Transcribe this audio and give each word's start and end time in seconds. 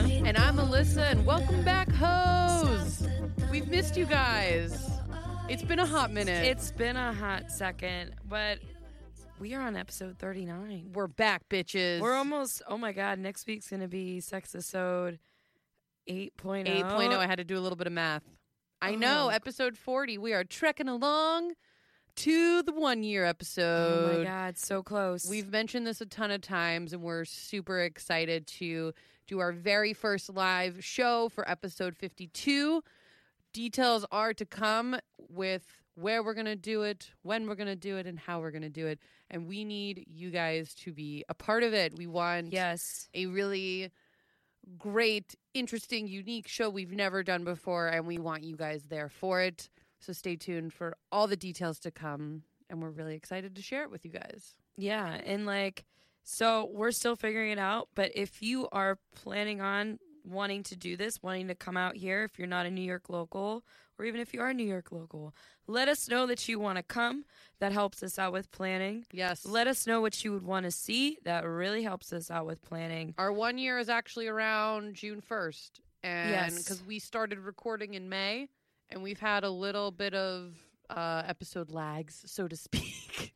And 0.00 0.36
I'm 0.36 0.56
Alyssa, 0.58 1.10
and 1.10 1.24
welcome 1.24 1.62
back, 1.64 1.90
hoes. 1.90 3.08
We've 3.50 3.66
missed 3.66 3.96
you 3.96 4.04
guys. 4.04 4.90
It's 5.48 5.62
been 5.62 5.78
a 5.78 5.86
hot 5.86 6.12
minute. 6.12 6.44
It's 6.44 6.70
been 6.70 6.96
a 6.96 7.14
hot 7.14 7.50
second, 7.50 8.12
but 8.28 8.58
we 9.40 9.54
are 9.54 9.62
on 9.62 9.74
episode 9.74 10.18
39. 10.18 10.90
We're 10.92 11.06
back, 11.06 11.48
bitches. 11.48 12.00
We're 12.00 12.12
almost, 12.12 12.60
oh 12.68 12.76
my 12.76 12.92
God, 12.92 13.18
next 13.18 13.46
week's 13.46 13.70
going 13.70 13.80
to 13.80 13.88
be 13.88 14.20
Sexisode 14.20 15.18
8.0. 16.06 16.66
8.0. 16.66 17.16
I 17.16 17.26
had 17.26 17.38
to 17.38 17.44
do 17.44 17.56
a 17.56 17.60
little 17.60 17.76
bit 17.76 17.86
of 17.86 17.94
math. 17.94 18.22
I 18.82 18.96
know, 18.96 19.28
Oh. 19.28 19.28
episode 19.30 19.78
40. 19.78 20.18
We 20.18 20.34
are 20.34 20.44
trekking 20.44 20.88
along 20.88 21.52
to 22.16 22.62
the 22.64 22.72
one 22.74 23.02
year 23.02 23.24
episode. 23.24 24.10
Oh 24.14 24.18
my 24.18 24.24
God, 24.24 24.58
so 24.58 24.82
close. 24.82 25.26
We've 25.26 25.50
mentioned 25.50 25.86
this 25.86 26.02
a 26.02 26.06
ton 26.06 26.30
of 26.30 26.42
times, 26.42 26.92
and 26.92 27.02
we're 27.02 27.24
super 27.24 27.80
excited 27.80 28.46
to 28.58 28.92
do 29.26 29.38
our 29.40 29.52
very 29.52 29.92
first 29.92 30.28
live 30.32 30.84
show 30.84 31.28
for 31.28 31.48
episode 31.50 31.96
52. 31.96 32.82
Details 33.52 34.04
are 34.12 34.32
to 34.34 34.44
come 34.44 34.96
with 35.28 35.64
where 35.94 36.22
we're 36.22 36.34
going 36.34 36.46
to 36.46 36.56
do 36.56 36.82
it, 36.82 37.10
when 37.22 37.48
we're 37.48 37.54
going 37.54 37.66
to 37.68 37.74
do 37.74 37.96
it, 37.96 38.06
and 38.06 38.18
how 38.18 38.38
we're 38.40 38.50
going 38.50 38.62
to 38.62 38.68
do 38.68 38.86
it. 38.86 39.00
And 39.30 39.48
we 39.48 39.64
need 39.64 40.04
you 40.08 40.30
guys 40.30 40.74
to 40.76 40.92
be 40.92 41.24
a 41.28 41.34
part 41.34 41.62
of 41.62 41.72
it. 41.72 41.96
We 41.96 42.06
want 42.06 42.52
Yes. 42.52 43.08
a 43.14 43.26
really 43.26 43.90
great, 44.78 45.34
interesting, 45.54 46.06
unique 46.06 46.48
show 46.48 46.68
we've 46.68 46.92
never 46.92 47.22
done 47.22 47.44
before, 47.44 47.88
and 47.88 48.06
we 48.06 48.18
want 48.18 48.42
you 48.44 48.56
guys 48.56 48.84
there 48.88 49.08
for 49.08 49.40
it. 49.40 49.68
So 50.00 50.12
stay 50.12 50.36
tuned 50.36 50.72
for 50.74 50.96
all 51.10 51.26
the 51.26 51.36
details 51.36 51.80
to 51.80 51.90
come, 51.90 52.42
and 52.68 52.82
we're 52.82 52.90
really 52.90 53.14
excited 53.14 53.56
to 53.56 53.62
share 53.62 53.82
it 53.84 53.90
with 53.90 54.04
you 54.04 54.10
guys. 54.10 54.54
Yeah. 54.76 55.18
And 55.24 55.46
like, 55.46 55.84
so 56.28 56.68
we're 56.72 56.90
still 56.90 57.14
figuring 57.14 57.52
it 57.52 57.58
out, 57.58 57.88
but 57.94 58.10
if 58.16 58.42
you 58.42 58.68
are 58.72 58.98
planning 59.14 59.60
on 59.60 60.00
wanting 60.24 60.64
to 60.64 60.74
do 60.74 60.96
this, 60.96 61.22
wanting 61.22 61.46
to 61.46 61.54
come 61.54 61.76
out 61.76 61.94
here, 61.94 62.24
if 62.24 62.36
you're 62.36 62.48
not 62.48 62.66
a 62.66 62.70
New 62.70 62.82
York 62.82 63.08
local, 63.08 63.64
or 63.96 64.04
even 64.04 64.20
if 64.20 64.34
you 64.34 64.40
are 64.40 64.48
a 64.48 64.54
New 64.54 64.66
York 64.66 64.90
local, 64.90 65.32
let 65.68 65.86
us 65.88 66.08
know 66.08 66.26
that 66.26 66.48
you 66.48 66.58
want 66.58 66.78
to 66.78 66.82
come. 66.82 67.24
That 67.60 67.70
helps 67.70 68.02
us 68.02 68.18
out 68.18 68.32
with 68.32 68.50
planning. 68.50 69.06
Yes. 69.12 69.46
Let 69.46 69.68
us 69.68 69.86
know 69.86 70.00
what 70.00 70.24
you 70.24 70.32
would 70.32 70.42
want 70.42 70.64
to 70.64 70.72
see. 70.72 71.16
That 71.22 71.46
really 71.46 71.84
helps 71.84 72.12
us 72.12 72.28
out 72.28 72.44
with 72.44 72.60
planning. 72.60 73.14
Our 73.18 73.32
one 73.32 73.56
year 73.56 73.78
is 73.78 73.88
actually 73.88 74.26
around 74.26 74.94
June 74.94 75.22
1st. 75.22 75.80
And 76.02 76.30
Yes. 76.30 76.58
because 76.62 76.82
we 76.84 76.98
started 76.98 77.38
recording 77.38 77.94
in 77.94 78.08
May, 78.08 78.48
and 78.90 79.00
we've 79.02 79.20
had 79.20 79.44
a 79.44 79.50
little 79.50 79.92
bit 79.92 80.12
of 80.12 80.56
uh, 80.90 81.22
episode 81.24 81.70
lags, 81.70 82.24
so 82.26 82.48
to 82.48 82.56
speak, 82.66 83.32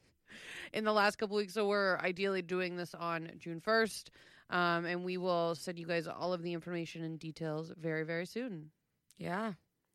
in 0.72 0.84
the 0.84 0.92
last 0.92 1.16
couple 1.16 1.36
weeks. 1.36 1.54
So 1.54 1.66
we're 1.66 1.98
ideally 1.98 2.42
doing 2.42 2.76
this 2.76 2.94
on 2.94 3.30
June 3.38 3.60
1st. 3.60 4.08
Um, 4.50 4.84
and 4.84 5.04
we 5.04 5.16
will 5.16 5.54
send 5.54 5.78
you 5.78 5.86
guys 5.86 6.08
all 6.08 6.32
of 6.32 6.42
the 6.42 6.52
information 6.52 7.04
and 7.04 7.18
details 7.18 7.72
very, 7.80 8.02
very 8.02 8.26
soon. 8.26 8.70
Yeah. 9.16 9.52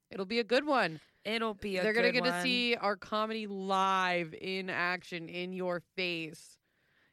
It'll 0.09 0.26
be 0.26 0.40
a 0.40 0.46
good 0.46 0.66
one. 0.66 1.02
It'll 1.26 1.56
be 1.56 1.78
a 1.78 1.84
They're 1.84 1.92
gonna 1.92 2.12
good 2.12 2.23
get 2.23 2.31
to 2.31 2.42
see 2.42 2.76
our 2.76 2.96
comedy 2.96 3.48
live 3.48 4.34
in 4.40 4.70
action 4.70 5.28
in 5.28 5.52
your 5.52 5.81
face. 5.96 6.58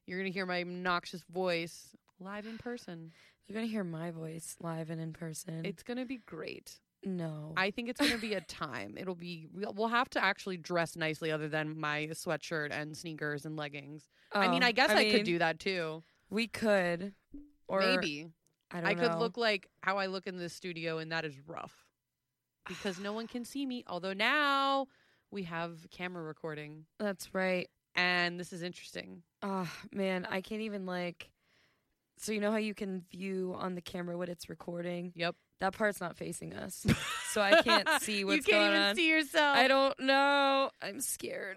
You're 0.06 0.18
gonna 0.18 0.30
hear 0.30 0.46
my 0.46 0.60
obnoxious 0.60 1.22
voice 1.32 1.96
live 2.20 2.46
in 2.46 2.58
person. 2.58 3.10
You're 3.46 3.54
going 3.54 3.66
to 3.66 3.72
hear 3.72 3.84
my 3.84 4.10
voice 4.10 4.56
live 4.60 4.90
and 4.90 5.00
in 5.00 5.12
person. 5.12 5.66
It's 5.66 5.82
gonna 5.82 6.06
be 6.06 6.18
great. 6.18 6.78
No. 7.04 7.52
I 7.56 7.70
think 7.70 7.88
it's 7.88 8.00
gonna 8.00 8.18
be 8.18 8.34
a 8.34 8.40
time. 8.40 8.96
It'll 8.98 9.14
be. 9.14 9.48
We'll 9.52 9.72
we'll 9.72 9.88
have 9.88 10.08
to 10.10 10.24
actually 10.24 10.56
dress 10.56 10.96
nicely, 10.96 11.30
other 11.30 11.48
than 11.48 11.78
my 11.78 12.08
sweatshirt 12.12 12.70
and 12.72 12.96
sneakers 12.96 13.44
and 13.44 13.56
leggings. 13.56 14.08
I 14.32 14.48
mean, 14.48 14.62
Oh, 14.62 14.66
I 14.66 14.72
guess 14.72 14.90
I, 14.90 15.04
mean, 15.04 15.12
could 15.12 15.24
do 15.24 15.38
that 15.38 15.58
too. 15.58 16.02
We 16.30 16.46
could. 16.46 17.12
Or 17.68 17.80
Maybe 17.80 18.28
I 18.70 18.80
don't 18.80 18.84
know. 18.84 18.90
I 18.90 18.94
could 18.94 19.18
look 19.18 19.36
like 19.36 19.68
how 19.82 19.98
I 19.98 20.06
look 20.06 20.26
in 20.26 20.36
the 20.36 20.48
studio, 20.48 20.98
and 20.98 21.10
that 21.12 21.24
is 21.24 21.34
rough 21.46 21.74
because 22.68 22.98
no 22.98 23.12
one 23.12 23.26
can 23.26 23.44
see 23.44 23.64
me. 23.66 23.84
Although 23.86 24.12
now 24.12 24.86
we 25.30 25.42
have 25.44 25.86
camera 25.90 26.22
recording, 26.22 26.84
That's 26.98 27.34
right. 27.34 27.68
and 27.94 28.38
this 28.38 28.52
is 28.52 28.62
interesting. 28.62 29.22
Oh 29.42 29.70
man, 29.92 30.26
I 30.30 30.40
can't 30.40 30.62
even 30.62 30.86
like. 30.86 31.30
So 32.18 32.30
you 32.32 32.40
know 32.40 32.50
how 32.52 32.58
you 32.58 32.74
can 32.74 33.04
view 33.10 33.54
on 33.58 33.74
the 33.74 33.80
camera 33.80 34.16
what 34.16 34.28
it's 34.28 34.48
recording? 34.48 35.12
Yep. 35.16 35.34
That 35.62 35.74
part's 35.74 36.00
not 36.00 36.16
facing 36.16 36.54
us, 36.54 36.84
so 37.30 37.40
I 37.40 37.62
can't 37.64 37.88
see 38.02 38.24
what's 38.24 38.44
going 38.46 38.58
on. 38.60 38.64
you 38.64 38.68
can't 38.68 38.74
even 38.74 38.82
on. 38.90 38.96
see 38.96 39.08
yourself. 39.08 39.56
I 39.56 39.68
don't 39.68 39.98
know. 40.00 40.70
I'm 40.82 41.00
scared. 41.00 41.56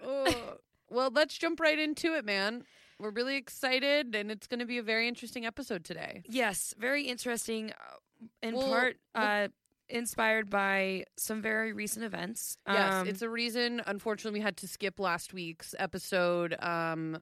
Well, 0.88 1.10
let's 1.12 1.36
jump 1.36 1.58
right 1.58 1.78
into 1.78 2.14
it, 2.14 2.24
man. 2.24 2.62
We're 3.00 3.10
really 3.10 3.34
excited, 3.36 4.14
and 4.14 4.30
it's 4.30 4.46
going 4.46 4.60
to 4.60 4.64
be 4.66 4.78
a 4.78 4.82
very 4.82 5.08
interesting 5.08 5.44
episode 5.44 5.84
today. 5.84 6.22
Yes, 6.28 6.72
very 6.78 7.02
interesting. 7.02 7.72
uh, 7.72 7.96
In 8.42 8.54
Well, 8.54 8.68
part, 8.68 8.96
uh, 9.14 9.48
inspired 9.88 10.48
by 10.48 11.04
some 11.18 11.42
very 11.42 11.72
recent 11.72 12.04
events. 12.04 12.56
Yes, 12.66 12.94
Um, 12.94 13.08
it's 13.08 13.22
a 13.22 13.28
reason. 13.28 13.82
Unfortunately, 13.86 14.38
we 14.38 14.42
had 14.44 14.56
to 14.58 14.68
skip 14.68 15.00
last 15.00 15.34
week's 15.34 15.74
episode. 15.78 16.54
Um, 16.62 17.18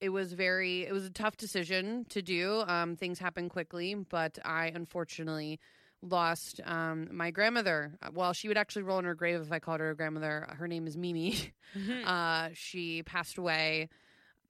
it 0.00 0.10
was 0.10 0.32
very, 0.32 0.84
it 0.86 0.92
was 0.92 1.04
a 1.04 1.10
tough 1.10 1.36
decision 1.36 2.04
to 2.10 2.22
do. 2.22 2.62
Um, 2.68 2.96
things 2.96 3.18
happen 3.18 3.48
quickly, 3.48 3.94
but 3.94 4.38
I 4.44 4.66
unfortunately 4.74 5.58
lost 6.08 6.60
um, 6.64 7.08
my 7.10 7.30
grandmother. 7.30 7.92
Well, 8.12 8.32
she 8.32 8.48
would 8.48 8.56
actually 8.56 8.82
roll 8.82 8.98
in 8.98 9.04
her 9.04 9.14
grave 9.14 9.40
if 9.40 9.52
I 9.52 9.58
called 9.58 9.80
her 9.80 9.90
a 9.90 9.96
grandmother. 9.96 10.46
Her 10.58 10.66
name 10.68 10.86
is 10.86 10.96
Mimi. 10.96 11.36
uh, 12.04 12.50
she 12.54 13.02
passed 13.02 13.38
away 13.38 13.88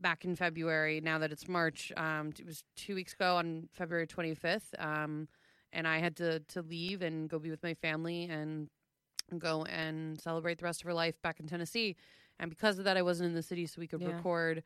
back 0.01 0.25
in 0.25 0.37
February. 0.37 1.01
Now 1.01 1.19
that 1.19 1.33
it's 1.33 1.49
March, 1.49 1.93
um, 1.97 2.33
it 2.39 2.47
was 2.47 2.65
two 2.77 2.95
weeks 2.95 3.13
ago 3.15 3.37
on 3.37 3.69
February 3.73 4.07
25th. 4.07 4.63
Um, 4.79 5.29
and 5.73 5.87
I 5.87 5.99
had 5.99 6.17
to 6.17 6.41
to 6.41 6.63
leave 6.63 7.03
and 7.03 7.29
go 7.29 7.39
be 7.39 7.51
with 7.51 7.63
my 7.63 7.75
family 7.75 8.25
and 8.25 8.69
go 9.39 9.65
and 9.65 10.21
celebrate 10.21 10.59
the 10.59 10.65
rest 10.65 10.83
of 10.83 10.87
her 10.87 10.95
life 10.95 11.21
back 11.23 11.41
in 11.41 11.47
Tennessee. 11.47 11.97
And 12.39 12.51
because 12.51 12.79
of 12.79 12.85
that, 12.85 12.97
I 12.97 13.03
wasn't 13.03 13.29
in 13.31 13.35
the 13.35 13.43
city, 13.43 13.67
so 13.67 13.81
we 13.81 13.87
could 13.87 14.01
Yeah. 14.01 14.09
record. 14.09 14.63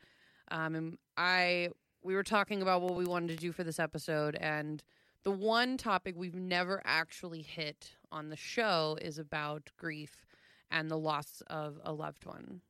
Um, 0.50 0.74
and 0.74 0.98
I 1.16 1.70
we 2.02 2.14
were 2.14 2.22
talking 2.22 2.62
about 2.62 2.80
what 2.82 2.94
we 2.94 3.04
wanted 3.04 3.28
to 3.30 3.36
do 3.36 3.52
for 3.52 3.62
this 3.62 3.78
episode, 3.78 4.34
and 4.36 4.82
the 5.22 5.30
one 5.30 5.76
topic 5.76 6.14
we've 6.16 6.34
never 6.34 6.80
actually 6.84 7.42
hit 7.42 7.92
on 8.10 8.28
the 8.28 8.36
show 8.36 8.96
is 9.00 9.18
about 9.18 9.70
grief 9.76 10.24
and 10.70 10.90
the 10.90 10.98
loss 10.98 11.42
of 11.48 11.78
a 11.84 11.92
loved 11.92 12.24
one. 12.24 12.60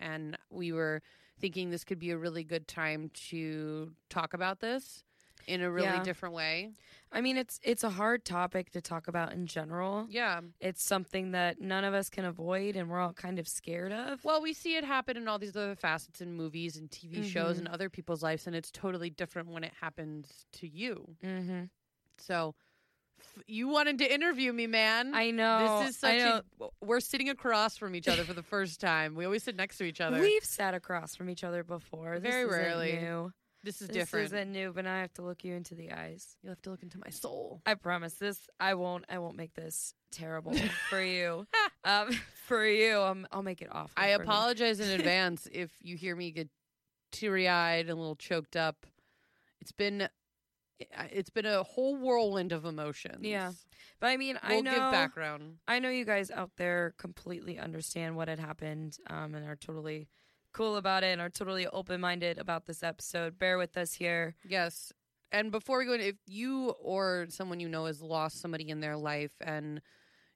And 0.00 0.38
we 0.50 0.72
were 0.72 1.02
thinking 1.40 1.70
this 1.70 1.84
could 1.84 1.98
be 1.98 2.10
a 2.10 2.18
really 2.18 2.44
good 2.44 2.68
time 2.68 3.10
to 3.30 3.92
talk 4.08 4.34
about 4.34 4.60
this 4.60 5.04
in 5.46 5.60
a 5.60 5.70
really 5.70 5.86
Yeah. 5.86 6.02
different 6.02 6.34
way. 6.34 6.72
I 7.12 7.20
mean, 7.20 7.36
it's 7.36 7.60
it's 7.62 7.84
a 7.84 7.90
hard 7.90 8.24
topic 8.24 8.70
to 8.72 8.80
talk 8.80 9.06
about 9.06 9.32
in 9.32 9.46
general. 9.46 10.06
Yeah. 10.10 10.40
It's 10.60 10.82
something 10.82 11.30
that 11.32 11.60
none 11.60 11.84
of 11.84 11.94
us 11.94 12.10
can 12.10 12.24
avoid, 12.24 12.74
and 12.76 12.90
we're 12.90 12.98
all 13.00 13.12
kind 13.12 13.38
of 13.38 13.46
scared 13.46 13.92
of. 13.92 14.24
Well, 14.24 14.42
we 14.42 14.52
see 14.52 14.76
it 14.76 14.84
happen 14.84 15.16
in 15.16 15.28
all 15.28 15.38
these 15.38 15.54
other 15.56 15.76
facets 15.76 16.20
in 16.20 16.34
movies 16.34 16.76
and 16.76 16.90
TV 16.90 17.22
shows 17.28 17.56
Mhm. 17.56 17.60
and 17.60 17.68
other 17.68 17.88
people's 17.88 18.22
lives, 18.22 18.46
and 18.46 18.56
it's 18.56 18.70
totally 18.72 19.10
different 19.10 19.48
when 19.48 19.62
it 19.62 19.72
happens 19.80 20.46
to 20.52 20.66
you. 20.66 21.16
Mm-hmm. 21.22 21.64
So, 22.18 22.54
you 23.46 23.68
wanted 23.68 23.98
to 23.98 24.12
interview 24.12 24.52
me, 24.52 24.66
man. 24.66 25.14
I 25.14 25.30
know. 25.30 25.80
This 25.80 25.90
is 25.90 25.98
such 25.98 26.18
a. 26.20 26.44
We're 26.80 27.00
sitting 27.00 27.28
across 27.28 27.76
from 27.78 27.94
each 27.94 28.08
other 28.08 28.24
for 28.24 28.32
the 28.34 28.42
first 28.42 28.80
time. 28.80 29.14
We 29.14 29.24
always 29.24 29.42
sit 29.44 29.56
next 29.56 29.78
to 29.78 29.84
each 29.84 30.00
other. 30.00 30.20
We've 30.20 30.44
sat 30.44 30.74
across 30.74 31.14
from 31.16 31.30
each 31.30 31.42
other 31.44 31.62
before. 31.64 32.18
This 32.18 32.30
Very 32.32 32.44
isn't 32.48 32.60
rarely. 32.60 32.92
New. 33.64 33.70
this 33.70 33.82
is 33.82 33.88
This 33.88 33.96
different. 33.96 34.30
This 34.30 34.38
isn't 34.38 34.52
new, 34.52 34.72
but 34.72 34.84
now 34.84 34.94
I 34.96 35.00
have 35.00 35.12
to 35.14 35.22
look 35.22 35.44
you 35.44 35.54
into 35.54 35.74
the 35.74 35.92
eyes. 35.92 36.36
You'll 36.42 36.52
have 36.52 36.62
to 36.62 36.70
look 36.70 36.82
into 36.82 36.98
my 36.98 37.10
soul. 37.10 37.62
I 37.66 37.74
promise 37.74 38.14
this. 38.14 38.38
I 38.60 38.74
won't. 38.74 39.04
I 39.08 39.18
won't 39.18 39.36
make 39.36 39.54
this 39.54 39.94
terrible 40.12 40.54
for 40.90 41.02
you. 41.02 41.46
Um, 41.86 42.18
for 42.46 42.66
you, 42.66 42.98
um, 42.98 43.26
I'll 43.30 43.42
make 43.42 43.60
it 43.60 43.68
awful. 43.70 43.90
I 43.94 44.14
for 44.14 44.20
me. 44.20 44.24
apologize 44.24 44.80
in 44.80 44.88
advance 44.98 45.46
if 45.52 45.70
you 45.82 45.96
hear 45.98 46.16
me 46.16 46.30
get 46.30 46.48
teary 47.12 47.46
eyed 47.46 47.80
and 47.80 47.90
a 47.90 47.94
little 47.94 48.16
choked 48.16 48.56
up. 48.56 48.86
It's 49.60 49.72
been. 49.72 50.08
It's 51.12 51.28
been 51.28 51.44
a 51.44 51.62
whole 51.62 51.96
whirlwind 51.96 52.52
of 52.52 52.64
emotions. 52.64 53.18
Yeah. 53.20 53.52
But 54.00 54.06
I 54.08 54.16
mean, 54.16 54.38
I 54.42 54.54
we'll 54.54 54.62
know. 54.62 54.70
give 54.70 54.90
background. 54.92 55.56
I 55.68 55.78
know 55.78 55.90
you 55.90 56.06
guys 56.06 56.30
out 56.30 56.52
there 56.56 56.94
completely 56.96 57.58
understand 57.58 58.16
what 58.16 58.28
had 58.28 58.38
happened 58.38 58.96
um, 59.08 59.34
and 59.34 59.46
are 59.46 59.56
totally 59.56 60.08
cool 60.54 60.76
about 60.76 61.04
it 61.04 61.08
and 61.08 61.20
are 61.20 61.28
totally 61.28 61.66
open 61.66 62.00
minded 62.00 62.38
about 62.38 62.64
this 62.66 62.82
episode. 62.82 63.38
Bear 63.38 63.58
with 63.58 63.76
us 63.76 63.92
here. 63.92 64.36
Yes. 64.48 64.92
And 65.30 65.50
before 65.50 65.78
we 65.78 65.84
go 65.84 65.92
in, 65.94 66.00
if 66.00 66.16
you 66.26 66.70
or 66.80 67.26
someone 67.28 67.60
you 67.60 67.68
know 67.68 67.86
has 67.86 68.00
lost 68.00 68.40
somebody 68.40 68.70
in 68.70 68.80
their 68.80 68.96
life 68.96 69.32
and 69.40 69.80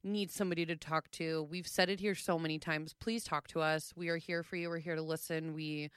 needs 0.03 0.35
somebody 0.35 0.67
to 0.67 0.77
talk 0.77 1.11
to, 1.13 1.47
we've 1.51 1.69
said 1.69 1.89
it 1.89 2.01
here 2.01 2.15
so 2.15 2.39
many 2.39 2.59
times. 2.59 2.95
Please 3.01 3.25
talk 3.25 3.47
to 3.49 3.61
us. 3.61 3.93
We 3.97 4.09
are 4.09 4.17
here 4.17 4.43
for 4.43 4.57
you. 4.57 4.69
We're 4.69 4.79
here 4.79 4.97
to 4.97 5.03
listen. 5.03 5.55
We 5.55 5.91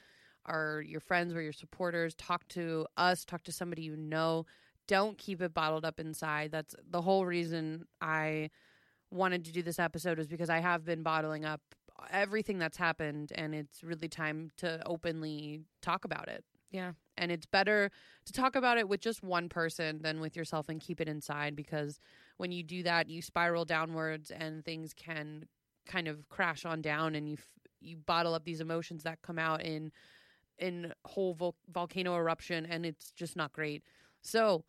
are 0.46 0.82
your 0.86 1.00
friends. 1.00 1.34
We're 1.34 1.42
your 1.42 1.52
supporters. 1.52 2.14
Talk 2.14 2.46
to 2.48 2.86
us. 2.96 3.24
Talk 3.24 3.42
to 3.44 3.52
somebody 3.52 3.82
you 3.82 3.96
know. 3.96 4.46
Don't 4.86 5.18
keep 5.18 5.42
it 5.42 5.52
bottled 5.52 5.84
up 5.84 5.98
inside. 5.98 6.52
That's 6.52 6.74
the 6.88 7.02
whole 7.02 7.26
reason 7.26 7.86
I 8.00 8.50
wanted 9.10 9.44
to 9.44 9.52
do 9.52 9.62
this 9.62 9.78
episode 9.78 10.18
is 10.18 10.26
because 10.26 10.48
I 10.48 10.60
have 10.60 10.84
been 10.84 11.02
bottling 11.02 11.44
up 11.44 11.60
everything 12.10 12.58
that's 12.58 12.76
happened 12.76 13.32
and 13.34 13.54
it's 13.54 13.82
really 13.82 14.08
time 14.08 14.50
to 14.58 14.82
openly 14.86 15.62
talk 15.80 16.04
about 16.04 16.28
it. 16.28 16.44
Yeah. 16.70 16.92
And 17.18 17.30
it's 17.30 17.46
better 17.46 17.90
to 18.24 18.32
talk 18.32 18.56
about 18.56 18.78
it 18.78 18.88
with 18.88 19.00
just 19.00 19.22
one 19.22 19.48
person 19.48 20.00
than 20.02 20.20
with 20.20 20.34
yourself 20.36 20.68
and 20.68 20.80
keep 20.80 21.00
it 21.00 21.08
inside 21.08 21.54
because 21.54 22.00
when 22.38 22.50
you 22.50 22.62
do 22.62 22.82
that, 22.82 23.08
you 23.08 23.20
spiral 23.20 23.64
downwards 23.64 24.30
and 24.30 24.64
things 24.64 24.94
can 24.94 25.46
kind 25.86 26.08
of 26.08 26.28
crash 26.28 26.64
on 26.64 26.80
down 26.80 27.14
and 27.14 27.28
you 27.28 27.34
f- 27.38 27.48
you 27.80 27.96
bottle 27.96 28.34
up 28.34 28.44
these 28.44 28.60
emotions 28.60 29.02
that 29.02 29.20
come 29.22 29.38
out 29.38 29.62
in 29.62 29.92
in 30.58 30.92
whole 31.04 31.34
vol- 31.34 31.56
volcano 31.72 32.14
eruption 32.16 32.64
and 32.64 32.86
it's 32.86 33.10
just 33.12 33.36
not 33.36 33.52
great. 33.52 33.82
So, 34.22 34.64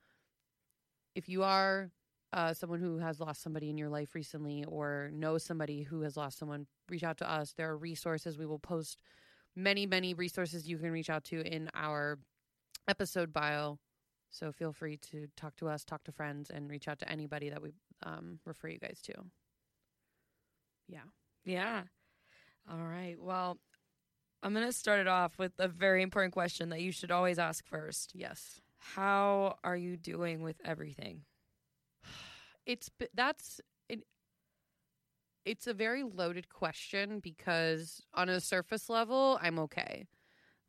if 1.15 1.29
you 1.29 1.43
are 1.43 1.91
uh, 2.33 2.53
someone 2.53 2.79
who 2.79 2.97
has 2.97 3.19
lost 3.19 3.43
somebody 3.43 3.69
in 3.69 3.77
your 3.77 3.89
life 3.89 4.15
recently 4.15 4.65
or 4.65 5.11
knows 5.13 5.43
somebody 5.43 5.83
who 5.83 6.01
has 6.01 6.17
lost 6.17 6.39
someone, 6.39 6.65
reach 6.89 7.03
out 7.03 7.17
to 7.17 7.31
us. 7.31 7.53
There 7.55 7.69
are 7.69 7.77
resources. 7.77 8.37
We 8.37 8.47
will 8.47 8.59
post 8.59 8.97
many, 9.55 9.85
many 9.85 10.15
resources 10.15 10.67
you 10.67 10.79
can 10.79 10.91
reach 10.91 11.11
out 11.11 11.23
to 11.25 11.41
in 11.41 11.69
our 11.75 12.17
episode 12.87 13.31
bio. 13.31 13.77
So 14.31 14.51
feel 14.51 14.73
free 14.73 14.97
to 15.11 15.27
talk 15.37 15.55
to 15.57 15.69
us, 15.69 15.83
talk 15.83 16.03
to 16.05 16.11
friends, 16.11 16.49
and 16.49 16.69
reach 16.69 16.87
out 16.87 16.97
to 16.99 17.09
anybody 17.09 17.51
that 17.51 17.61
we 17.61 17.73
um, 18.01 18.39
refer 18.45 18.69
you 18.69 18.79
guys 18.79 18.99
to. 19.03 19.13
Yeah. 20.87 21.05
Yeah. 21.45 21.83
All 22.69 22.83
right. 22.83 23.15
Well, 23.19 23.59
I'm 24.41 24.53
going 24.53 24.65
to 24.65 24.73
start 24.73 24.99
it 24.99 25.07
off 25.07 25.37
with 25.37 25.51
a 25.59 25.67
very 25.67 26.01
important 26.01 26.33
question 26.33 26.69
that 26.69 26.81
you 26.81 26.91
should 26.91 27.11
always 27.11 27.37
ask 27.37 27.65
first. 27.67 28.13
Yes. 28.15 28.59
How 28.79 29.57
are 29.63 29.77
you 29.77 29.97
doing 29.97 30.41
with 30.41 30.57
everything? 30.65 31.21
It's 32.65 32.89
that's 33.13 33.59
it, 33.89 34.03
it's 35.45 35.67
a 35.67 35.73
very 35.73 36.03
loaded 36.03 36.49
question 36.49 37.19
because 37.19 38.01
on 38.13 38.29
a 38.29 38.39
surface 38.39 38.89
level, 38.89 39.37
I'm 39.41 39.59
okay. 39.59 40.07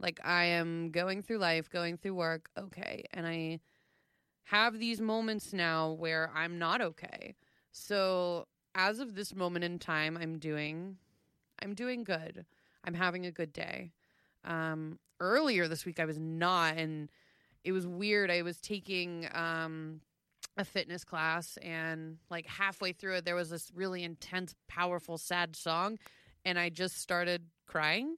Like 0.00 0.20
I 0.24 0.44
am 0.44 0.90
going 0.90 1.22
through 1.22 1.38
life, 1.38 1.70
going 1.70 1.96
through 1.96 2.14
work, 2.14 2.50
okay, 2.58 3.04
and 3.12 3.26
I 3.26 3.60
have 4.44 4.78
these 4.78 5.00
moments 5.00 5.52
now 5.52 5.92
where 5.92 6.30
I'm 6.34 6.58
not 6.58 6.80
okay. 6.80 7.34
So, 7.72 8.46
as 8.74 8.98
of 8.98 9.14
this 9.14 9.34
moment 9.34 9.64
in 9.64 9.78
time, 9.78 10.18
I'm 10.20 10.38
doing 10.38 10.98
I'm 11.62 11.74
doing 11.74 12.04
good. 12.04 12.44
I'm 12.84 12.94
having 12.94 13.24
a 13.26 13.30
good 13.30 13.52
day. 13.52 13.92
Um 14.44 14.98
earlier 15.20 15.68
this 15.68 15.86
week 15.86 16.00
I 16.00 16.04
was 16.04 16.18
not 16.18 16.76
and 16.76 17.08
it 17.62 17.72
was 17.72 17.86
weird. 17.86 18.30
I 18.30 18.42
was 18.42 18.60
taking 18.60 19.28
um 19.32 20.00
a 20.56 20.64
fitness 20.64 21.04
class 21.04 21.56
and 21.62 22.18
like 22.30 22.46
halfway 22.46 22.92
through 22.92 23.14
it 23.16 23.24
there 23.24 23.34
was 23.34 23.50
this 23.50 23.70
really 23.74 24.04
intense 24.04 24.54
powerful 24.68 25.18
sad 25.18 25.56
song 25.56 25.98
and 26.44 26.58
i 26.58 26.68
just 26.68 26.96
started 27.00 27.42
crying 27.66 28.16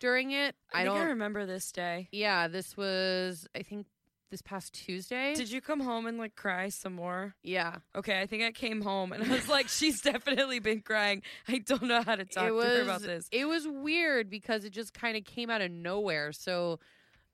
during 0.00 0.32
it 0.32 0.54
I, 0.72 0.80
i, 0.80 0.84
think 0.84 0.94
don't 0.94 1.06
I 1.06 1.10
remember 1.10 1.46
this 1.46 1.70
day. 1.72 2.08
yeah 2.12 2.48
this 2.48 2.76
was 2.76 3.46
i 3.54 3.62
think 3.62 3.86
this 4.32 4.42
past 4.42 4.72
tuesday 4.74 5.34
Did 5.36 5.52
you 5.52 5.60
come 5.60 5.78
home 5.78 6.06
and 6.06 6.18
like 6.18 6.34
cry 6.34 6.68
some 6.70 6.94
more? 6.94 7.36
yeah 7.44 7.76
Okay, 7.94 8.20
I 8.20 8.26
think 8.26 8.42
I 8.42 8.50
came 8.50 8.80
home 8.80 9.12
and 9.12 9.22
I 9.22 9.28
was 9.28 9.48
like, 9.48 9.68
she's 9.68 10.00
definitely 10.00 10.58
been 10.58 10.80
crying. 10.80 11.22
I 11.46 11.58
don't 11.58 11.84
know 11.84 12.02
how 12.02 12.16
to 12.16 12.24
talk 12.24 12.48
to 12.48 12.56
her 12.60 12.82
about 12.82 13.02
this. 13.02 13.28
it 13.30 13.46
was 13.46 13.68
weird 13.68 14.28
because 14.28 14.64
it 14.64 14.70
just 14.70 14.92
kind 14.92 15.16
of 15.16 15.24
came 15.24 15.48
out 15.48 15.60
of 15.60 15.70
nowhere 15.70 16.32
so 16.32 16.80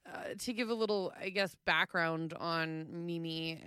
uh, 0.06 0.34
to 0.40 0.52
give 0.52 0.69
a 0.69 0.75
little 0.75 1.12
i 1.19 1.31
guess 1.31 1.56
background 1.64 2.34
on 2.38 2.87
mimi 3.06 3.58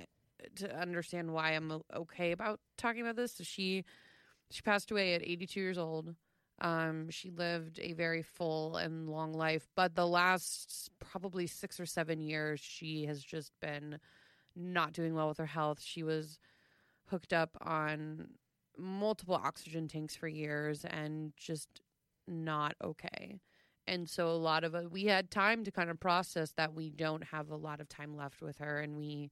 to 0.55 0.75
understand 0.79 1.33
why 1.33 1.51
i'm 1.51 1.81
okay 1.95 2.31
about 2.31 2.59
talking 2.77 3.01
about 3.01 3.15
this 3.15 3.33
so 3.33 3.43
she 3.43 3.83
she 4.51 4.61
passed 4.61 4.91
away 4.91 5.13
at 5.13 5.21
82 5.21 5.59
years 5.59 5.77
old 5.77 6.15
um 6.61 7.09
she 7.09 7.31
lived 7.31 7.79
a 7.81 7.93
very 7.93 8.21
full 8.21 8.77
and 8.77 9.09
long 9.09 9.33
life 9.33 9.67
but 9.75 9.95
the 9.95 10.07
last 10.07 10.89
probably 10.99 11.47
6 11.47 11.79
or 11.79 11.85
7 11.85 12.21
years 12.21 12.59
she 12.59 13.05
has 13.05 13.21
just 13.23 13.51
been 13.61 13.99
not 14.55 14.93
doing 14.93 15.13
well 15.15 15.27
with 15.27 15.37
her 15.37 15.45
health 15.45 15.81
she 15.81 16.03
was 16.03 16.39
hooked 17.09 17.33
up 17.33 17.57
on 17.61 18.27
multiple 18.77 19.35
oxygen 19.35 19.87
tanks 19.87 20.15
for 20.15 20.27
years 20.27 20.85
and 20.85 21.33
just 21.37 21.81
not 22.27 22.75
okay. 22.83 23.39
And 23.87 24.09
so 24.09 24.27
a 24.27 24.33
lot 24.33 24.63
of 24.63 24.73
it, 24.73 24.91
we 24.91 25.05
had 25.05 25.29
time 25.29 25.63
to 25.63 25.71
kind 25.71 25.89
of 25.89 25.99
process 25.99 26.51
that 26.57 26.73
we 26.73 26.89
don't 26.89 27.23
have 27.25 27.51
a 27.51 27.55
lot 27.55 27.79
of 27.79 27.87
time 27.87 28.15
left 28.17 28.41
with 28.41 28.57
her 28.57 28.79
and 28.79 28.97
we 28.97 29.31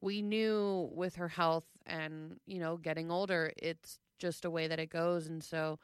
we 0.00 0.22
knew 0.22 0.90
with 0.92 1.16
her 1.16 1.28
health 1.28 1.66
and, 1.86 2.38
you 2.46 2.58
know, 2.58 2.76
getting 2.76 3.10
older, 3.10 3.52
it's 3.56 3.98
just 4.18 4.44
a 4.44 4.50
way 4.50 4.68
that 4.68 4.78
it 4.78 4.90
goes 4.90 5.26
and 5.26 5.42
so 5.42 5.78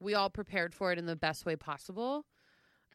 we 0.00 0.14
all 0.14 0.30
prepared 0.30 0.74
for 0.74 0.92
it 0.92 0.98
in 0.98 1.06
the 1.06 1.16
best 1.16 1.46
way 1.46 1.56
possible. 1.56 2.26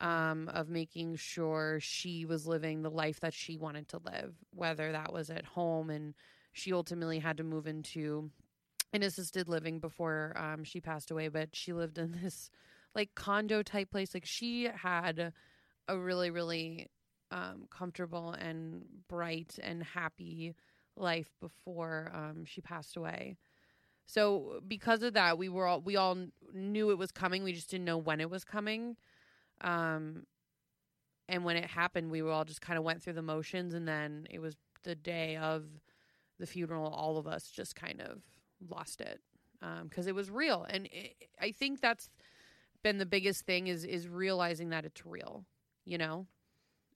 Um, 0.02 0.48
of 0.54 0.70
making 0.70 1.18
sure 1.18 1.80
she 1.82 2.24
was 2.24 2.48
living 2.48 2.84
the 2.84 2.90
life 2.90 3.20
that 3.20 3.34
she 3.34 3.58
wanted 3.58 3.90
to 3.90 3.98
live, 3.98 4.34
whether 4.56 4.94
that 4.94 5.12
was 5.12 5.30
at 5.30 5.44
home 5.44 5.90
and 5.90 6.14
she 6.54 6.72
ultimately 6.72 7.20
had 7.20 7.36
to 7.36 7.44
move 7.44 7.68
into 7.68 8.32
an 8.94 9.04
assisted 9.04 9.48
living 9.48 9.80
before 9.80 10.34
um, 10.36 10.64
she 10.64 10.80
passed 10.80 11.12
away, 11.12 11.28
but 11.28 11.50
she 11.54 11.74
lived 11.74 11.98
in 11.98 12.12
this 12.24 12.50
like 12.96 13.16
condo 13.16 13.62
type 13.62 13.92
place. 13.92 14.14
Like 14.14 14.26
she 14.26 14.70
had 14.74 15.34
a 15.88 15.98
really, 15.98 16.32
really 16.32 16.88
um, 17.32 17.68
comfortable 17.70 18.32
and 18.32 18.84
bright 19.08 19.58
and 19.62 19.84
happy 19.84 20.56
life 20.96 21.32
before 21.40 22.12
um, 22.14 22.46
she 22.46 22.62
passed 22.62 22.98
away. 22.98 23.38
So 24.06 24.62
because 24.68 25.04
of 25.04 25.14
that, 25.14 25.38
we 25.38 25.50
were 25.50 25.68
all 25.68 25.82
we 25.82 25.96
all 25.96 26.18
knew 26.52 26.90
it 26.90 26.98
was 26.98 27.12
coming. 27.12 27.44
We 27.44 27.54
just 27.54 27.70
didn't 27.70 27.86
know 27.86 27.98
when 27.98 28.20
it 28.20 28.30
was 28.30 28.44
coming. 28.44 28.98
Um, 29.62 30.26
and 31.28 31.46
when 31.46 31.58
it 31.58 31.66
happened, 31.66 32.10
we 32.10 32.24
were 32.24 32.32
all 32.32 32.44
just 32.44 32.62
kind 32.62 32.80
of 32.80 32.84
went 32.84 33.04
through 33.04 33.14
the 33.14 33.22
motions, 33.22 33.76
and 33.76 33.88
then 33.88 34.26
it 34.32 34.40
was 34.40 34.56
the 34.84 34.96
day 34.96 35.38
of 35.38 35.66
the 36.40 36.48
funeral. 36.48 36.92
All 36.92 37.18
of 37.18 37.28
us 37.28 37.52
just 37.52 37.76
kind 37.76 38.02
of 38.02 38.22
lost 38.68 39.00
it 39.00 39.22
because 39.84 40.08
it 40.08 40.16
was 40.16 40.32
real, 40.32 40.66
and 40.68 40.88
it, 40.88 41.14
I 41.40 41.52
think 41.52 41.80
that's 41.80 42.10
been 42.82 42.98
the 42.98 43.06
biggest 43.06 43.46
thing 43.46 43.68
is 43.68 43.84
is 43.84 44.08
realizing 44.08 44.70
that 44.70 44.86
it's 44.86 45.06
real. 45.06 45.46
You 45.86 46.00
know, 46.00 46.26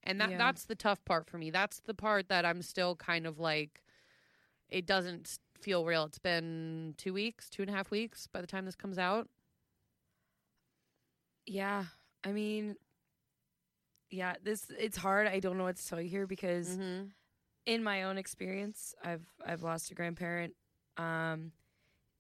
and 0.04 0.20
that 0.22 0.32
Yeah. 0.32 0.38
that's 0.38 0.66
the 0.66 0.76
tough 0.76 1.04
part 1.06 1.26
for 1.28 1.38
me. 1.38 1.50
That's 1.52 1.80
the 1.82 1.94
part 1.94 2.28
that 2.30 2.46
I'm 2.46 2.62
still 2.62 2.96
kind 2.96 3.26
of 3.28 3.40
like. 3.40 3.82
It 4.70 4.86
doesn't 4.86 5.40
feel 5.62 5.86
real. 5.86 6.04
It's 6.06 6.20
been 6.20 6.96
two 6.98 7.14
weeks, 7.14 7.50
two 7.50 7.62
and 7.62 7.70
a 7.70 7.74
half 7.74 7.92
weeks 7.92 8.28
by 8.28 8.42
the 8.42 8.48
time 8.48 8.66
this 8.66 8.76
comes 8.76 8.98
out. 8.98 9.30
Yeah. 11.46 11.86
I 12.24 12.32
mean, 12.32 12.76
yeah, 14.10 14.36
this 14.44 14.68
it's 14.78 14.98
hard. 14.98 15.28
I 15.28 15.40
don't 15.40 15.58
know 15.58 15.64
what 15.66 15.76
to 15.78 15.88
tell 15.88 16.00
you 16.02 16.10
here 16.10 16.28
because 16.28 16.70
Mm-hmm. 16.70 17.08
in 17.66 17.84
my 17.84 18.04
own 18.04 18.18
experience, 18.18 18.94
I've 19.04 19.26
I've 19.46 19.64
lost 19.64 19.92
a 19.92 19.96
grandparent, 19.96 20.56
um, 20.98 21.52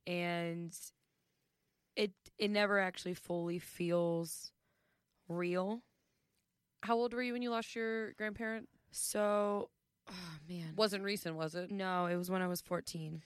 and 0.06 0.75
it 1.96 2.12
it 2.38 2.50
never 2.52 2.80
actually 2.80 3.13
fully 3.13 3.60
feels 3.60 4.52
real. 5.30 5.82
How 6.84 6.96
old 6.98 7.13
were 7.13 7.24
you 7.24 7.34
when 7.34 7.42
you 7.42 7.50
lost 7.50 7.75
your 7.75 8.12
grandparent? 8.13 8.68
So, 8.92 9.70
oh 10.10 10.13
man, 10.50 10.74
Wasn't 10.75 11.04
recent, 11.04 11.36
was 11.36 11.56
it? 11.56 11.72
no, 11.72 12.06
it 12.08 12.16
was 12.16 12.30
when 12.30 12.42
I 12.42 12.48
was 12.48 12.62
fourteen. 12.62 13.22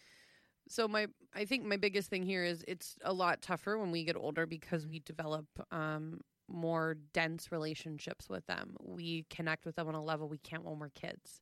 So 0.70 0.88
my 0.88 1.08
I 1.34 1.46
think 1.46 1.66
my 1.66 1.78
biggest 1.78 2.10
thing 2.10 2.24
here 2.24 2.44
is 2.44 2.64
it's 2.68 2.96
a 3.04 3.14
lot 3.14 3.42
tougher 3.42 3.78
when 3.78 3.92
we 3.92 4.04
get 4.04 4.16
older 4.16 4.46
because 4.46 4.86
we 4.88 5.00
develop 5.00 5.46
um 5.72 6.22
more 6.50 6.96
dense 7.14 7.52
relationships 7.52 8.30
with 8.30 8.46
them. 8.48 8.76
We 8.80 9.26
connect 9.30 9.66
with 9.66 9.76
them 9.76 9.88
on 9.88 9.96
a 9.96 10.04
level 10.04 10.30
we 10.30 10.38
can't 10.38 10.64
when 10.64 10.80
we're 10.80 10.90
kids. 10.90 11.42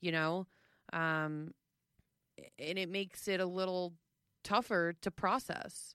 You 0.00 0.12
know? 0.12 0.46
Um 0.92 1.52
and 2.58 2.78
it 2.78 2.88
makes 2.88 3.28
it 3.28 3.38
a 3.40 3.46
little 3.46 3.92
tougher 4.42 4.94
to 5.02 5.10
process. 5.10 5.94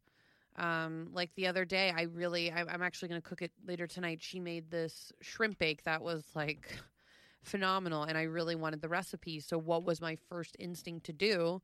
Um, 0.57 1.09
like 1.13 1.33
the 1.35 1.47
other 1.47 1.65
day, 1.65 1.91
I 1.95 2.03
really, 2.03 2.51
I, 2.51 2.62
I'm 2.62 2.81
actually 2.81 3.09
going 3.09 3.21
to 3.21 3.27
cook 3.27 3.41
it 3.41 3.51
later 3.67 3.88
tonight. 3.88 4.19
She 4.21 4.39
made 4.39 4.71
this 4.71 5.12
shrimp 5.21 5.59
bake 5.59 5.83
that 5.83 6.01
was 6.01 6.24
like 6.33 6.74
phenomenal, 7.43 8.03
and 8.03 8.17
I 8.17 8.24
really 8.24 8.55
wanted 8.55 8.81
the 8.81 8.89
recipe. 8.89 9.39
So, 9.39 9.57
what 9.57 9.83
was 9.83 10.01
my 10.01 10.15
first 10.29 10.55
instinct 10.59 11.05
to 11.07 11.13
do? 11.13 11.62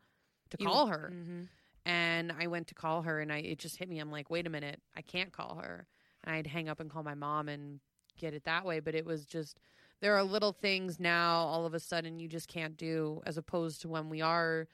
To 0.52 0.58
You- 0.60 0.68
call 0.68 0.88
her, 0.88 1.12
Mm-hmm. 1.14 1.42
and 1.86 2.34
I 2.38 2.48
went 2.48 2.68
to 2.68 2.76
call 2.76 3.04
her, 3.04 3.20
and 3.22 3.32
I 3.32 3.38
it 3.38 3.60
just 3.60 3.78
hit 3.78 3.88
me. 3.90 4.00
I'm 4.00 4.12
like, 4.12 4.30
wait 4.30 4.46
a 4.46 4.50
minute, 4.50 4.82
I 4.96 5.02
can't 5.02 5.32
call 5.32 5.56
her, 5.64 5.88
and 6.24 6.36
I'd 6.36 6.48
hang 6.48 6.68
up 6.68 6.80
and 6.82 6.90
call 6.90 7.04
my 7.04 7.16
mom 7.16 7.48
and 7.48 7.80
get 8.18 8.34
it 8.34 8.44
that 8.44 8.66
way. 8.66 8.82
But 8.82 8.94
it 8.96 9.06
was 9.06 9.26
just 9.26 9.58
there 10.02 10.16
are 10.18 10.24
little 10.24 10.52
things 10.52 11.00
now 11.00 11.36
all 11.46 11.66
of 11.66 11.74
a 11.74 11.80
sudden 11.80 12.20
you 12.20 12.28
just 12.28 12.48
can't 12.48 12.76
do 12.76 13.22
as 13.26 13.38
opposed 13.38 13.82
to 13.82 13.88
when 13.88 14.10
we 14.10 14.20
are 14.20 14.68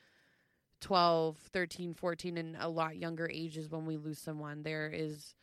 12 0.82 1.38
13 1.38 1.94
14 1.94 2.38
and 2.38 2.56
a 2.60 2.68
lot 2.68 2.98
younger 2.98 3.30
ages 3.32 3.70
when 3.70 3.86
we 3.86 3.98
lose 3.98 4.20
someone 4.20 4.64
there 4.64 4.90
is 4.94 5.34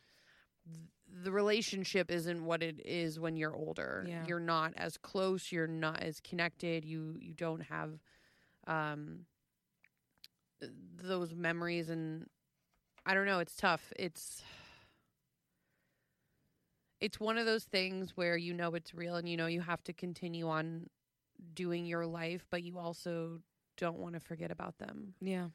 the 1.23 1.31
relationship 1.31 2.09
isn't 2.09 2.43
what 2.43 2.63
it 2.63 2.81
is 2.85 3.19
when 3.19 3.35
you're 3.35 3.55
older 3.55 4.05
Yeah. 4.07 4.25
you're 4.27 4.39
not 4.39 4.73
as 4.77 4.97
close 4.97 5.51
you're 5.51 5.67
not 5.67 6.01
as 6.01 6.19
connected 6.21 6.85
you 6.85 7.17
you 7.19 7.33
don't 7.33 7.61
have 7.61 7.99
um 8.67 9.25
those 11.03 11.35
memories 11.35 11.89
and 11.89 12.27
i 13.05 13.13
don't 13.13 13.25
know 13.25 13.39
it's 13.39 13.55
tough 13.55 13.91
it's 13.99 14.41
it's 17.01 17.19
one 17.19 17.37
of 17.37 17.45
those 17.45 17.65
things 17.65 18.13
where 18.15 18.37
you 18.37 18.53
know 18.53 18.73
it's 18.73 18.93
real 18.93 19.15
and 19.15 19.27
you 19.29 19.37
know 19.37 19.47
you 19.47 19.61
have 19.61 19.83
to 19.83 19.93
continue 19.93 20.47
on 20.47 20.89
doing 21.53 21.85
your 21.85 22.05
life, 22.05 22.45
but 22.49 22.63
you 22.63 22.77
also 22.77 23.41
don't 23.77 23.97
want 23.97 24.13
to 24.13 24.19
forget 24.19 24.51
about 24.51 24.77
them. 24.77 25.13
Yeah. 25.21 25.47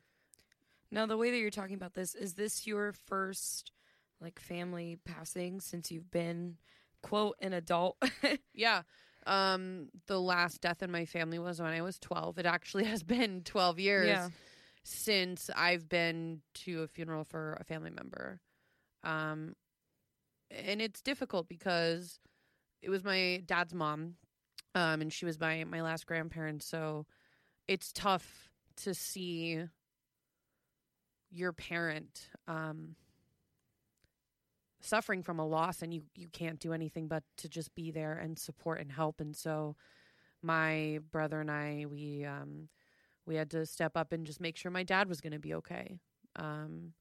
Now, 0.90 1.06
the 1.06 1.16
way 1.16 1.30
that 1.30 1.38
you're 1.38 1.50
talking 1.50 1.76
about 1.76 1.94
this, 1.94 2.14
is 2.14 2.34
this 2.34 2.66
your 2.66 2.92
first 2.92 3.72
like 4.20 4.38
family 4.38 4.98
passing 5.04 5.60
since 5.60 5.90
you've 5.90 6.10
been 6.10 6.56
quote 7.02 7.36
an 7.40 7.52
adult? 7.52 7.96
Yeah. 8.54 8.82
Um 9.26 9.88
the 10.06 10.20
last 10.20 10.60
death 10.60 10.82
in 10.82 10.90
my 10.90 11.04
family 11.04 11.38
was 11.38 11.60
when 11.60 11.72
I 11.72 11.82
was 11.82 11.98
12. 11.98 12.38
It 12.38 12.46
actually 12.46 12.84
has 12.92 13.02
been 13.02 13.42
12 13.44 13.78
years 13.78 14.06
Yeah. 14.08 14.28
since 14.82 15.50
I've 15.54 15.88
been 15.88 16.40
to 16.64 16.82
a 16.82 16.88
funeral 16.88 17.24
for 17.24 17.56
a 17.60 17.64
family 17.64 17.90
member. 17.90 18.40
Um 19.04 19.54
and 20.50 20.82
it's 20.82 21.00
difficult 21.00 21.48
because 21.48 22.18
it 22.82 22.90
was 22.90 23.04
my 23.04 23.42
dad's 23.46 23.72
mom 23.74 24.16
um 24.74 25.00
and 25.00 25.12
she 25.12 25.24
was 25.24 25.38
my 25.38 25.64
my 25.64 25.82
last 25.82 26.06
grandparent, 26.06 26.62
so 26.62 27.06
it's 27.70 27.92
tough 27.92 28.50
to 28.76 28.92
see 28.92 29.62
your 31.30 31.52
parent 31.52 32.28
um 32.48 32.96
suffering 34.80 35.22
from 35.22 35.38
a 35.38 35.46
loss 35.46 35.80
and 35.80 35.94
you 35.94 36.02
you 36.16 36.26
can't 36.32 36.58
do 36.58 36.72
anything 36.72 37.06
but 37.06 37.22
to 37.36 37.48
just 37.48 37.72
be 37.76 37.92
there 37.92 38.14
and 38.14 38.38
support 38.38 38.80
and 38.80 38.90
help. 38.90 39.20
And 39.20 39.36
so 39.36 39.76
my 40.42 40.98
brother 41.12 41.40
and 41.40 41.50
I 41.50 41.86
we 41.88 42.24
um 42.24 42.68
we 43.24 43.36
had 43.36 43.50
to 43.52 43.64
step 43.66 43.96
up 43.96 44.12
and 44.12 44.26
just 44.26 44.40
make 44.40 44.56
sure 44.56 44.72
my 44.72 44.82
dad 44.82 45.08
was 45.08 45.20
going 45.20 45.32
to 45.32 45.38
be 45.38 45.54
okay 45.54 46.00
um 46.34 46.92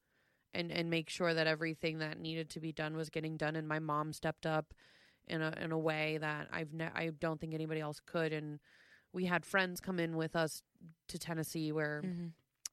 and 0.54 0.70
and 0.70 0.88
make 0.88 1.10
sure 1.10 1.34
that 1.34 1.48
everything 1.48 1.98
that 1.98 2.20
needed 2.20 2.48
to 2.50 2.60
be 2.60 2.72
done 2.72 2.96
was 2.96 3.10
getting 3.10 3.36
done. 3.36 3.56
And 3.56 3.66
my 3.66 3.80
mom 3.80 4.12
stepped 4.12 4.46
up 4.46 4.72
in 5.26 5.42
a 5.42 5.52
in 5.60 5.72
a 5.72 5.78
way 5.78 6.18
that 6.20 6.48
I've 6.52 6.72
ne- 6.72 6.92
I 6.94 7.10
don't 7.18 7.40
think 7.40 7.54
anybody 7.54 7.80
else 7.80 8.00
could. 8.06 8.32
And 8.32 8.60
we 9.12 9.26
had 9.26 9.44
friends 9.44 9.80
come 9.80 9.98
in 9.98 10.16
with 10.16 10.36
us 10.36 10.62
to 11.08 11.18
Tennessee 11.18 11.72
where 11.72 12.02
Mm-hmm. 12.04 12.28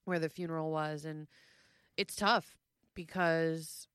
where 0.05 0.19
the 0.19 0.29
funeral 0.29 0.71
was 0.71 1.03
and 1.05 1.27
it's 1.97 2.15
tough 2.15 2.55
because 2.93 3.87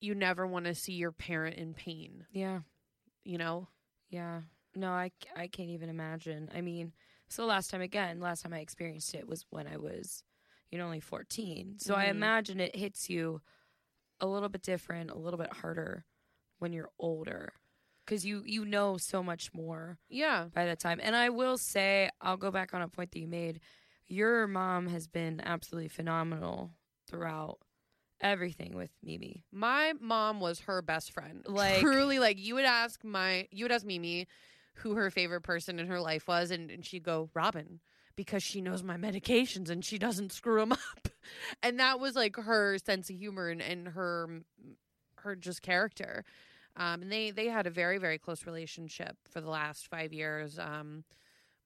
you 0.00 0.14
never 0.14 0.46
want 0.46 0.66
to 0.66 0.74
see 0.74 0.92
your 0.92 1.12
parent 1.12 1.56
in 1.56 1.74
pain 1.74 2.26
Yeah. 2.32 2.60
you 3.24 3.38
know 3.38 3.68
Yeah. 4.10 4.42
No, 4.74 4.90
I, 4.92 5.10
I 5.34 5.48
can't 5.48 5.70
even 5.70 5.88
imagine. 5.88 6.50
I 6.54 6.60
mean, 6.60 6.92
so 7.28 7.44
last 7.46 7.70
time, 7.70 7.80
again, 7.80 8.20
last 8.20 8.42
time 8.42 8.52
I 8.54 8.60
experienced 8.60 9.12
it 9.14 9.26
was 9.26 9.44
when 9.50 9.66
I 9.66 9.76
was, 9.76 10.22
you 10.70 10.78
know, 10.78 10.84
only 10.84 11.00
14. 11.00 11.78
So 11.78 11.94
I 11.94 12.04
Mhm. 12.06 12.10
imagine 12.10 12.60
it 12.60 12.76
hits 12.76 13.10
you 13.10 13.40
a 14.20 14.26
little 14.26 14.48
bit 14.48 14.62
different, 14.62 15.10
a 15.10 15.18
little 15.18 15.38
bit 15.38 15.52
harder 15.52 16.04
when 16.58 16.72
you're 16.72 16.90
older 16.98 17.52
because 18.08 18.24
you, 18.24 18.42
you 18.46 18.64
know 18.64 18.96
so 18.96 19.22
much 19.22 19.52
more 19.52 19.98
yeah 20.08 20.46
by 20.54 20.64
that 20.64 20.78
time. 20.80 20.98
And 21.02 21.14
I 21.14 21.28
will 21.28 21.58
say, 21.58 22.08
I'll 22.22 22.38
go 22.38 22.50
back 22.50 22.72
on 22.72 22.80
a 22.80 22.88
point 22.88 23.12
that 23.12 23.18
you 23.20 23.28
made. 23.28 23.60
Your 24.06 24.46
mom 24.46 24.86
has 24.86 25.06
been 25.06 25.42
absolutely 25.44 25.88
phenomenal 25.88 26.70
throughout 27.06 27.58
everything 28.20 28.74
with 28.74 28.90
Mimi. 29.02 29.44
my 29.52 29.92
mom 30.00 30.40
was 30.40 30.60
her 30.60 30.82
best 30.82 31.12
friend 31.12 31.44
Like- 31.46 31.80
truly 31.80 32.18
like 32.18 32.38
you 32.38 32.54
would 32.56 32.64
ask 32.64 33.04
my 33.04 33.46
you 33.52 33.64
would 33.64 33.70
ask 33.72 33.86
mimi 33.86 34.26
who 34.74 34.94
her 34.94 35.08
favorite 35.10 35.42
person 35.42 35.78
in 35.78 35.86
her 35.86 36.00
life 36.00 36.26
was 36.26 36.50
and, 36.50 36.68
and 36.70 36.84
she'd 36.84 37.04
go 37.04 37.30
robin 37.32 37.78
because 38.16 38.42
she 38.42 38.60
knows 38.60 38.82
my 38.82 38.96
medications 38.96 39.70
and 39.70 39.84
she 39.84 39.98
doesn't 39.98 40.32
screw 40.32 40.58
them 40.58 40.72
up 40.96 41.08
and 41.62 41.78
that 41.78 42.00
was 42.00 42.16
like 42.16 42.34
her 42.34 42.76
sense 42.78 43.08
of 43.08 43.14
humor 43.16 43.48
and, 43.48 43.62
and 43.62 43.86
her 43.88 44.40
her 45.18 45.36
just 45.36 45.62
character 45.62 46.24
um, 46.78 47.02
and 47.02 47.12
they 47.12 47.30
they 47.30 47.48
had 47.48 47.66
a 47.66 47.70
very 47.70 47.98
very 47.98 48.18
close 48.18 48.46
relationship 48.46 49.16
for 49.28 49.40
the 49.42 49.50
last 49.50 49.88
five 49.88 50.12
years. 50.12 50.58
Um, 50.58 51.04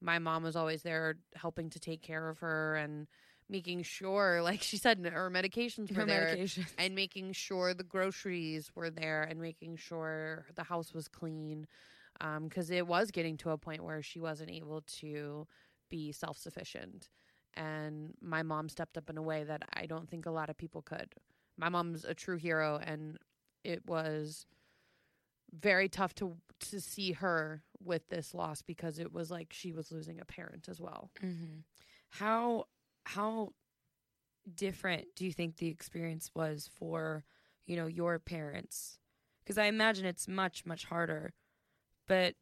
my 0.01 0.19
mom 0.19 0.43
was 0.43 0.55
always 0.57 0.83
there 0.83 1.15
helping 1.35 1.69
to 1.69 1.79
take 1.79 2.01
care 2.01 2.27
of 2.29 2.39
her 2.39 2.75
and 2.75 3.07
making 3.49 3.83
sure 3.83 4.41
like 4.49 4.61
she 4.61 4.77
said 4.77 4.99
her 5.13 5.29
medications 5.29 5.89
were 5.91 6.01
Her 6.01 6.05
there 6.05 6.25
medication. 6.25 6.65
and 6.77 6.95
making 6.95 7.31
sure 7.33 7.73
the 7.73 7.83
groceries 7.83 8.71
were 8.75 8.89
there 8.89 9.23
and 9.23 9.39
making 9.39 9.77
sure 9.77 10.45
the 10.55 10.63
house 10.63 10.93
was 10.93 11.07
clean. 11.07 11.67
Because 12.41 12.69
it 12.69 12.87
was 12.87 13.11
getting 13.11 13.37
to 13.37 13.49
a 13.49 13.57
point 13.57 13.83
where 13.83 14.01
she 14.01 14.19
wasn't 14.19 14.51
able 14.51 14.81
to 14.99 15.47
be 15.89 16.11
self-sufficient. 16.11 17.09
And 17.55 18.13
my 18.21 18.43
mom 18.43 18.69
stepped 18.69 18.97
up 18.97 19.09
in 19.09 19.17
a 19.17 19.21
way 19.21 19.43
that 19.43 19.63
i 19.73 19.85
don't 19.87 20.09
think 20.09 20.25
a 20.25 20.31
lot 20.31 20.49
of 20.49 20.57
people 20.57 20.81
could. 20.81 21.13
My 21.57 21.69
mom's 21.69 22.05
a 22.05 22.13
true 22.13 22.37
hero 22.37 22.79
and 22.83 23.17
it 23.63 23.85
was 23.85 24.45
very 25.53 25.87
tough 25.89 26.13
to 26.15 26.35
to 26.59 26.79
see 26.79 27.11
her 27.13 27.63
with 27.83 28.07
this 28.09 28.33
loss 28.33 28.61
because 28.61 28.99
it 28.99 29.11
was 29.13 29.29
like 29.29 29.51
she 29.51 29.71
was 29.71 29.91
losing 29.91 30.19
a 30.19 30.25
parent 30.25 30.67
as 30.69 30.79
well 30.81 31.11
hmm 31.19 31.59
How 32.09 32.65
how 33.05 33.49
different 34.53 35.05
do 35.15 35.25
you 35.25 35.31
think 35.31 35.57
the 35.57 35.67
experience 35.67 36.31
was 36.35 36.69
for 36.77 37.23
you 37.65 37.75
know 37.75 37.87
your 37.87 38.19
parents? 38.19 38.99
Because 39.43 39.57
I 39.57 39.65
imagine 39.65 40.05
it's 40.05 40.27
much 40.27 40.65
much 40.65 40.85
harder. 40.85 41.33
But 42.07 42.35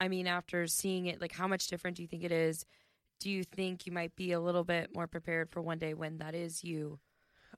I 0.00 0.08
mean, 0.08 0.26
after 0.26 0.66
seeing 0.66 1.06
it, 1.06 1.20
like 1.20 1.32
how 1.32 1.46
much 1.46 1.68
different 1.68 1.96
do 1.96 2.02
you 2.02 2.08
think 2.08 2.24
it 2.24 2.32
is? 2.32 2.64
Do 3.20 3.30
you 3.30 3.44
think 3.44 3.86
you 3.86 3.92
might 3.92 4.16
be 4.16 4.32
a 4.32 4.40
little 4.40 4.64
bit 4.64 4.94
more 4.94 5.06
prepared 5.06 5.50
for 5.50 5.60
one 5.60 5.78
day 5.78 5.94
when 5.94 6.18
that 6.18 6.34
is 6.34 6.64
you? 6.64 6.98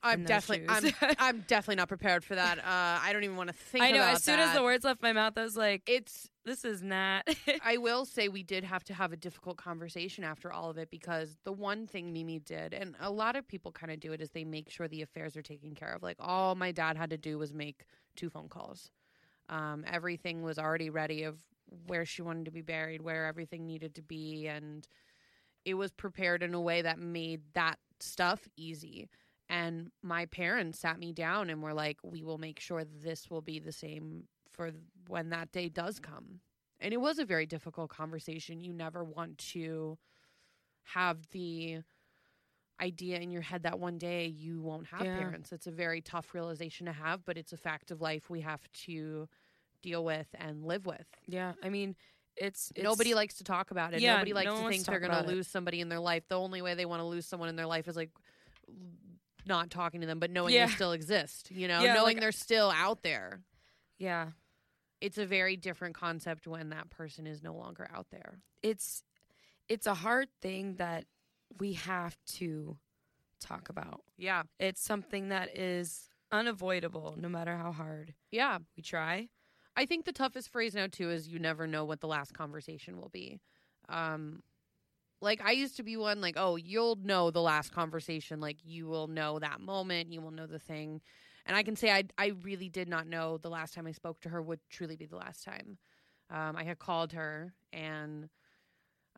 I'm 0.03 0.25
definitely 0.25 0.67
i'm 0.69 1.15
i'm 1.19 1.41
definitely 1.47 1.77
not 1.77 1.89
prepared 1.89 2.25
for 2.25 2.35
that 2.35 2.59
uh 2.59 2.63
i 3.03 3.11
don't 3.13 3.25
even 3.25 3.37
want 3.37 3.49
to 3.49 3.55
think 3.55 3.83
I 3.83 3.91
know. 3.91 4.03
As 4.03 4.23
soon 4.23 4.39
as 4.39 4.55
the 4.55 4.63
words 4.63 4.85
left 4.85 5.03
my 5.03 5.13
mouth, 5.13 5.33
I 5.37 5.43
was 5.43 5.57
like, 5.57 5.83
it's 5.87 6.31
"This 6.45 6.65
is 6.65 6.83
not." 6.83 7.29
I 7.65 7.77
will 7.79 8.05
say 8.05 8.29
we 8.29 8.43
did 8.43 8.65
have 8.65 8.85
to 8.85 8.95
have 8.95 9.13
a 9.13 9.17
difficult 9.17 9.57
conversation 9.57 10.25
after 10.25 10.53
all 10.53 10.71
of 10.71 10.79
it 10.79 10.91
because 10.91 11.37
the 11.45 11.53
one 11.53 11.87
thing 11.87 12.13
Mimi 12.13 12.39
did, 12.39 12.75
and 12.75 12.95
a 13.01 13.11
lot 13.11 13.37
of 13.37 13.47
people 13.47 13.73
kind 13.73 13.93
of 13.93 14.01
do 14.01 14.13
it, 14.13 14.21
is 14.21 14.31
they 14.31 14.45
make 14.45 14.71
sure 14.71 14.89
the 14.89 15.03
affairs 15.03 15.37
are 15.37 15.43
taken 15.43 15.75
care 15.75 15.93
of. 15.93 16.03
Like 16.03 16.17
all 16.21 16.55
my 16.55 16.73
dad 16.73 16.97
had 16.97 17.11
to 17.11 17.17
do 17.17 17.39
was 17.39 17.53
make 17.53 17.87
two 18.17 18.31
phone 18.31 18.49
calls. 18.49 18.91
Um, 19.49 19.85
everything 19.87 20.43
was 20.43 20.59
already 20.59 20.91
ready 20.91 21.25
of 21.25 21.39
where 21.87 22.05
she 22.05 22.23
wanted 22.23 22.45
to 22.47 22.51
be 22.51 22.63
buried, 22.63 23.03
where 23.03 23.27
everything 23.27 23.67
needed 23.67 23.95
to 23.97 24.03
be, 24.03 24.47
and 24.47 24.87
it 25.65 25.75
was 25.75 25.91
prepared 25.93 26.43
in 26.43 26.55
a 26.55 26.61
way 26.61 26.83
that 26.83 26.99
made 26.99 27.43
that 27.55 27.79
stuff 28.01 28.49
easy. 28.57 29.09
And 29.53 29.93
my 30.03 30.27
parents 30.27 30.79
sat 30.81 30.99
me 30.99 31.13
down 31.13 31.51
and 31.51 31.63
were 31.63 31.75
like, 31.75 31.99
"We 32.03 32.23
will 32.25 32.39
make 32.39 32.59
sure 32.59 32.85
this 32.85 33.31
will 33.31 33.43
be 33.43 33.59
the 33.61 33.73
same 33.73 34.27
for 34.51 34.73
when 35.09 35.29
that 35.31 35.53
day 35.53 35.69
does 35.69 36.01
come." 36.01 36.41
and 36.81 36.93
it 36.93 36.97
was 37.01 37.21
a 37.21 37.25
very 37.25 37.47
difficult 37.47 37.89
conversation. 37.91 38.61
You 38.65 38.73
never 38.73 39.05
want 39.05 39.39
to 39.53 39.99
have 40.83 41.29
the 41.31 41.79
idea 42.81 43.19
in 43.21 43.31
your 43.31 43.43
head 43.43 43.63
that 43.63 43.79
one 43.79 43.99
day 43.99 44.27
you 44.27 44.61
won't 44.61 44.87
have 44.89 45.03
Yeah. 45.05 45.17
parents. 45.17 45.53
It's 45.53 45.69
a 45.69 45.71
very 45.71 46.01
tough 46.01 46.35
realization 46.35 46.87
to 46.87 46.93
have, 46.93 47.25
but 47.25 47.39
it's 47.39 47.53
a 47.53 47.57
fact 47.57 47.93
of 47.93 48.01
life 48.01 48.29
we 48.29 48.41
have 48.41 48.61
to 48.87 49.29
deal 49.81 50.05
with 50.05 50.27
and 50.35 50.65
live 50.65 50.87
with. 50.87 51.07
yeah, 51.29 51.53
I 51.63 51.69
mean, 51.69 51.95
it's, 52.37 52.73
it's 52.75 52.83
Nobody 52.83 53.15
likes 53.15 53.37
to 53.37 53.45
talk 53.45 53.71
about 53.71 53.95
it. 53.95 54.01
Yeah, 54.01 54.15
Nobody 54.15 54.33
likes 54.33 54.51
no 54.51 54.63
to 54.65 54.69
think 54.69 54.85
to 54.85 54.91
they're 54.91 54.99
going 55.01 55.13
to 55.13 55.21
it. 55.21 55.27
lose 55.27 55.47
somebody 55.47 55.81
in 55.81 55.89
their 55.89 56.01
life. 56.01 56.27
The 56.29 56.39
only 56.41 56.63
way 56.63 56.75
they 56.75 56.87
want 56.87 57.01
to 57.01 57.07
lose 57.07 57.27
someone 57.27 57.49
in 57.49 57.55
their 57.55 57.67
life 57.67 57.87
is 57.87 57.95
like 57.95 58.11
not 59.47 59.71
talking 59.71 60.01
to 60.03 60.07
them, 60.07 60.19
but 60.19 60.31
knowing 60.31 60.55
Yeah. 60.55 60.67
they 60.67 60.73
still 60.73 60.93
exist, 60.93 61.51
you 61.51 61.69
know, 61.69 61.81
Yeah, 61.83 61.95
knowing 61.95 62.17
like- 62.17 62.21
they're 62.21 62.33
still 62.33 62.71
out 62.71 63.03
there. 63.03 63.43
yeah. 63.99 64.33
It's 65.01 65.19
a 65.19 65.27
very 65.27 65.57
different 65.57 65.97
concept 65.97 66.47
when 66.47 66.69
that 66.71 66.89
person 66.91 67.27
is 67.27 67.43
no 67.43 67.55
longer 67.55 67.89
out 67.93 68.11
there. 68.11 68.41
it's 68.63 69.03
it's 69.69 69.87
a 69.87 69.95
hard 69.95 70.29
thing 70.41 70.77
that 70.77 71.07
we 71.59 71.73
have 71.73 72.17
to 72.27 72.79
talk 73.41 73.69
about. 73.69 74.05
Yeah. 74.17 74.43
It's 74.59 74.81
something 74.81 75.29
that 75.31 75.57
is 75.57 76.09
unavoidable 76.31 77.15
no 77.19 77.29
matter 77.29 77.57
how 77.57 77.73
hard 77.73 78.15
Yeah. 78.31 78.59
we 78.77 78.83
try. 78.83 79.29
I 79.77 79.87
think 79.87 80.05
the 80.05 80.13
toughest 80.13 80.51
phrase 80.51 80.75
now 80.75 80.87
too 80.89 81.11
is 81.11 81.29
you 81.29 81.39
never 81.39 81.67
know 81.67 81.85
what 81.85 82.01
the 82.01 82.07
last 82.09 82.35
conversation 82.35 83.01
will 83.01 83.09
be. 83.09 83.41
Um 83.89 84.43
like 85.23 85.41
I 85.43 85.53
used 85.53 85.77
to 85.77 85.83
be 85.83 85.97
one 85.97 86.21
like, 86.21 86.35
oh, 86.37 86.57
you'll 86.57 86.97
know 86.97 87.31
the 87.31 87.41
last 87.41 87.73
conversation, 87.73 88.41
like 88.41 88.59
you 88.65 88.87
will 88.87 89.07
know 89.07 89.39
that 89.39 89.61
moment, 89.61 90.13
you 90.13 90.21
will 90.21 90.33
know 90.33 90.47
the 90.47 90.59
thing. 90.59 91.01
And 91.47 91.57
I 91.57 91.63
can 91.63 91.77
say 91.77 91.91
I 91.91 92.05
I 92.19 92.33
really 92.43 92.69
did 92.69 92.89
not 92.89 93.07
know 93.07 93.39
the 93.39 93.51
last 93.51 93.75
time 93.75 93.87
I 93.87 93.93
spoke 93.93 94.21
to 94.23 94.29
her 94.29 94.43
would 94.43 94.61
truly 94.69 94.97
be 94.97 95.07
the 95.07 95.17
last 95.17 95.45
time. 95.45 95.79
Um, 96.31 96.57
I 96.57 96.65
had 96.65 96.79
called 96.79 97.13
her 97.13 97.55
and 97.73 98.29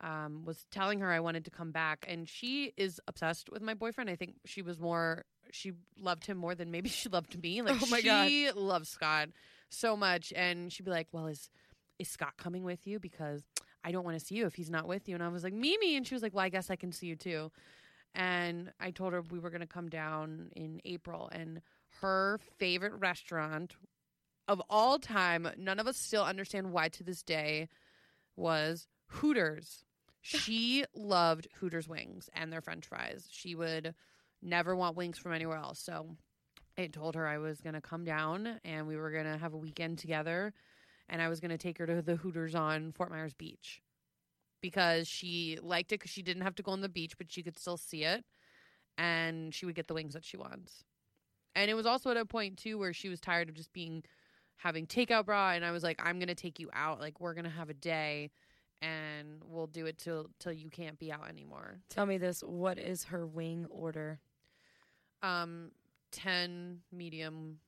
um, 0.01 0.43
was 0.43 0.65
telling 0.71 0.99
her 0.99 1.09
I 1.09 1.21
wanted 1.21 1.45
to 1.45 1.51
come 1.51 1.71
back, 1.71 2.05
and 2.07 2.27
she 2.27 2.73
is 2.77 2.99
obsessed 3.07 3.49
with 3.49 3.61
my 3.61 3.73
boyfriend. 3.73 4.09
I 4.09 4.15
think 4.15 4.35
she 4.45 4.61
was 4.61 4.79
more 4.79 5.25
she 5.51 5.71
loved 5.99 6.25
him 6.25 6.37
more 6.37 6.55
than 6.55 6.71
maybe 6.71 6.89
she 7.01 7.09
loved 7.09 7.41
me. 7.41 7.61
Like 7.61 7.81
Oh 7.81 7.87
my 7.87 8.01
she 8.27 8.51
loves 8.51 8.89
Scott 8.89 9.29
so 9.69 9.97
much, 9.97 10.33
and 10.35 10.71
she'd 10.71 10.83
be 10.83 10.91
like, 10.91 11.07
"Well, 11.11 11.27
is 11.27 11.49
is 11.97 12.09
Scott 12.09 12.33
coming 12.37 12.63
with 12.63 12.85
you? 12.85 12.99
Because 12.99 13.43
I 13.85 13.91
don't 13.91 14.03
want 14.03 14.19
to 14.19 14.25
see 14.25 14.35
you 14.35 14.45
if 14.45 14.55
he's 14.55 14.69
not 14.69 14.87
with 14.87 15.07
you." 15.07 15.15
And 15.15 15.23
I 15.23 15.27
was 15.29 15.43
like, 15.43 15.53
"Mimi," 15.53 15.95
and 15.95 16.05
she 16.05 16.15
was 16.15 16.23
like, 16.23 16.33
"Well, 16.33 16.43
I 16.43 16.49
guess 16.49 16.69
I 16.69 16.75
can 16.75 16.91
see 16.91 17.07
you 17.07 17.15
too." 17.15 17.51
And 18.13 18.71
I 18.79 18.91
told 18.91 19.13
her 19.13 19.21
we 19.21 19.39
were 19.39 19.49
going 19.49 19.61
to 19.61 19.67
come 19.67 19.89
down 19.89 20.49
in 20.55 20.81
April, 20.85 21.29
and 21.31 21.61
her 22.01 22.39
favorite 22.57 22.93
restaurant 22.93 23.75
of 24.47 24.61
all 24.69 24.99
time, 24.99 25.47
none 25.57 25.79
of 25.79 25.87
us 25.87 25.97
still 25.97 26.23
understand 26.23 26.71
why 26.71 26.89
to 26.89 27.03
this 27.03 27.23
day, 27.23 27.67
was 28.35 28.87
Hooters. 29.07 29.85
She 30.21 30.85
loved 30.95 31.47
Hooters 31.59 31.87
wings 31.87 32.29
and 32.33 32.51
their 32.51 32.61
french 32.61 32.85
fries. 32.85 33.27
She 33.31 33.55
would 33.55 33.95
never 34.41 34.75
want 34.75 34.97
wings 34.97 35.17
from 35.17 35.33
anywhere 35.33 35.57
else. 35.57 35.79
So 35.79 36.15
I 36.77 36.87
told 36.87 37.15
her 37.15 37.27
I 37.27 37.37
was 37.37 37.61
going 37.61 37.73
to 37.73 37.81
come 37.81 38.03
down 38.03 38.59
and 38.63 38.87
we 38.87 38.97
were 38.97 39.11
going 39.11 39.25
to 39.25 39.37
have 39.37 39.53
a 39.53 39.57
weekend 39.57 39.97
together 39.97 40.53
and 41.09 41.21
I 41.21 41.29
was 41.29 41.39
going 41.39 41.51
to 41.51 41.57
take 41.57 41.77
her 41.77 41.85
to 41.85 42.01
the 42.01 42.15
Hooters 42.15 42.55
on 42.55 42.91
Fort 42.91 43.11
Myers 43.11 43.33
Beach 43.33 43.81
because 44.61 45.07
she 45.07 45.59
liked 45.61 45.91
it 45.91 45.99
because 45.99 46.11
she 46.11 46.23
didn't 46.23 46.43
have 46.43 46.55
to 46.55 46.63
go 46.63 46.71
on 46.71 46.81
the 46.81 46.89
beach, 46.89 47.17
but 47.17 47.31
she 47.31 47.43
could 47.43 47.57
still 47.57 47.77
see 47.77 48.03
it 48.03 48.23
and 48.97 49.53
she 49.53 49.65
would 49.65 49.75
get 49.75 49.87
the 49.87 49.93
wings 49.93 50.13
that 50.13 50.25
she 50.25 50.37
wants. 50.37 50.83
And 51.53 51.69
it 51.69 51.73
was 51.73 51.85
also 51.85 52.09
at 52.11 52.17
a 52.17 52.25
point 52.25 52.57
too 52.57 52.77
where 52.77 52.93
she 52.93 53.09
was 53.09 53.19
tired 53.19 53.49
of 53.49 53.55
just 53.55 53.73
being 53.73 54.03
having 54.57 54.87
takeout 54.87 55.25
bra 55.25 55.51
and 55.51 55.65
I 55.65 55.71
was 55.71 55.83
like 55.83 56.01
I'm 56.03 56.17
going 56.17 56.29
to 56.29 56.35
take 56.35 56.59
you 56.59 56.69
out 56.73 56.99
like 56.99 57.19
we're 57.19 57.33
going 57.33 57.45
to 57.45 57.49
have 57.49 57.69
a 57.69 57.73
day 57.73 58.31
and 58.81 59.41
we'll 59.45 59.67
do 59.67 59.85
it 59.85 59.97
till 59.97 60.29
till 60.39 60.51
you 60.51 60.69
can't 60.69 60.99
be 60.99 61.11
out 61.11 61.27
anymore. 61.29 61.79
Tell 61.89 62.05
me 62.05 62.17
this: 62.17 62.41
what 62.41 62.77
is 62.77 63.05
her 63.05 63.25
wing 63.25 63.65
order? 63.69 64.19
Um, 65.23 65.71
ten 66.11 66.81
medium 66.91 67.59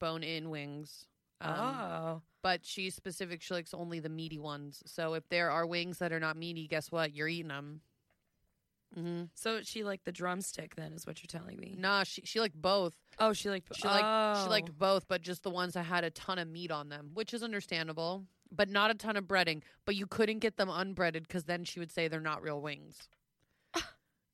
bone 0.00 0.22
in 0.22 0.50
wings. 0.50 1.06
Um, 1.40 1.54
oh, 1.56 2.22
but 2.44 2.60
she's 2.62 2.94
specific. 2.94 3.40
She 3.40 3.54
likes 3.54 3.72
only 3.72 4.00
the 4.00 4.10
meaty 4.10 4.38
ones. 4.38 4.82
So 4.84 5.14
if 5.14 5.26
there 5.30 5.50
are 5.50 5.64
wings 5.64 5.96
that 5.98 6.12
are 6.12 6.20
not 6.20 6.36
meaty, 6.36 6.68
guess 6.68 6.92
what? 6.92 7.14
You're 7.14 7.26
eating 7.26 7.48
them. 7.48 7.80
Mm-hmm. 8.96 9.24
so 9.34 9.60
she 9.62 9.82
liked 9.82 10.04
the 10.04 10.12
drumstick. 10.12 10.76
Then 10.76 10.92
is 10.92 11.04
what 11.04 11.20
you're 11.20 11.40
telling 11.40 11.58
me? 11.58 11.74
Nah, 11.76 12.04
she 12.04 12.22
she 12.24 12.38
liked 12.38 12.54
both. 12.54 12.94
Oh, 13.18 13.32
she 13.32 13.50
liked. 13.50 13.74
She 13.74 13.88
liked 13.88 14.38
she 14.38 14.46
oh. 14.46 14.50
liked 14.50 14.78
both, 14.78 15.08
but 15.08 15.20
just 15.20 15.42
the 15.42 15.50
ones 15.50 15.72
that 15.72 15.84
had 15.84 16.04
a 16.04 16.10
ton 16.10 16.38
of 16.38 16.46
meat 16.46 16.70
on 16.70 16.90
them, 16.90 17.10
which 17.14 17.34
is 17.34 17.42
understandable. 17.42 18.26
But 18.52 18.68
not 18.68 18.92
a 18.92 18.94
ton 18.94 19.16
of 19.16 19.24
breading. 19.24 19.62
But 19.84 19.96
you 19.96 20.06
couldn't 20.06 20.38
get 20.40 20.58
them 20.58 20.68
unbreaded 20.68 21.26
because 21.26 21.44
then 21.44 21.64
she 21.64 21.80
would 21.80 21.90
say 21.90 22.06
they're 22.06 22.20
not 22.20 22.42
real 22.42 22.60
wings. 22.60 23.08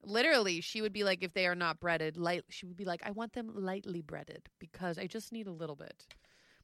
Literally, 0.04 0.60
she 0.60 0.82
would 0.82 0.92
be 0.92 1.04
like, 1.04 1.22
if 1.22 1.32
they 1.32 1.46
are 1.46 1.54
not 1.54 1.80
breaded, 1.80 2.18
light. 2.18 2.42
She 2.50 2.66
would 2.66 2.76
be 2.76 2.84
like, 2.84 3.00
I 3.06 3.12
want 3.12 3.32
them 3.32 3.52
lightly 3.54 4.02
breaded 4.02 4.50
because 4.58 4.98
I 4.98 5.06
just 5.06 5.32
need 5.32 5.46
a 5.46 5.52
little 5.52 5.76
bit. 5.76 6.06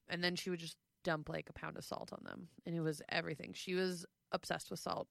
And 0.08 0.22
then 0.22 0.36
she 0.36 0.50
would 0.50 0.60
just 0.60 0.76
dump 1.06 1.28
like 1.28 1.48
a 1.48 1.52
pound 1.52 1.76
of 1.78 1.84
salt 1.84 2.12
on 2.12 2.20
them, 2.24 2.48
and 2.66 2.74
it 2.74 2.80
was 2.80 3.00
everything. 3.08 3.52
She 3.54 3.74
was 3.74 4.04
obsessed 4.32 4.72
with 4.72 4.80
salt. 4.80 5.06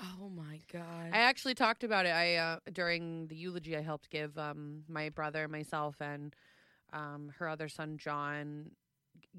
Oh 0.00 0.30
my 0.30 0.60
god. 0.72 1.10
I 1.12 1.18
actually 1.18 1.54
talked 1.54 1.82
about 1.82 2.06
it. 2.06 2.10
I 2.10 2.36
uh, 2.36 2.58
during 2.72 3.26
the 3.26 3.34
eulogy 3.34 3.76
I 3.76 3.82
helped 3.82 4.10
give 4.10 4.38
um, 4.38 4.84
my 4.88 5.08
brother, 5.08 5.48
myself, 5.48 5.96
and 6.00 6.34
um, 6.92 7.32
her 7.38 7.48
other 7.48 7.68
son 7.68 7.98
John 7.98 8.70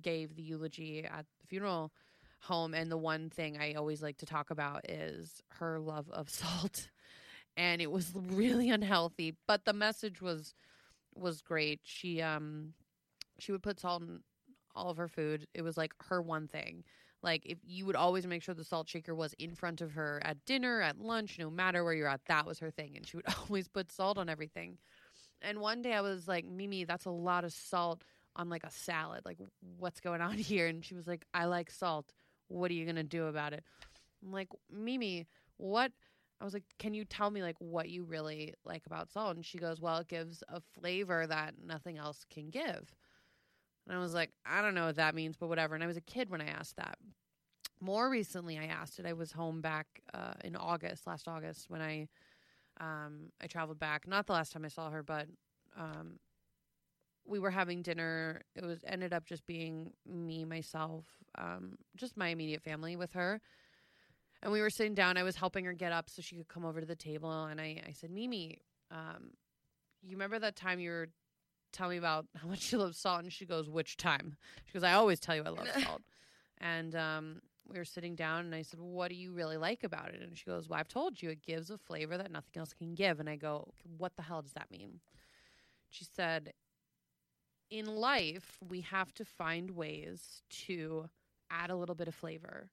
gave 0.02 0.36
the 0.36 0.44
eulogy 0.44 1.06
at 1.06 1.26
the 1.40 1.48
funeral 1.48 1.94
home. 2.42 2.74
And 2.74 2.92
the 2.92 2.98
one 2.98 3.30
thing 3.30 3.58
I 3.58 3.74
always 3.74 4.04
like 4.04 4.18
to 4.18 4.26
talk 4.26 4.52
about 4.52 4.90
is 4.90 5.42
her 5.60 5.80
love 5.80 6.10
of 6.12 6.30
salt, 6.42 6.90
and 7.56 7.82
it 7.82 7.90
was 7.90 8.12
really 8.14 8.70
unhealthy. 8.70 9.38
But 9.48 9.64
the 9.64 9.74
message 9.74 10.22
was 10.22 10.54
was 11.16 11.42
great. 11.42 11.80
She 11.84 12.22
um 12.22 12.74
she 13.40 13.54
would 13.54 13.64
put 13.64 13.80
salt 13.80 14.02
in 14.02 14.20
all 14.76 14.90
of 14.90 14.98
her 14.98 15.08
food. 15.08 15.48
It 15.54 15.62
was 15.62 15.78
like 15.78 15.94
her 16.10 16.22
one 16.22 16.48
thing. 16.48 16.84
Like 17.24 17.46
if 17.46 17.60
you 17.64 17.86
would 17.86 17.96
always 17.96 18.26
make 18.26 18.42
sure 18.42 18.56
the 18.56 18.64
salt 18.64 18.90
shaker 18.90 19.14
was 19.14 19.34
in 19.34 19.56
front 19.56 19.82
of 19.82 19.92
her 19.92 20.22
at 20.24 20.44
dinner, 20.46 20.82
at 20.82 21.00
lunch, 21.00 21.38
no 21.38 21.50
matter 21.50 21.84
where 21.84 21.94
you're 21.94 22.08
at, 22.08 22.26
that 22.28 22.46
was 22.46 22.60
her 22.60 22.72
thing. 22.72 22.94
And 22.96 23.06
she 23.08 23.18
would 23.18 23.26
always 23.50 23.68
put 23.68 23.92
salt 23.92 24.18
on 24.18 24.30
everything. 24.30 24.78
And 25.42 25.60
one 25.60 25.82
day 25.82 25.94
I 25.94 26.02
was 26.02 26.28
like, 26.28 26.46
Mimi, 26.46 26.84
that's 26.84 27.06
a 27.06 27.12
lot 27.12 27.44
of 27.44 27.54
salt 27.54 28.04
on 28.36 28.50
like 28.50 28.64
a 28.64 28.72
salad. 28.72 29.22
Like, 29.26 29.40
what's 29.78 30.00
going 30.00 30.22
on 30.22 30.34
here? 30.38 30.68
And 30.68 30.84
she 30.84 30.96
was 30.96 31.08
like, 31.08 31.26
I 31.34 31.46
like 31.46 31.70
salt. 31.70 32.12
What 32.48 32.72
are 32.72 32.74
you 32.74 32.86
gonna 32.86 33.04
do 33.04 33.28
about 33.28 33.54
it? 33.54 33.64
I'm 34.24 34.32
like, 34.32 34.50
Mimi, 34.72 35.28
what? 35.58 35.92
I 36.40 36.44
was 36.44 36.54
like, 36.54 36.64
can 36.80 36.96
you 36.96 37.06
tell 37.06 37.30
me 37.30 37.44
like 37.44 37.58
what 37.60 37.90
you 37.90 38.04
really 38.04 38.56
like 38.66 38.88
about 38.88 39.12
salt? 39.12 39.36
And 39.36 39.46
she 39.46 39.60
goes, 39.60 39.80
well, 39.80 39.98
it 40.00 40.08
gives 40.08 40.44
a 40.50 40.60
flavor 40.60 41.28
that 41.28 41.54
nothing 41.64 42.00
else 42.00 42.26
can 42.32 42.50
give. 42.50 42.96
And 43.88 43.96
I 43.96 44.00
was 44.00 44.14
like, 44.14 44.32
I 44.46 44.62
don't 44.62 44.76
know 44.76 44.86
what 44.86 44.96
that 44.96 45.16
means, 45.16 45.36
but 45.38 45.48
whatever. 45.48 45.76
And 45.76 45.84
I 45.84 45.88
was 45.88 45.98
a 45.98 46.02
kid 46.02 46.30
when 46.30 46.42
I 46.42 46.48
asked 46.48 46.78
that. 46.78 46.98
More 47.80 48.10
recently, 48.10 48.58
I 48.60 48.66
asked 48.66 49.00
it. 49.00 49.06
I 49.06 49.14
was 49.14 49.32
home 49.32 49.60
back 49.60 49.88
uh, 50.14 50.34
in 50.44 50.56
August, 50.56 51.08
last 51.08 51.28
August, 51.28 51.70
when 51.70 51.82
I 51.82 52.08
um, 52.80 53.32
I 53.42 53.48
traveled 53.48 53.80
back. 53.80 54.08
Not 54.08 54.28
the 54.28 54.34
last 54.34 54.54
time 54.54 54.66
I 54.66 54.70
saw 54.70 54.90
her, 54.92 55.04
but 55.04 55.28
um, 55.78 56.20
we 57.26 57.40
were 57.40 57.52
having 57.52 57.82
dinner. 57.82 58.42
It 58.56 58.64
was 58.64 58.80
ended 58.88 59.14
up 59.14 59.26
just 59.26 59.46
being 59.46 59.94
me, 60.06 60.46
myself, 60.46 61.06
um, 61.38 61.78
just 61.96 62.18
my 62.18 62.30
immediate 62.30 62.62
family 62.62 62.96
with 62.96 63.14
her. 63.14 63.42
And 64.44 64.52
we 64.52 64.62
were 64.62 64.70
sitting 64.70 64.96
down. 64.96 65.18
I 65.18 65.24
was 65.24 65.36
helping 65.36 65.66
her 65.66 65.74
get 65.74 65.92
up 65.92 66.10
so 66.10 66.22
she 66.22 66.36
could 66.36 66.48
come 66.48 66.66
over 66.66 66.80
to 66.80 66.88
the 66.88 66.96
table. 66.96 67.46
And 67.46 67.62
I, 67.62 67.82
I 67.88 67.92
said, 67.94 68.10
Mimi, 68.10 68.60
um, 68.90 69.32
you 70.02 70.12
remember 70.12 70.40
that 70.40 70.56
time 70.56 70.80
you 70.80 70.90
were 70.90 71.10
telling 71.72 71.92
me 71.92 71.98
about 71.98 72.26
how 72.42 72.48
much 72.48 72.72
you 72.72 72.78
love 72.78 72.96
salt? 72.96 73.24
And 73.24 73.32
she 73.34 73.46
goes, 73.46 73.70
Which 73.70 73.98
time? 73.98 74.36
She 74.66 74.74
goes, 74.74 74.84
I 74.84 74.94
always 74.94 75.20
tell 75.20 75.36
you 75.36 75.44
I 75.44 75.50
love 75.50 75.68
salt. 75.84 76.02
And 76.60 76.96
um, 76.96 77.42
we 77.72 77.78
were 77.78 77.86
sitting 77.86 78.16
down, 78.16 78.46
and 78.46 78.56
I 78.56 78.62
said, 78.62 78.80
What 78.80 79.10
do 79.10 79.16
you 79.16 79.34
really 79.34 79.58
like 79.58 79.84
about 79.84 80.10
it? 80.10 80.22
And 80.22 80.38
she 80.38 80.46
goes, 80.46 80.70
Well, 80.70 80.80
I've 80.80 80.88
told 80.88 81.22
you 81.22 81.30
it 81.30 81.42
gives 81.42 81.70
a 81.70 81.78
flavor 81.78 82.18
that 82.18 82.32
nothing 82.32 82.58
else 82.58 82.74
can 82.74 82.94
give. 82.96 83.20
And 83.20 83.30
I 83.30 83.36
go, 83.36 83.74
What 83.98 84.16
the 84.16 84.24
hell 84.24 84.42
does 84.42 84.54
that 84.54 84.72
mean? 84.72 85.00
She 85.90 86.06
said, 86.06 86.54
In 87.70 87.86
life, 87.86 88.58
we 88.68 88.82
have 88.82 89.14
to 89.16 89.26
find 89.26 89.72
ways 89.72 90.44
to 90.66 91.10
add 91.50 91.70
a 91.70 91.76
little 91.76 91.96
bit 91.96 92.08
of 92.08 92.16
flavor 92.16 92.70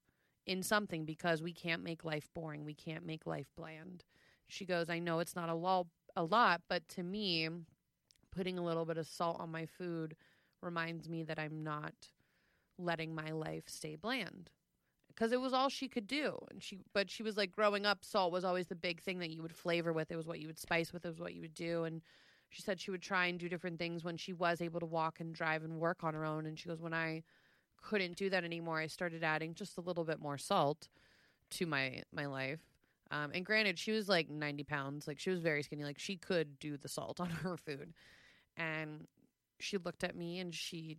in 0.47 0.63
something 0.63 1.05
because 1.05 1.43
we 1.43 1.53
can't 1.53 1.83
make 1.85 2.05
life 2.05 2.29
boring. 2.35 2.65
We 2.65 2.75
can't 2.75 3.05
make 3.05 3.27
life 3.27 3.49
bland. 3.57 4.05
She 4.47 4.65
goes, 4.65 4.89
I 4.89 4.99
know 4.99 5.19
it's 5.19 5.37
not 5.37 5.51
a, 5.51 5.55
lo- 5.55 5.89
a 6.17 6.23
lot, 6.25 6.63
but 6.69 6.89
to 6.91 7.03
me, 7.03 7.49
putting 8.39 8.57
a 8.57 8.65
little 8.65 8.85
bit 8.85 8.99
of 8.99 9.07
salt 9.09 9.41
on 9.41 9.51
my 9.51 9.67
food 9.67 10.15
reminds 10.63 11.09
me 11.09 11.25
that 11.25 11.41
I'm 11.41 11.65
not 11.65 11.93
letting 12.79 13.13
my 13.13 13.31
life 13.31 13.65
stay 13.67 13.97
bland. 13.97 14.51
Because 15.09 15.33
it 15.33 15.41
was 15.41 15.53
all 15.53 15.69
she 15.69 15.89
could 15.89 16.07
do 16.07 16.39
and 16.49 16.63
she 16.63 16.79
but 16.95 17.11
she 17.11 17.25
was 17.25 17.37
like 17.37 17.51
growing 17.51 17.85
up 17.85 18.05
salt 18.05 18.31
was 18.31 18.45
always 18.45 18.69
the 18.69 18.77
big 18.77 19.03
thing 19.03 19.19
that 19.19 19.31
you 19.31 19.43
would 19.43 19.53
flavor 19.53 19.93
with. 19.93 20.13
It 20.13 20.17
was 20.17 20.29
what 20.29 20.39
you 20.39 20.47
would 20.47 20.61
spice 20.61 20.93
with. 20.93 21.05
It 21.05 21.09
was 21.09 21.19
what 21.19 21.35
you 21.35 21.41
would 21.41 21.55
do 21.55 21.83
and 21.83 22.03
she 22.51 22.63
said 22.63 22.81
she 22.81 22.93
would 22.93 23.03
try 23.03 23.27
and 23.27 23.39
do 23.39 23.49
different 23.49 23.81
things 23.81 24.05
when 24.05 24.17
she 24.17 24.33
was 24.33 24.63
able 24.63 24.79
to 24.79 24.87
walk 24.87 25.19
and 25.19 25.35
drive 25.35 25.65
and 25.65 25.81
work 25.81 26.05
on 26.05 26.15
her 26.15 26.25
own 26.25 26.47
and 26.47 26.59
she 26.59 26.69
goes 26.69 26.81
when 26.81 26.95
i 26.95 27.23
couldn't 27.83 28.17
do 28.17 28.31
that 28.31 28.43
anymore 28.43 28.79
i 28.79 28.87
started 28.87 29.23
adding 29.23 29.53
just 29.53 29.77
a 29.77 29.83
little 29.83 30.05
bit 30.05 30.19
more 30.19 30.39
salt 30.39 30.89
to 31.51 31.67
my 31.67 32.03
my 32.13 32.27
life. 32.27 32.61
Um, 33.11 33.31
and 33.35 33.45
granted 33.45 33.79
she 33.79 33.93
was 33.93 34.09
like 34.09 34.29
90 34.29 34.65
pounds. 34.65 35.09
Like 35.09 35.19
she 35.19 35.31
was 35.31 35.41
very 35.41 35.63
skinny. 35.63 35.85
Like 35.85 35.99
she 35.99 36.17
could 36.17 36.59
do 36.59 36.77
the 36.77 36.89
salt 36.89 37.21
on 37.21 37.31
her 37.31 37.57
food 37.57 37.93
and 38.59 39.07
she 39.61 39.79
looked 39.79 40.05
at 40.05 40.17
me 40.17 40.39
and 40.39 40.55
she 40.55 40.99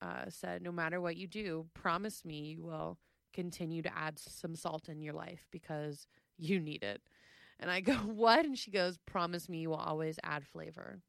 uh, 0.00 0.24
said, 0.28 0.62
No 0.62 0.72
matter 0.72 1.00
what 1.00 1.16
you 1.16 1.26
do, 1.26 1.66
promise 1.74 2.24
me 2.24 2.54
you 2.56 2.62
will 2.62 2.98
continue 3.32 3.82
to 3.82 3.98
add 3.98 4.18
some 4.18 4.54
salt 4.54 4.88
in 4.88 5.02
your 5.02 5.12
life 5.12 5.46
because 5.50 6.06
you 6.38 6.60
need 6.60 6.82
it. 6.82 7.02
And 7.60 7.70
I 7.70 7.80
go, 7.80 7.94
What? 8.06 8.44
And 8.44 8.58
she 8.58 8.70
goes, 8.70 8.98
Promise 9.06 9.48
me 9.48 9.58
you 9.58 9.70
will 9.70 9.76
always 9.76 10.18
add 10.22 10.46
flavor. 10.46 11.00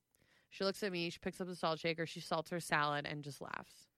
She 0.50 0.63
looks 0.63 0.84
at 0.84 0.91
me, 0.91 1.10
she 1.10 1.19
picks 1.19 1.41
up 1.41 1.48
the 1.48 1.56
salt 1.56 1.80
shaker, 1.80 2.06
she 2.06 2.21
salts 2.21 2.50
her 2.50 2.60
salad, 2.60 3.06
and 3.06 3.24
just 3.24 3.41
laughs. 3.41 3.89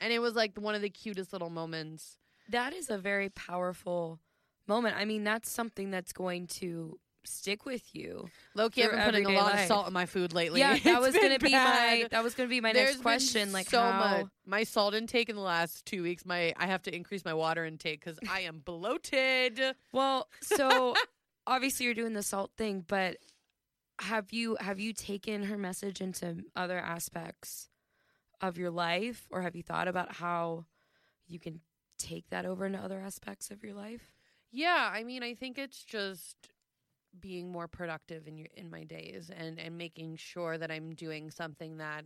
And 0.00 0.12
it 0.12 0.18
was 0.18 0.34
like 0.34 0.58
one 0.58 0.74
of 0.74 0.82
the 0.82 0.90
cutest 0.90 1.32
little 1.32 1.48
moments. 1.48 2.18
That 2.50 2.74
is 2.74 2.90
a 2.90 2.98
very 2.98 3.30
powerful 3.30 4.20
moment. 4.68 4.96
I 4.96 5.06
mean, 5.06 5.24
that's 5.24 5.50
something 5.50 5.90
that's 5.90 6.12
going 6.12 6.48
to 6.48 6.98
stick 7.26 7.64
with 7.66 7.94
you. 7.94 8.28
Loki, 8.54 8.84
I've 8.84 8.90
been 8.92 9.04
putting 9.04 9.26
a 9.26 9.30
lot 9.30 9.52
life. 9.52 9.62
of 9.62 9.66
salt 9.66 9.86
in 9.86 9.92
my 9.92 10.06
food 10.06 10.32
lately. 10.32 10.60
yeah, 10.60 10.78
that 10.84 11.00
was 11.00 11.14
gonna 11.14 11.38
be 11.38 11.50
my 11.52 12.06
that 12.10 12.22
was 12.24 12.34
gonna 12.34 12.48
be 12.48 12.60
my 12.60 12.72
There's 12.72 12.90
next 12.90 13.02
question. 13.02 13.52
Like 13.52 13.68
so 13.68 13.80
how 13.80 13.98
much 13.98 14.26
my 14.46 14.64
salt 14.64 14.94
intake 14.94 15.28
in 15.28 15.36
the 15.36 15.42
last 15.42 15.84
two 15.84 16.02
weeks. 16.02 16.24
My 16.24 16.54
I 16.56 16.66
have 16.66 16.82
to 16.82 16.94
increase 16.94 17.24
my 17.24 17.34
water 17.34 17.64
intake 17.64 18.04
because 18.04 18.18
I 18.28 18.40
am 18.40 18.60
bloated. 18.64 19.60
well, 19.92 20.28
so 20.40 20.94
obviously 21.46 21.86
you're 21.86 21.94
doing 21.94 22.12
the 22.14 22.22
salt 22.22 22.50
thing, 22.56 22.84
but 22.86 23.16
have 24.00 24.32
you 24.32 24.56
have 24.60 24.78
you 24.78 24.92
taken 24.92 25.44
her 25.44 25.56
message 25.56 26.00
into 26.00 26.44
other 26.54 26.78
aspects 26.78 27.68
of 28.40 28.58
your 28.58 28.70
life, 28.70 29.26
or 29.30 29.42
have 29.42 29.56
you 29.56 29.62
thought 29.62 29.88
about 29.88 30.12
how 30.16 30.66
you 31.26 31.38
can 31.38 31.60
take 31.98 32.28
that 32.30 32.44
over 32.44 32.66
into 32.66 32.78
other 32.78 33.00
aspects 33.00 33.50
of 33.50 33.64
your 33.64 33.72
life? 33.74 34.12
Yeah, 34.52 34.90
I 34.92 35.02
mean, 35.02 35.22
I 35.22 35.34
think 35.34 35.58
it's 35.58 35.82
just 35.82 36.36
being 37.20 37.50
more 37.50 37.68
productive 37.68 38.26
in 38.26 38.36
your 38.38 38.48
in 38.56 38.70
my 38.70 38.84
days 38.84 39.30
and 39.36 39.58
and 39.58 39.76
making 39.76 40.16
sure 40.16 40.58
that 40.58 40.70
I'm 40.70 40.94
doing 40.94 41.30
something 41.30 41.78
that 41.78 42.04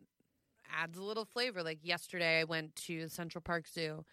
adds 0.72 0.98
a 0.98 1.02
little 1.02 1.24
flavor. 1.24 1.62
Like 1.62 1.78
yesterday, 1.82 2.40
I 2.40 2.44
went 2.44 2.74
to 2.86 3.08
Central 3.08 3.42
Park 3.42 3.66
Zoo. 3.66 4.04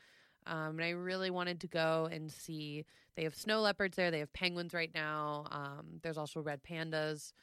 Um, 0.46 0.80
and 0.80 0.84
I 0.84 0.92
really 0.92 1.30
wanted 1.30 1.60
to 1.62 1.68
go 1.68 2.08
and 2.10 2.32
see. 2.32 2.86
They 3.18 3.24
have 3.24 3.36
snow 3.36 3.60
leopards 3.62 3.98
there. 3.98 4.12
They 4.12 4.20
have 4.20 4.32
penguins 4.32 4.74
right 4.74 4.92
now. 4.96 5.46
Um, 5.52 6.00
there's 6.02 6.18
also 6.18 6.40
red 6.40 6.62
pandas. 6.64 7.34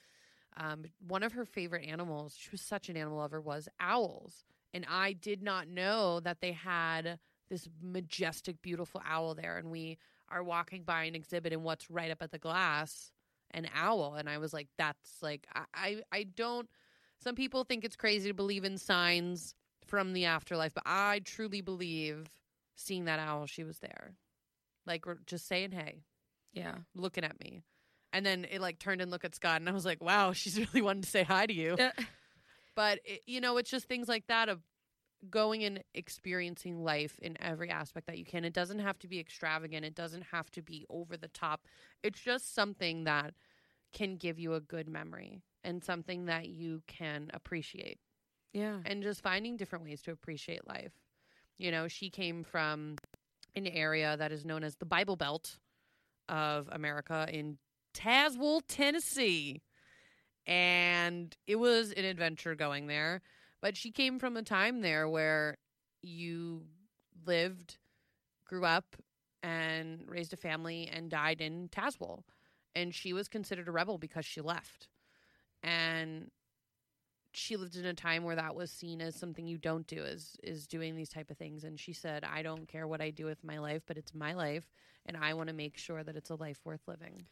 Um, 0.57 0.85
one 1.07 1.23
of 1.23 1.33
her 1.33 1.45
favorite 1.45 1.87
animals, 1.87 2.35
she 2.39 2.49
was 2.51 2.61
such 2.63 2.89
an 2.89 2.97
animal 2.97 3.19
lover, 3.19 3.41
was 3.41 3.69
owls. 3.79 4.45
and 4.73 4.85
I 4.91 5.13
did 5.13 5.43
not 5.43 5.69
know 5.69 6.21
that 6.21 6.41
they 6.41 6.53
had 6.53 7.19
this 7.49 7.69
majestic, 7.81 8.61
beautiful 8.61 9.01
owl 9.07 9.35
there. 9.35 9.59
And 9.59 9.71
we 9.71 9.99
are 10.29 10.43
walking 10.43 10.83
by 10.83 11.05
an 11.05 11.15
exhibit, 11.15 11.53
and 11.53 11.63
what's 11.63 11.91
right 11.91 12.11
up 12.11 12.23
at 12.23 12.33
the 12.33 12.39
glass, 12.39 13.13
an 13.55 13.69
owl. 13.75 14.15
And 14.17 14.29
I 14.29 14.39
was 14.39 14.53
like, 14.53 14.69
that's 14.77 15.23
like, 15.23 15.47
I, 15.55 15.63
I, 15.75 16.03
I 16.13 16.23
don't. 16.25 16.69
Some 17.23 17.35
people 17.35 17.65
think 17.65 17.85
it's 17.85 17.97
crazy 17.97 18.29
to 18.29 18.35
believe 18.35 18.65
in 18.65 18.77
signs 18.77 19.55
from 19.87 20.13
the 20.13 20.27
afterlife, 20.27 20.75
but 20.75 20.83
I 20.87 21.21
truly 21.25 21.61
believe 21.63 22.27
seeing 22.77 23.05
that 23.07 23.19
owl, 23.19 23.47
she 23.47 23.65
was 23.65 23.79
there. 23.79 24.15
Like, 24.87 25.05
just 25.27 25.47
saying, 25.49 25.73
hey, 25.73 26.03
Yeah. 26.53 26.75
looking 26.95 27.25
at 27.25 27.41
me. 27.41 27.63
And 28.13 28.25
then 28.27 28.47
it 28.51 28.61
like 28.61 28.79
turned 28.79 29.01
and 29.01 29.11
looked 29.11 29.25
at 29.25 29.35
Scott, 29.35 29.61
and 29.61 29.69
I 29.69 29.73
was 29.73 29.85
like, 29.87 30.03
wow, 30.03 30.33
she's 30.35 30.59
really 30.59 30.83
wanting 30.83 31.03
to 31.03 31.09
say 31.09 31.23
hi 31.23 31.47
to 31.47 31.55
you. 31.55 31.75
Uh, 31.75 31.91
But 32.77 32.99
it, 33.05 33.23
you 33.27 33.41
know, 33.41 33.57
it's 33.57 33.71
just 33.71 33.87
things 33.87 34.09
like 34.09 34.27
that 34.27 34.49
of 34.49 34.61
going 35.31 35.65
and 35.65 35.83
experiencing 35.95 36.83
life 36.83 37.19
in 37.21 37.41
every 37.43 37.71
aspect 37.71 38.07
that 38.07 38.19
you 38.19 38.25
can. 38.25 38.45
It 38.45 38.53
doesn't 38.53 38.81
have 38.81 38.99
to 39.01 39.09
be 39.09 39.19
extravagant. 39.19 39.85
It 39.85 39.95
doesn't 39.95 40.25
have 40.33 40.51
to 40.53 40.63
be 40.63 40.85
over 40.91 41.17
the 41.17 41.29
top. 41.29 41.67
It's 42.03 42.21
just 42.21 42.55
something 42.55 43.05
that 43.05 43.35
can 43.93 44.17
give 44.17 44.39
you 44.39 44.55
a 44.55 44.61
good 44.61 44.89
memory 44.89 45.43
and 45.63 45.83
something 45.83 46.27
that 46.27 46.49
you 46.49 46.83
can 46.87 47.31
appreciate. 47.33 47.99
yeah. 48.53 48.79
And 48.85 49.03
just 49.03 49.23
finding 49.23 49.57
different 49.57 49.85
ways 49.85 50.03
to 50.03 50.13
appreciate 50.13 50.67
life. 50.67 50.93
You 51.59 51.71
know, 51.71 51.89
she 51.89 52.11
came 52.11 52.45
from 52.45 52.97
an 53.55 53.67
area 53.67 54.17
that 54.17 54.33
is 54.33 54.45
known 54.45 54.65
as 54.65 54.77
the 54.77 54.85
Bible 54.85 55.17
Belt 55.17 55.59
of 56.29 56.69
America 56.73 57.27
in 57.31 57.59
Tazewell, 57.95 58.63
Tennessee 58.67 59.63
and 60.47 61.35
it 61.47 61.57
was 61.57 61.93
an 61.93 62.05
adventure 62.05 62.55
going 62.55 62.87
there. 62.87 63.23
But 63.65 63.79
she 63.79 63.91
came 63.91 64.19
from 64.19 64.37
a 64.37 64.43
time 64.43 64.83
there 64.83 65.09
where 65.09 65.57
you 66.03 66.65
lived, 67.25 67.79
grew 68.45 68.67
up, 68.67 68.95
and 69.43 70.05
raised 70.07 70.35
a 70.35 70.37
family 70.37 70.87
and 70.93 71.11
died 71.11 71.41
in 71.41 71.71
Tazewell. 71.71 72.25
And 72.77 72.95
she 72.95 73.15
was 73.15 73.27
considered 73.27 73.67
a 73.67 73.71
rebel 73.71 73.97
because 73.97 74.27
she 74.27 74.43
left. 74.43 74.89
And 75.63 76.31
she 77.33 77.57
lived 77.57 77.77
in 77.77 77.87
a 77.87 77.95
time 77.95 78.25
where 78.25 78.37
that 78.37 78.55
was 78.55 78.71
seen 78.71 79.01
as 79.01 79.17
something 79.17 79.47
you 79.47 79.57
don't 79.57 79.87
do 79.87 80.03
is 80.03 80.37
is 80.43 80.67
doing 80.67 80.95
these 80.95 81.09
type 81.09 81.31
of 81.31 81.37
things 81.37 81.65
and 81.65 81.81
she 81.81 81.93
said 81.93 82.23
i 82.23 82.43
don't 82.43 82.69
care 82.69 82.87
what 82.87 83.01
i 83.01 83.11
do 83.11 83.25
with 83.25 83.43
my 83.43 83.59
life 83.59 83.83
but 83.89 83.99
it's 83.99 84.15
my 84.15 84.35
life 84.35 84.71
and 85.05 85.17
i 85.17 85.35
want 85.35 85.49
to 85.49 85.53
make 85.53 85.77
sure 85.77 86.05
that 86.05 86.15
it's 86.15 86.31
a 86.31 86.37
life 86.37 86.61
worth 86.65 86.87
living 86.87 87.27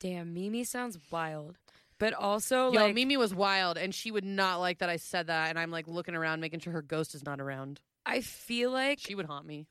Damn, 0.00 0.34
Mimi 0.34 0.64
sounds 0.64 0.98
wild. 1.10 1.56
But 1.98 2.12
also 2.12 2.72
Yo, 2.72 2.86
like 2.86 2.94
Mimi 2.94 3.16
was 3.16 3.34
wild, 3.34 3.78
and 3.78 3.94
she 3.94 4.10
would 4.10 4.24
not 4.24 4.60
like 4.60 4.78
that 4.78 4.88
I 4.88 4.96
said 4.96 5.28
that. 5.28 5.50
And 5.50 5.58
I'm 5.58 5.70
like 5.70 5.86
looking 5.86 6.14
around, 6.14 6.40
making 6.40 6.60
sure 6.60 6.72
her 6.72 6.82
ghost 6.82 7.14
is 7.14 7.24
not 7.24 7.40
around. 7.40 7.80
I 8.06 8.20
feel 8.20 8.70
like 8.70 8.98
She 9.00 9.14
would 9.14 9.26
haunt 9.26 9.46
me. 9.46 9.66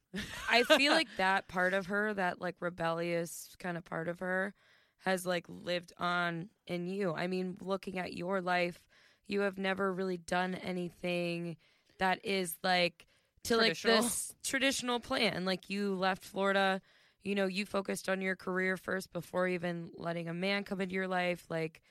I 0.49 0.63
feel 0.63 0.91
like 0.93 1.09
that 1.17 1.47
part 1.47 1.73
of 1.73 1.87
her, 1.87 2.13
that 2.13 2.41
like 2.41 2.55
rebellious 2.59 3.55
kind 3.59 3.77
of 3.77 3.85
part 3.85 4.07
of 4.07 4.19
her, 4.19 4.53
has 4.99 5.25
like 5.25 5.45
lived 5.47 5.93
on 5.99 6.49
in 6.65 6.87
you. 6.87 7.13
I 7.13 7.27
mean, 7.27 7.57
looking 7.61 7.99
at 7.99 8.13
your 8.13 8.41
life, 8.41 8.79
you 9.27 9.41
have 9.41 9.57
never 9.57 9.93
really 9.93 10.17
done 10.17 10.55
anything 10.55 11.57
that 11.99 12.25
is 12.25 12.55
like 12.63 13.05
to 13.45 13.57
like 13.57 13.75
Traditional. 13.75 14.03
this 14.03 14.33
traditional 14.43 14.99
plan. 14.99 15.45
Like 15.45 15.69
you 15.69 15.95
left 15.95 16.23
Florida, 16.23 16.81
you 17.23 17.35
know, 17.35 17.45
you 17.45 17.65
focused 17.65 18.09
on 18.09 18.21
your 18.21 18.35
career 18.35 18.77
first 18.77 19.11
before 19.13 19.47
even 19.47 19.89
letting 19.95 20.27
a 20.27 20.33
man 20.33 20.63
come 20.63 20.81
into 20.81 20.95
your 20.95 21.07
life. 21.07 21.45
Like 21.49 21.81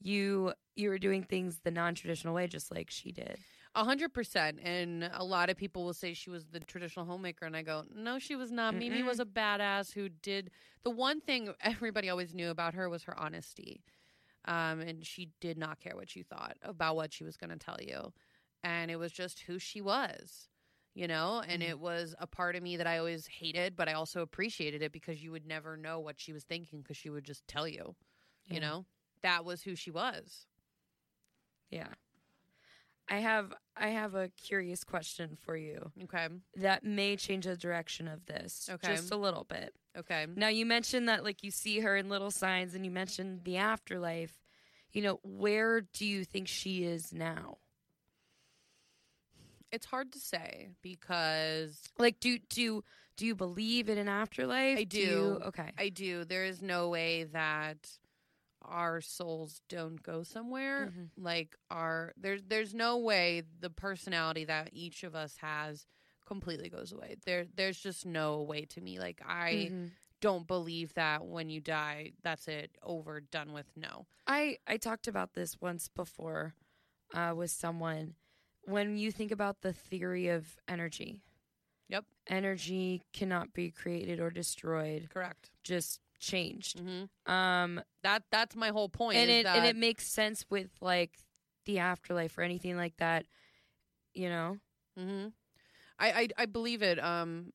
you 0.00 0.52
you 0.76 0.88
were 0.88 0.98
doing 0.98 1.22
things 1.24 1.60
the 1.64 1.70
non 1.70 1.94
traditional 1.94 2.34
way, 2.34 2.46
just 2.46 2.70
like 2.70 2.90
she 2.90 3.12
did. 3.12 3.44
A 3.74 3.84
hundred 3.84 4.12
percent. 4.12 4.58
And 4.62 5.08
a 5.12 5.22
lot 5.22 5.48
of 5.50 5.56
people 5.56 5.84
will 5.84 5.94
say 5.94 6.12
she 6.14 6.30
was 6.30 6.46
the 6.46 6.60
traditional 6.60 7.06
homemaker, 7.06 7.44
and 7.46 7.56
I 7.56 7.62
go, 7.62 7.84
no, 7.94 8.18
she 8.18 8.34
was 8.36 8.50
not. 8.50 8.74
Mimi 8.74 9.02
Mm-mm. 9.02 9.06
was 9.06 9.20
a 9.20 9.24
badass 9.24 9.92
who 9.92 10.08
did 10.08 10.50
the 10.82 10.90
one 10.90 11.20
thing 11.20 11.54
everybody 11.60 12.08
always 12.08 12.34
knew 12.34 12.50
about 12.50 12.74
her 12.74 12.88
was 12.88 13.04
her 13.04 13.18
honesty. 13.18 13.82
Um, 14.46 14.80
and 14.80 15.04
she 15.06 15.30
did 15.40 15.58
not 15.58 15.80
care 15.80 15.94
what 15.94 16.16
you 16.16 16.24
thought 16.24 16.56
about 16.62 16.96
what 16.96 17.12
she 17.12 17.24
was 17.24 17.36
going 17.36 17.50
to 17.50 17.58
tell 17.58 17.78
you, 17.80 18.12
and 18.64 18.90
it 18.90 18.96
was 18.96 19.12
just 19.12 19.40
who 19.40 19.58
she 19.58 19.80
was. 19.80 20.48
You 20.94 21.06
know, 21.06 21.40
and 21.46 21.62
Mhm. 21.62 21.68
it 21.68 21.78
was 21.78 22.16
a 22.18 22.26
part 22.26 22.56
of 22.56 22.62
me 22.64 22.76
that 22.76 22.86
I 22.86 22.98
always 22.98 23.26
hated, 23.26 23.76
but 23.76 23.88
I 23.88 23.92
also 23.92 24.22
appreciated 24.22 24.82
it 24.82 24.90
because 24.92 25.22
you 25.22 25.30
would 25.30 25.46
never 25.46 25.76
know 25.76 26.00
what 26.00 26.18
she 26.20 26.32
was 26.32 26.42
thinking 26.44 26.82
because 26.82 26.96
she 26.96 27.10
would 27.10 27.24
just 27.24 27.46
tell 27.46 27.68
you. 27.68 27.94
Yeah. 28.46 28.54
You 28.54 28.60
know, 28.60 28.86
that 29.22 29.44
was 29.44 29.62
who 29.62 29.74
she 29.74 29.90
was. 29.90 30.46
Yeah. 31.70 31.88
I 33.08 33.16
have 33.18 33.52
I 33.76 33.88
have 33.88 34.14
a 34.14 34.28
curious 34.28 34.84
question 34.84 35.36
for 35.40 35.56
you 35.56 35.90
Okay. 36.04 36.28
that 36.56 36.84
may 36.84 37.16
change 37.16 37.44
the 37.44 37.56
direction 37.56 38.06
of 38.06 38.24
this 38.26 38.68
Okay. 38.70 38.94
just 38.94 39.10
a 39.10 39.16
little 39.16 39.44
bit. 39.44 39.74
Okay. 39.96 40.26
Now 40.36 40.48
you 40.48 40.64
mentioned 40.64 41.08
that 41.08 41.24
like 41.24 41.42
you 41.42 41.50
see 41.50 41.80
her 41.80 41.96
in 41.96 42.08
little 42.08 42.30
signs 42.30 42.74
and 42.74 42.84
you 42.84 42.90
mentioned 42.90 43.40
the 43.44 43.56
afterlife. 43.56 44.40
You 44.92 45.02
know, 45.02 45.20
where 45.22 45.80
do 45.80 46.06
you 46.06 46.24
think 46.24 46.46
she 46.48 46.84
is 46.84 47.12
now? 47.12 47.58
It's 49.72 49.86
hard 49.86 50.12
to 50.12 50.18
say 50.18 50.70
because 50.82 51.80
Like 51.98 52.18
do 52.20 52.38
do 52.48 52.82
do 53.16 53.26
you 53.26 53.34
believe 53.34 53.88
in 53.88 53.98
an 53.98 54.08
afterlife? 54.08 54.76
I 54.78 54.80
you- 54.80 54.86
do. 54.86 55.40
okay. 55.46 55.72
I 55.78 55.88
do. 55.90 56.24
There 56.24 56.44
is 56.44 56.62
no 56.62 56.88
way 56.88 57.24
that 57.24 57.76
our 58.62 59.00
souls 59.00 59.60
don't 59.68 60.02
go 60.02 60.22
somewhere. 60.22 60.86
Mhm. 60.94 61.10
Like 61.16 61.56
our 61.70 62.12
there's 62.16 62.42
there's 62.46 62.74
no 62.74 62.98
way 62.98 63.42
the 63.60 63.70
personality 63.70 64.44
that 64.44 64.70
each 64.72 65.02
of 65.04 65.14
us 65.14 65.36
has 65.38 65.86
completely 66.26 66.68
goes 66.68 66.92
away. 66.92 67.16
There 67.24 67.46
there's 67.54 67.78
just 67.80 68.06
no 68.06 68.42
way 68.42 68.64
to 68.66 68.80
me. 68.80 68.98
Like 68.98 69.20
I 69.26 69.70
Mhm. 69.72 69.90
don't 70.20 70.46
believe 70.46 70.92
that 70.94 71.24
when 71.24 71.48
you 71.48 71.60
die, 71.60 72.12
that's 72.22 72.46
it, 72.48 72.76
over, 72.82 73.20
done 73.20 73.52
with. 73.52 73.74
No. 73.76 74.06
I 74.26 74.58
I 74.66 74.76
talked 74.76 75.08
about 75.08 75.32
this 75.34 75.60
once 75.60 75.88
before 75.88 76.54
uh, 77.14 77.32
with 77.36 77.50
someone. 77.50 78.14
When 78.64 78.96
you 78.98 79.10
think 79.10 79.32
about 79.32 79.62
the 79.62 79.72
theory 79.72 80.28
of 80.28 80.56
energy, 80.68 81.22
Yep. 81.88 82.04
energy 82.28 83.02
cannot 83.12 83.52
be 83.52 83.70
created 83.70 84.20
or 84.20 84.30
destroyed, 84.30 85.08
Correct. 85.10 85.50
just 85.64 86.00
changed. 86.20 86.80
hmm 86.80 87.04
Um, 87.26 87.80
That 88.02 88.22
that's 88.30 88.56
my 88.56 88.68
whole 88.70 88.88
point. 88.88 89.18
and 89.18 89.30
it 89.30 89.44
that, 89.46 89.56
and 89.56 89.66
it 89.66 89.76
makes 89.76 90.06
sense 90.06 90.44
with 90.50 90.70
like 90.80 91.12
the 91.66 91.78
afterlife 91.78 92.38
or 92.38 92.42
anything 92.42 92.76
like 92.76 92.96
that. 92.98 93.26
You 94.14 94.28
know, 94.28 94.58
Mm-hmm. 94.98 95.28
I, 95.98 96.10
I 96.12 96.28
I 96.38 96.46
believe 96.46 96.82
it. 96.82 97.02
Um, 97.02 97.52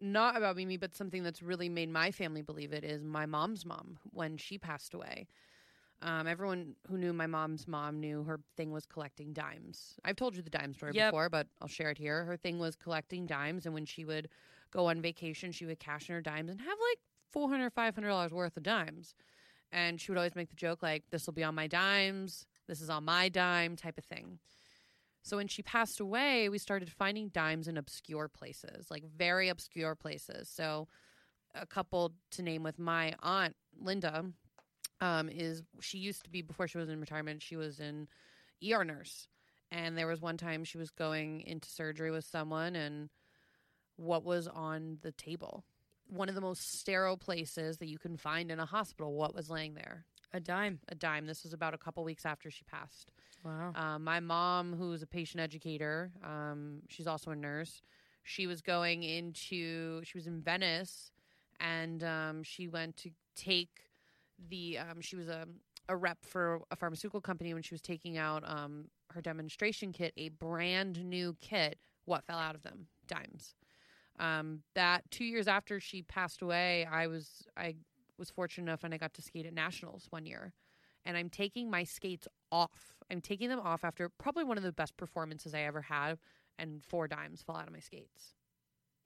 not 0.00 0.36
about 0.36 0.56
Mimi, 0.56 0.76
but 0.76 0.94
something 0.94 1.22
that's 1.22 1.42
really 1.42 1.68
made 1.68 1.88
my 1.90 2.10
family 2.10 2.42
believe 2.42 2.72
it 2.72 2.84
is 2.84 3.02
my 3.04 3.26
mom's 3.26 3.64
mom 3.64 3.98
when 4.10 4.36
she 4.36 4.58
passed 4.58 4.94
away. 4.94 5.26
Um, 6.02 6.26
everyone 6.26 6.74
who 6.88 6.98
knew 6.98 7.12
my 7.12 7.26
mom's 7.26 7.66
mom 7.68 8.00
knew 8.00 8.24
her 8.24 8.40
thing 8.56 8.72
was 8.72 8.86
collecting 8.86 9.32
dimes. 9.32 9.94
I've 10.04 10.16
told 10.16 10.36
you 10.36 10.42
the 10.42 10.50
dime 10.50 10.74
story 10.74 10.92
Yep. 10.92 11.14
before, 11.14 11.28
but 11.30 11.46
I'll 11.60 11.68
share 11.68 11.90
it 11.90 11.98
here. 11.98 12.24
Her 12.24 12.36
thing 12.36 12.58
was 12.58 12.76
collecting 12.76 13.26
dimes, 13.26 13.66
and 13.66 13.74
when 13.74 13.86
she 13.86 14.04
would 14.04 14.28
go 14.72 14.86
on 14.86 15.00
vacation, 15.00 15.52
she 15.52 15.66
would 15.66 15.78
cash 15.80 16.08
in 16.08 16.14
her 16.14 16.20
dimes 16.20 16.50
and 16.50 16.60
have 16.60 16.78
like 16.90 16.98
four 17.32 17.48
hundred, 17.48 17.72
five 17.72 17.94
hundred 17.94 18.08
dollars 18.08 18.32
worth 18.32 18.56
of 18.56 18.62
dimes. 18.62 19.14
And 19.70 20.00
she 20.00 20.10
would 20.10 20.18
always 20.18 20.36
make 20.36 20.50
the 20.50 20.56
joke 20.56 20.82
like, 20.82 21.04
"This 21.10 21.26
will 21.26 21.32
be 21.32 21.44
on 21.44 21.54
my 21.54 21.66
dimes. 21.66 22.46
This 22.68 22.80
is 22.80 22.90
on 22.90 23.04
my 23.04 23.28
dime," 23.28 23.76
type 23.76 23.98
of 23.98 24.04
thing. 24.04 24.38
So 25.22 25.36
when 25.36 25.48
she 25.48 25.62
passed 25.62 26.00
away, 26.00 26.48
we 26.48 26.58
started 26.58 26.90
finding 26.90 27.28
dimes 27.28 27.68
in 27.68 27.76
obscure 27.76 28.28
places, 28.28 28.90
like 28.90 29.04
very 29.04 29.48
obscure 29.48 29.94
places. 29.94 30.48
So 30.48 30.88
a 31.54 31.66
couple 31.66 32.12
to 32.32 32.42
name 32.42 32.62
with 32.62 32.78
my 32.78 33.14
aunt 33.20 33.54
Linda 33.80 34.24
um, 35.00 35.28
is 35.28 35.62
she 35.80 35.98
used 35.98 36.24
to 36.24 36.30
be 36.30 36.42
before 36.42 36.66
she 36.66 36.78
was 36.78 36.88
in 36.88 37.00
retirement. 37.00 37.42
She 37.42 37.56
was 37.56 37.78
an 37.78 38.08
ER 38.68 38.84
nurse, 38.84 39.28
and 39.70 39.96
there 39.96 40.06
was 40.06 40.20
one 40.20 40.36
time 40.36 40.64
she 40.64 40.78
was 40.78 40.90
going 40.90 41.42
into 41.42 41.68
surgery 41.68 42.10
with 42.10 42.24
someone, 42.24 42.74
and 42.74 43.08
what 43.96 44.24
was 44.24 44.48
on 44.48 44.98
the 45.02 45.12
table? 45.12 45.64
One 46.12 46.28
of 46.28 46.34
the 46.34 46.40
most 46.40 46.60
sterile 46.78 47.16
places 47.16 47.78
that 47.78 47.88
you 47.88 47.98
can 47.98 48.16
find 48.16 48.50
in 48.50 48.60
a 48.60 48.66
hospital. 48.66 49.14
What 49.14 49.34
was 49.34 49.48
laying 49.48 49.74
there? 49.74 50.04
a 50.32 50.40
dime. 50.40 50.80
A 50.88 50.94
dime. 50.94 51.26
This 51.26 51.44
was 51.44 51.52
about 51.52 51.74
a 51.74 51.78
couple 51.78 52.02
weeks 52.04 52.24
after 52.24 52.50
she 52.50 52.64
passed. 52.64 53.12
Wow. 53.44 53.72
Um, 53.74 54.04
my 54.04 54.20
mom, 54.20 54.74
who's 54.74 55.02
a 55.02 55.06
patient 55.06 55.40
educator, 55.40 56.10
um, 56.24 56.82
she's 56.88 57.06
also 57.06 57.30
a 57.32 57.36
nurse. 57.36 57.82
She 58.22 58.46
was 58.46 58.60
going 58.60 59.02
into, 59.02 60.02
she 60.04 60.16
was 60.16 60.26
in 60.26 60.40
Venice, 60.40 61.10
and 61.60 62.04
um, 62.04 62.42
she 62.44 62.68
went 62.68 62.96
to 62.98 63.10
take 63.34 63.90
the, 64.48 64.78
um, 64.78 65.00
she 65.00 65.16
was 65.16 65.28
a, 65.28 65.46
a 65.88 65.96
rep 65.96 66.24
for 66.24 66.60
a 66.70 66.76
pharmaceutical 66.76 67.20
company 67.20 67.52
when 67.52 67.62
she 67.62 67.74
was 67.74 67.82
taking 67.82 68.16
out 68.16 68.44
um, 68.46 68.86
her 69.10 69.20
demonstration 69.20 69.92
kit, 69.92 70.12
a 70.16 70.28
brand 70.28 71.04
new 71.04 71.36
kit. 71.40 71.78
What 72.04 72.24
fell 72.24 72.38
out 72.38 72.54
of 72.54 72.62
them? 72.62 72.86
Dimes. 73.08 73.54
Um, 74.18 74.60
that 74.74 75.10
two 75.10 75.24
years 75.24 75.48
after 75.48 75.80
she 75.80 76.02
passed 76.02 76.42
away, 76.42 76.86
I 76.90 77.06
was 77.06 77.46
I 77.56 77.76
was 78.18 78.30
fortunate 78.30 78.64
enough 78.64 78.84
and 78.84 78.92
I 78.92 78.98
got 78.98 79.14
to 79.14 79.22
skate 79.22 79.46
at 79.46 79.54
nationals 79.54 80.06
one 80.10 80.26
year, 80.26 80.52
and 81.04 81.16
I'm 81.16 81.30
taking 81.30 81.70
my 81.70 81.84
skates 81.84 82.28
off. 82.50 82.94
I'm 83.10 83.20
taking 83.20 83.48
them 83.48 83.60
off 83.60 83.84
after 83.84 84.08
probably 84.08 84.44
one 84.44 84.58
of 84.58 84.64
the 84.64 84.72
best 84.72 84.96
performances 84.96 85.54
I 85.54 85.62
ever 85.62 85.82
had, 85.82 86.18
and 86.58 86.84
four 86.84 87.08
dimes 87.08 87.42
fall 87.42 87.56
out 87.56 87.66
of 87.66 87.72
my 87.72 87.80
skates. 87.80 88.34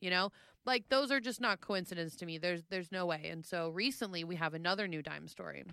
You 0.01 0.11
know, 0.11 0.31
like 0.67 0.89
those 0.89 1.11
are 1.11 1.21
just 1.21 1.41
not 1.41 1.61
coincidence 1.61 2.17
to 2.17 2.27
me. 2.27 2.39
There's 2.39 2.65
there's 2.69 2.93
no 2.93 3.07
way. 3.07 3.29
And 3.31 3.45
so 3.45 3.71
recently 3.71 4.25
we 4.25 4.37
have 4.37 4.55
another 4.55 4.87
new 4.87 5.03
dime 5.03 5.29
story. 5.29 5.65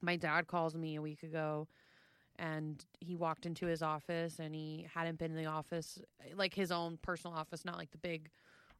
My 0.00 0.16
dad 0.16 0.46
calls 0.46 0.74
me 0.74 0.96
a 0.96 1.02
week 1.02 1.22
ago 1.22 1.68
and 2.40 2.82
he 3.00 3.16
walked 3.16 3.44
into 3.44 3.66
his 3.66 3.82
office 3.82 4.38
and 4.38 4.54
he 4.54 4.86
hadn't 4.94 5.18
been 5.18 5.30
in 5.30 5.36
the 5.36 5.50
office 5.50 5.98
like 6.34 6.54
his 6.54 6.72
own 6.72 6.98
personal 7.02 7.36
office, 7.36 7.64
not 7.66 7.76
like 7.76 7.90
the 7.90 7.98
big 7.98 8.30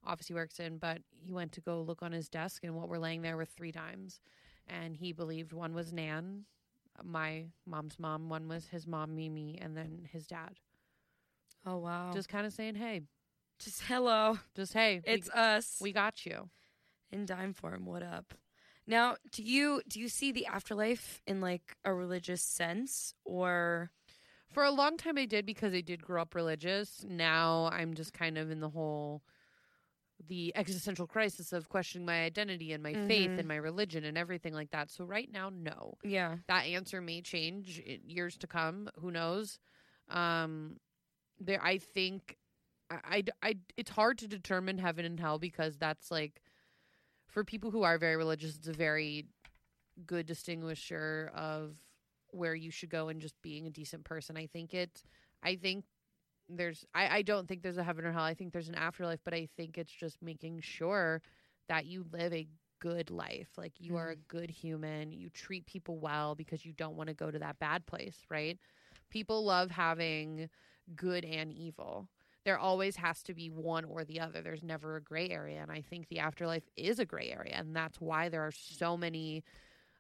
office 0.05 0.29
he 0.29 0.35
works 0.35 0.59
in, 0.59 0.79
but 0.79 1.03
he 1.11 1.33
went 1.33 1.53
to 1.53 1.61
go 1.61 1.81
look 1.83 2.03
on 2.03 2.13
his 2.13 2.29
desk 2.29 2.65
and 2.65 2.75
what 2.75 2.89
were 2.89 2.99
laying 2.99 3.23
there 3.23 3.37
were 3.37 3.45
three 3.45 3.73
dimes. 3.73 4.21
And 4.67 4.97
he 4.97 5.13
believed 5.13 5.53
one 5.53 5.75
was 5.75 5.93
Nan, 5.93 6.45
my 7.03 7.47
mom's 7.67 7.99
mom, 7.99 8.29
one 8.29 8.49
was 8.49 8.69
his 8.69 8.87
mom 8.87 9.15
Mimi, 9.17 9.59
and 9.61 9.77
then 9.77 10.09
his 10.13 10.27
dad. 10.27 10.59
Oh 11.67 11.79
wow. 11.79 12.13
Just 12.15 12.29
kind 12.29 12.47
of 12.47 12.53
saying, 12.53 12.77
"Hey, 12.77 13.03
just 13.59 13.83
hello. 13.83 14.39
just 14.57 14.73
hey, 14.73 15.01
It's 15.05 15.29
we, 15.35 15.41
us 15.41 15.77
we 15.81 15.93
got 15.93 16.25
you." 16.25 16.49
in 17.13 17.27
dime 17.27 17.53
form. 17.53 17.85
What 17.87 18.03
up? 18.05 18.35
Now, 18.87 19.17
do 19.33 19.43
you 19.43 19.83
do 19.89 19.99
you 20.01 20.09
see 20.09 20.31
the 20.33 20.47
afterlife 20.47 21.21
in 21.27 21.41
like 21.41 21.77
a 21.85 21.93
religious 21.93 22.43
sense 22.43 23.15
or 23.25 23.91
For 24.49 24.65
a 24.65 24.71
long 24.71 24.97
time 24.97 25.19
I 25.19 25.27
did 25.27 25.45
because 25.47 25.75
I 25.75 25.81
did 25.81 26.03
grow 26.03 26.23
up 26.23 26.35
religious. 26.35 27.05
Now 27.09 27.69
I'm 27.73 27.95
just 27.95 28.13
kind 28.13 28.39
of 28.39 28.51
in 28.51 28.61
the 28.61 28.71
whole 28.71 29.23
the 30.29 30.53
existential 30.55 31.07
crisis 31.07 31.53
of 31.53 31.69
questioning 31.69 32.05
my 32.07 32.25
identity 32.25 32.73
and 32.73 32.83
my 32.83 32.93
faith 32.93 33.31
Mhm. 33.31 33.39
and 33.39 33.49
my 33.49 33.57
religion 33.57 34.05
and 34.05 34.19
everything 34.19 34.53
like 34.53 34.71
that. 34.71 34.91
So 34.91 35.05
right 35.05 35.31
now 35.31 35.49
no. 35.51 35.97
yeah. 36.05 36.37
That 36.47 36.67
answer 36.67 37.01
may 37.01 37.23
change 37.23 37.79
in 37.79 38.01
years 38.09 38.37
to 38.39 38.47
come, 38.47 38.91
who 39.01 39.11
knows. 39.11 39.59
Um 40.09 40.79
there 41.39 41.63
I 41.63 41.79
think 41.79 42.37
I, 42.91 43.25
I, 43.43 43.49
I 43.51 43.57
it's 43.77 43.91
hard 43.91 44.19
to 44.19 44.29
determine 44.29 44.77
heaven 44.79 45.05
and 45.07 45.19
hell 45.19 45.39
because 45.39 45.79
that's 45.79 46.11
like 46.11 46.43
for 47.29 47.45
people 47.45 47.71
who 47.71 47.83
are 47.83 47.97
very 47.97 48.17
religious 48.17 48.57
it's 48.57 48.69
a 48.69 48.73
very 48.73 49.27
good 50.07 50.27
distinguisher 50.27 51.31
of 51.35 51.77
where 52.33 52.55
you 52.55 52.71
should 52.71 52.91
go 52.91 53.09
and 53.09 53.21
just 53.21 53.41
being 53.43 53.67
a 53.67 53.71
decent 53.71 54.05
person. 54.05 54.37
I 54.37 54.47
think 54.47 54.75
it 54.75 55.03
I 55.43 55.57
think 55.57 55.85
there's 56.57 56.85
I, 56.95 57.19
I 57.19 57.23
don't 57.23 57.49
think 57.49 57.63
there's 57.63 57.79
a 57.79 57.85
heaven 57.85 58.05
or 58.05 58.13
hell. 58.13 58.23
I 58.23 58.35
think 58.35 58.53
there's 58.53 58.69
an 58.69 58.75
afterlife, 58.75 59.21
but 59.25 59.35
I 59.35 59.49
think 59.57 59.79
it's 59.79 59.93
just 59.93 60.23
making 60.23 60.61
sure 60.61 61.23
that 61.69 61.87
you 61.87 62.05
live 62.13 62.33
a 62.33 62.49
good 62.81 63.11
life. 63.11 63.49
Like 63.57 63.73
you 63.79 63.97
are 63.97 64.11
a 64.11 64.17
good 64.17 64.51
human. 64.51 65.13
You 65.13 65.31
treat 65.31 65.67
people 65.67 65.99
well 65.99 66.35
because 66.35 66.65
you 66.65 66.73
don't 66.73 66.97
want 66.97 67.09
to 67.09 67.15
go 67.15 67.31
to 67.31 67.39
that 67.39 67.59
bad 67.59 67.87
place, 67.87 68.17
right? 68.29 68.59
People 69.11 69.45
love 69.45 69.71
having 69.71 70.49
good 70.97 71.25
and 71.25 71.53
evil. 71.53 72.09
There 72.45 72.59
always 72.59 72.97
has 72.97 73.23
to 73.25 73.35
be 73.35 73.51
one 73.51 73.85
or 73.85 74.05
the 74.05 74.19
other. 74.19 74.41
There's 74.41 74.63
never 74.63 74.97
a 74.97 75.03
gray 75.03 75.29
area. 75.29 75.61
And 75.61 75.71
I 75.71 75.83
think 75.83 76.09
the 76.09 76.21
afterlife 76.21 76.65
is 76.77 76.99
a 76.99 77.05
gray 77.05 77.31
area. 77.31 77.55
And 77.55 77.77
that's 77.77 78.01
why 78.01 78.31
there 78.31 78.43
are 78.43 78.53
so 78.53 78.97
many 78.97 79.45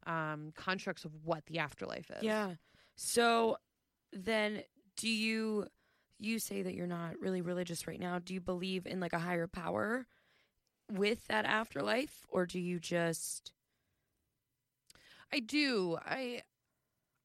um, 0.07 0.53
constructs 0.57 1.05
of 1.05 1.13
what 1.23 1.45
the 1.47 1.59
afterlife 1.59 2.11
is. 2.11 2.23
Yeah. 2.23 2.55
So 2.97 3.59
then 4.13 4.63
do 4.97 5.09
you 5.09 5.67
you 6.21 6.39
say 6.39 6.63
that 6.63 6.75
you're 6.75 6.87
not 6.87 7.19
really 7.21 7.41
religious 7.41 7.87
right 7.87 8.01
now. 8.01 8.19
Do 8.19 8.35
you 8.35 8.41
believe 8.41 8.87
in 8.87 9.01
like 9.01 9.13
a 9.13 9.19
higher 9.19 9.47
power 9.47 10.07
with 10.91 11.27
that 11.29 11.45
afterlife 11.45 12.27
or 12.29 12.47
do 12.47 12.59
you 12.59 12.81
just 12.81 13.53
I 15.33 15.41
do. 15.41 15.99
I 16.05 16.43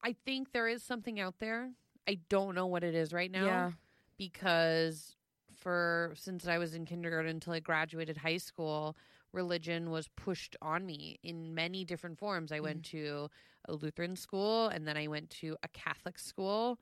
I 0.02 0.14
think 0.24 0.52
there 0.52 0.68
is 0.68 0.82
something 0.82 1.18
out 1.18 1.40
there. 1.40 1.70
I 2.08 2.18
don't 2.28 2.54
know 2.54 2.66
what 2.66 2.84
it 2.84 2.94
is 2.94 3.12
right 3.12 3.30
now 3.30 3.46
Yeah. 3.46 3.70
because 4.16 5.16
for 5.56 6.12
since 6.14 6.46
I 6.46 6.58
was 6.58 6.74
in 6.74 6.84
kindergarten 6.84 7.30
until 7.30 7.52
I 7.52 7.60
graduated 7.60 8.18
high 8.18 8.36
school, 8.36 8.96
religion 9.32 9.90
was 9.90 10.08
pushed 10.08 10.54
on 10.62 10.86
me 10.86 11.18
in 11.22 11.54
many 11.54 11.84
different 11.84 12.18
forms. 12.18 12.52
I 12.52 12.60
went 12.60 12.82
mm. 12.82 12.90
to 12.90 13.30
a 13.64 13.74
Lutheran 13.74 14.14
school 14.14 14.68
and 14.68 14.86
then 14.86 14.96
I 14.96 15.08
went 15.08 15.30
to 15.30 15.56
a 15.62 15.68
Catholic 15.68 16.18
school 16.18 16.78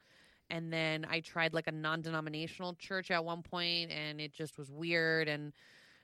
and 0.50 0.72
then 0.72 1.06
I 1.08 1.20
tried 1.20 1.54
like 1.54 1.66
a 1.66 1.72
non-denominational 1.72 2.74
church 2.74 3.10
at 3.10 3.24
one 3.24 3.42
point 3.42 3.90
and 3.90 4.20
it 4.20 4.32
just 4.32 4.58
was 4.58 4.70
weird 4.70 5.28
and 5.28 5.52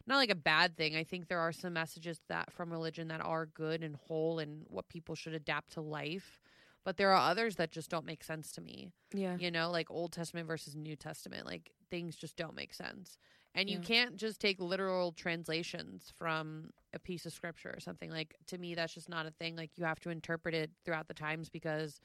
not 0.06 0.16
like 0.16 0.30
a 0.30 0.34
bad 0.34 0.76
thing. 0.76 0.96
I 0.96 1.04
think 1.04 1.28
there 1.28 1.40
are 1.40 1.52
some 1.52 1.74
messages 1.74 2.20
that 2.28 2.52
from 2.52 2.72
religion 2.72 3.08
that 3.08 3.20
are 3.20 3.46
good 3.46 3.82
and 3.82 3.96
whole 3.96 4.38
and 4.38 4.64
what 4.68 4.88
people 4.88 5.14
should 5.14 5.34
adapt 5.34 5.72
to 5.72 5.80
life. 5.80 6.40
But 6.84 6.96
there 6.96 7.10
are 7.10 7.30
others 7.30 7.56
that 7.56 7.70
just 7.70 7.90
don't 7.90 8.06
make 8.06 8.24
sense 8.24 8.52
to 8.52 8.60
me. 8.62 8.88
Yeah. 9.12 9.36
You 9.38 9.50
know, 9.50 9.70
like 9.70 9.90
Old 9.90 10.12
Testament 10.12 10.46
versus 10.46 10.74
New 10.74 10.96
Testament. 10.96 11.46
Like 11.46 11.70
things 11.90 12.16
just 12.16 12.36
don't 12.36 12.56
make 12.56 12.72
sense. 12.72 13.18
And 13.54 13.68
you 13.68 13.80
can't 13.80 14.16
just 14.16 14.40
take 14.40 14.60
literal 14.60 15.10
translations 15.10 16.12
from 16.16 16.70
a 16.94 17.00
piece 17.00 17.26
of 17.26 17.32
scripture 17.32 17.72
or 17.76 17.80
something. 17.80 18.08
Like 18.10 18.36
to 18.46 18.58
me 18.58 18.74
that's 18.74 18.94
just 18.94 19.08
not 19.08 19.26
a 19.26 19.32
thing. 19.32 19.56
Like 19.56 19.70
you 19.76 19.84
have 19.84 20.00
to 20.00 20.10
interpret 20.10 20.54
it 20.54 20.70
throughout 20.84 21.08
the 21.08 21.14
times 21.14 21.48
because 21.48 22.00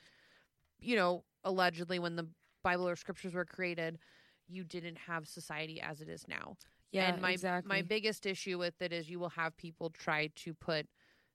you 0.79 0.95
know, 0.95 1.23
allegedly 1.43 1.99
when 1.99 2.15
the 2.15 2.27
Bible 2.63 2.87
or 2.87 2.95
scriptures 2.95 3.33
were 3.33 3.45
created, 3.45 3.99
you 4.47 4.63
didn't 4.63 4.97
have 4.97 5.27
society 5.27 5.81
as 5.81 6.01
it 6.01 6.09
is 6.09 6.25
now 6.27 6.55
Yeah. 6.91 7.13
and 7.13 7.21
my 7.21 7.31
exactly. 7.31 7.69
my 7.69 7.81
biggest 7.81 8.25
issue 8.25 8.57
with 8.57 8.81
it 8.81 8.93
is 8.93 9.09
you 9.09 9.19
will 9.19 9.29
have 9.29 9.55
people 9.57 9.89
try 9.89 10.27
to 10.35 10.53
put 10.53 10.87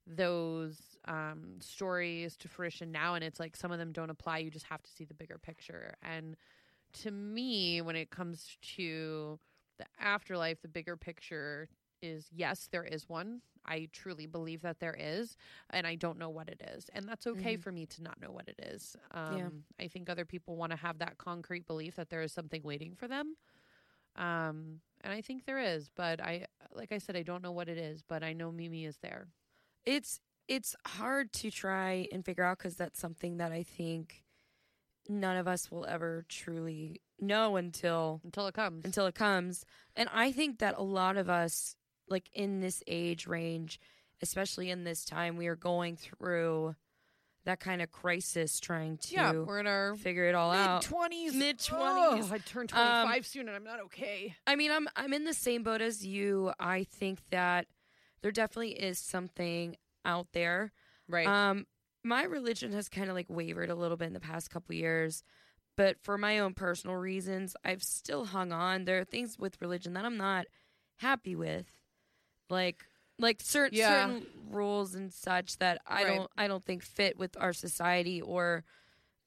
those 0.06 0.76
um, 1.06 1.56
stories 1.60 2.36
to 2.38 2.48
fruition 2.48 2.90
now, 2.90 3.14
and 3.14 3.22
it's 3.22 3.38
like 3.38 3.56
some 3.56 3.70
of 3.70 3.78
them 3.78 3.92
don't 3.92 4.10
apply. 4.10 4.38
You 4.38 4.50
just 4.50 4.66
have 4.66 4.82
to 4.82 4.90
see 4.90 5.04
the 5.04 5.14
bigger 5.14 5.38
picture. 5.38 5.94
And 6.02 6.36
to 7.02 7.10
me, 7.10 7.80
when 7.82 7.96
it 7.96 8.10
comes 8.10 8.56
to 8.76 9.38
the 9.78 9.86
afterlife, 10.00 10.60
the 10.62 10.68
bigger 10.68 10.96
picture 10.96 11.68
is 12.02 12.26
yes, 12.32 12.68
there 12.72 12.84
is 12.84 13.08
one. 13.08 13.40
I 13.70 13.88
truly 13.92 14.26
believe 14.26 14.62
that 14.62 14.80
there 14.80 14.96
is, 14.98 15.36
and 15.70 15.86
I 15.86 15.94
don't 15.94 16.18
know 16.18 16.28
what 16.28 16.48
it 16.48 16.60
is. 16.74 16.88
And 16.92 17.08
that's 17.08 17.26
okay 17.26 17.56
Mhm. 17.56 17.62
for 17.62 17.72
me 17.72 17.86
to 17.86 18.02
not 18.02 18.20
know 18.20 18.30
what 18.32 18.48
it 18.48 18.58
is. 18.58 18.96
Um, 19.12 19.36
Yeah. 19.36 19.50
I 19.84 19.88
think 19.88 20.10
other 20.10 20.24
people 20.24 20.56
want 20.56 20.72
to 20.72 20.76
have 20.76 20.98
that 20.98 21.16
concrete 21.18 21.66
belief 21.66 21.96
that 21.96 22.10
there 22.10 22.22
is 22.22 22.32
something 22.32 22.62
waiting 22.62 22.94
for 22.96 23.06
them. 23.08 23.36
Um, 24.16 24.80
and 25.02 25.12
I 25.12 25.22
think 25.22 25.44
there 25.44 25.60
is, 25.60 25.88
but 25.88 26.20
I, 26.20 26.46
like 26.72 26.92
I 26.92 26.98
said, 26.98 27.16
I 27.16 27.22
don't 27.22 27.42
know 27.42 27.52
what 27.52 27.68
it 27.68 27.78
is, 27.78 28.02
but 28.02 28.22
I 28.22 28.32
know 28.32 28.50
Mimi 28.52 28.84
is 28.84 28.98
there. 28.98 29.28
it's 29.84 30.20
it's 30.48 30.74
hard 30.84 31.32
to 31.32 31.50
try 31.50 32.08
and 32.10 32.24
figure 32.24 32.42
out 32.42 32.58
because 32.58 32.74
that's 32.76 32.98
something 32.98 33.36
that 33.36 33.52
I 33.52 33.62
think 33.62 34.24
none 35.08 35.36
of 35.36 35.46
us 35.46 35.70
will 35.70 35.86
ever 35.86 36.24
truly 36.28 37.00
know 37.20 37.54
until 37.56 38.20
until 38.24 38.48
it 38.48 38.54
comes. 38.54 38.84
until 38.84 39.06
it 39.06 39.14
comes. 39.14 39.64
And 39.94 40.08
I 40.12 40.32
think 40.32 40.58
that 40.58 40.74
a 40.76 40.82
lot 40.82 41.16
of 41.16 41.30
us, 41.30 41.76
like 42.10 42.28
in 42.34 42.60
this 42.60 42.82
age 42.86 43.26
range, 43.26 43.80
especially 44.22 44.70
in 44.70 44.84
this 44.84 45.04
time, 45.04 45.36
we 45.36 45.46
are 45.46 45.56
going 45.56 45.96
through 45.96 46.74
that 47.46 47.58
kind 47.60 47.80
of 47.80 47.90
crisis, 47.90 48.60
trying 48.60 48.98
to 48.98 49.14
yeah, 49.14 49.32
we're 49.32 49.60
in 49.60 49.66
our 49.66 49.94
figure 49.96 50.24
it 50.28 50.34
all 50.34 50.50
out. 50.50 50.82
twenties. 50.82 51.34
Mid-twenties. 51.34 52.30
I 52.30 52.38
turned 52.38 52.70
Um, 52.74 53.06
25 53.06 53.26
soon, 53.26 53.48
and 53.48 53.56
I'm 53.56 53.64
not 53.64 53.80
okay. 53.84 54.34
I 54.46 54.56
mean, 54.56 54.70
I'm 54.70 54.88
I'm 54.94 55.12
in 55.14 55.24
the 55.24 55.32
same 55.34 55.62
boat 55.62 55.80
as 55.80 56.04
you. 56.04 56.52
I 56.60 56.84
think 56.84 57.20
that 57.30 57.66
there 58.20 58.30
definitely 58.30 58.72
is 58.72 58.98
something 58.98 59.76
out 60.04 60.28
there. 60.32 60.72
Right. 61.08 61.26
Um, 61.26 61.66
my 62.04 62.24
religion 62.24 62.72
has 62.72 62.88
kind 62.90 63.08
of 63.08 63.14
like 63.14 63.26
wavered 63.30 63.70
a 63.70 63.74
little 63.74 63.96
bit 63.96 64.06
in 64.08 64.12
the 64.12 64.20
past 64.20 64.50
couple 64.50 64.74
years, 64.74 65.22
but 65.76 65.96
for 66.02 66.18
my 66.18 66.38
own 66.38 66.52
personal 66.54 66.96
reasons, 66.96 67.56
I've 67.64 67.82
still 67.82 68.26
hung 68.26 68.52
on. 68.52 68.84
There 68.84 68.98
are 69.00 69.04
things 69.04 69.38
with 69.38 69.60
religion 69.62 69.94
that 69.94 70.04
I'm 70.04 70.16
not 70.18 70.46
happy 70.98 71.34
with, 71.34 71.66
like 72.50 72.86
like 73.18 73.40
certain 73.42 73.76
Yeah. 73.78 74.06
certain 74.06 74.26
rules 74.50 74.94
and 74.94 75.12
such 75.12 75.58
that 75.58 75.80
I 75.86 76.04
Right. 76.04 76.06
don't 76.06 76.30
I 76.36 76.48
don't 76.48 76.64
think 76.64 76.82
fit 76.82 77.18
with 77.18 77.36
our 77.38 77.52
society 77.52 78.20
or 78.20 78.64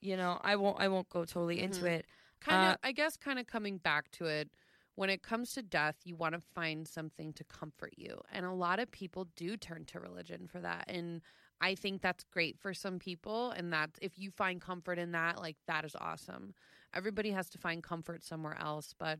you 0.02 0.18
know 0.18 0.40
I 0.44 0.56
won't 0.56 0.80
I 0.80 0.88
won't 0.88 1.10
go 1.10 1.26
totally 1.26 1.62
into 1.62 1.86
Mhm. 1.86 1.88
it. 1.88 2.06
kind 2.42 2.64
of 2.64 2.70
uh, 2.74 2.78
i 2.84 2.92
guess 2.92 3.16
kind 3.18 3.40
of 3.40 3.48
coming 3.48 3.78
back 3.78 4.12
to 4.12 4.26
it 4.26 4.50
when 4.96 5.10
it 5.10 5.24
comes 5.24 5.54
to 5.54 5.62
death 5.64 5.96
you 6.04 6.16
want 6.16 6.34
to 6.36 6.42
find 6.42 6.88
something 6.88 7.32
to 7.34 7.44
comfort 7.46 7.94
you 7.98 8.20
and 8.32 8.46
a 8.46 8.52
lot 8.54 8.80
of 8.80 8.92
people 8.92 9.26
do 9.36 9.56
turn 9.58 9.86
to 9.86 10.00
religion 10.00 10.48
for 10.48 10.60
that 10.60 10.84
and 10.88 11.22
i 11.62 11.74
think 11.74 12.02
that's 12.02 12.24
great 12.26 12.60
for 12.60 12.74
some 12.74 13.00
people 13.00 13.52
and 13.52 13.72
that 13.72 13.90
if 14.02 14.20
you 14.20 14.30
find 14.30 14.60
comfort 14.62 15.00
in 15.00 15.12
that 15.14 15.40
like 15.40 15.56
that 15.68 15.86
is 15.86 15.96
awesome 16.02 16.54
everybody 16.94 17.32
has 17.32 17.50
to 17.50 17.58
find 17.58 17.82
comfort 17.82 18.24
somewhere 18.24 18.58
else 18.60 18.94
but 19.00 19.20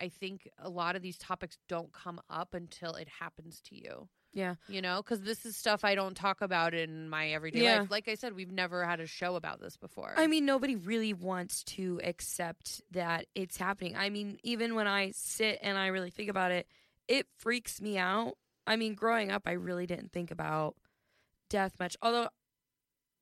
i 0.00 0.08
think 0.08 0.48
a 0.58 0.68
lot 0.68 0.96
of 0.96 1.02
these 1.02 1.18
topics 1.18 1.56
don't 1.68 1.92
come 1.92 2.20
up 2.30 2.54
until 2.54 2.94
it 2.94 3.08
happens 3.20 3.60
to 3.60 3.74
you 3.76 4.08
Yeah. 4.32 4.54
you 4.68 4.82
know 4.82 4.96
because 5.02 5.20
this 5.22 5.44
is 5.46 5.56
stuff 5.56 5.84
i 5.84 5.94
don't 5.94 6.16
talk 6.16 6.40
about 6.40 6.74
in 6.74 7.08
my 7.08 7.28
everyday 7.30 7.62
Yeah. 7.62 7.80
life 7.82 7.90
like 7.90 8.08
i 8.08 8.14
said 8.14 8.34
we've 8.34 8.50
never 8.52 8.84
had 8.84 9.00
a 9.00 9.06
show 9.06 9.36
about 9.36 9.60
this 9.60 9.76
before 9.76 10.14
I 10.16 10.26
mean, 10.26 10.44
nobody 10.46 10.76
really 10.76 11.12
wants 11.14 11.64
to 11.64 12.00
accept 12.04 12.82
that 12.92 13.26
it's 13.34 13.56
happening. 13.56 13.96
I 13.96 14.10
mean, 14.10 14.38
even 14.42 14.74
when 14.74 14.86
I 14.86 15.12
sit 15.14 15.58
and 15.62 15.76
I 15.78 15.88
really 15.88 16.10
think 16.10 16.28
about 16.30 16.50
it, 16.52 16.66
it 17.08 17.26
freaks 17.38 17.80
me 17.80 17.98
out. 17.98 18.34
I 18.66 18.76
mean, 18.76 18.94
growing 18.94 19.30
up, 19.32 19.42
I 19.46 19.52
really 19.52 19.86
didn't 19.86 20.12
think 20.12 20.30
about 20.30 20.76
death 21.50 21.74
much. 21.80 21.96
Although, 22.02 22.28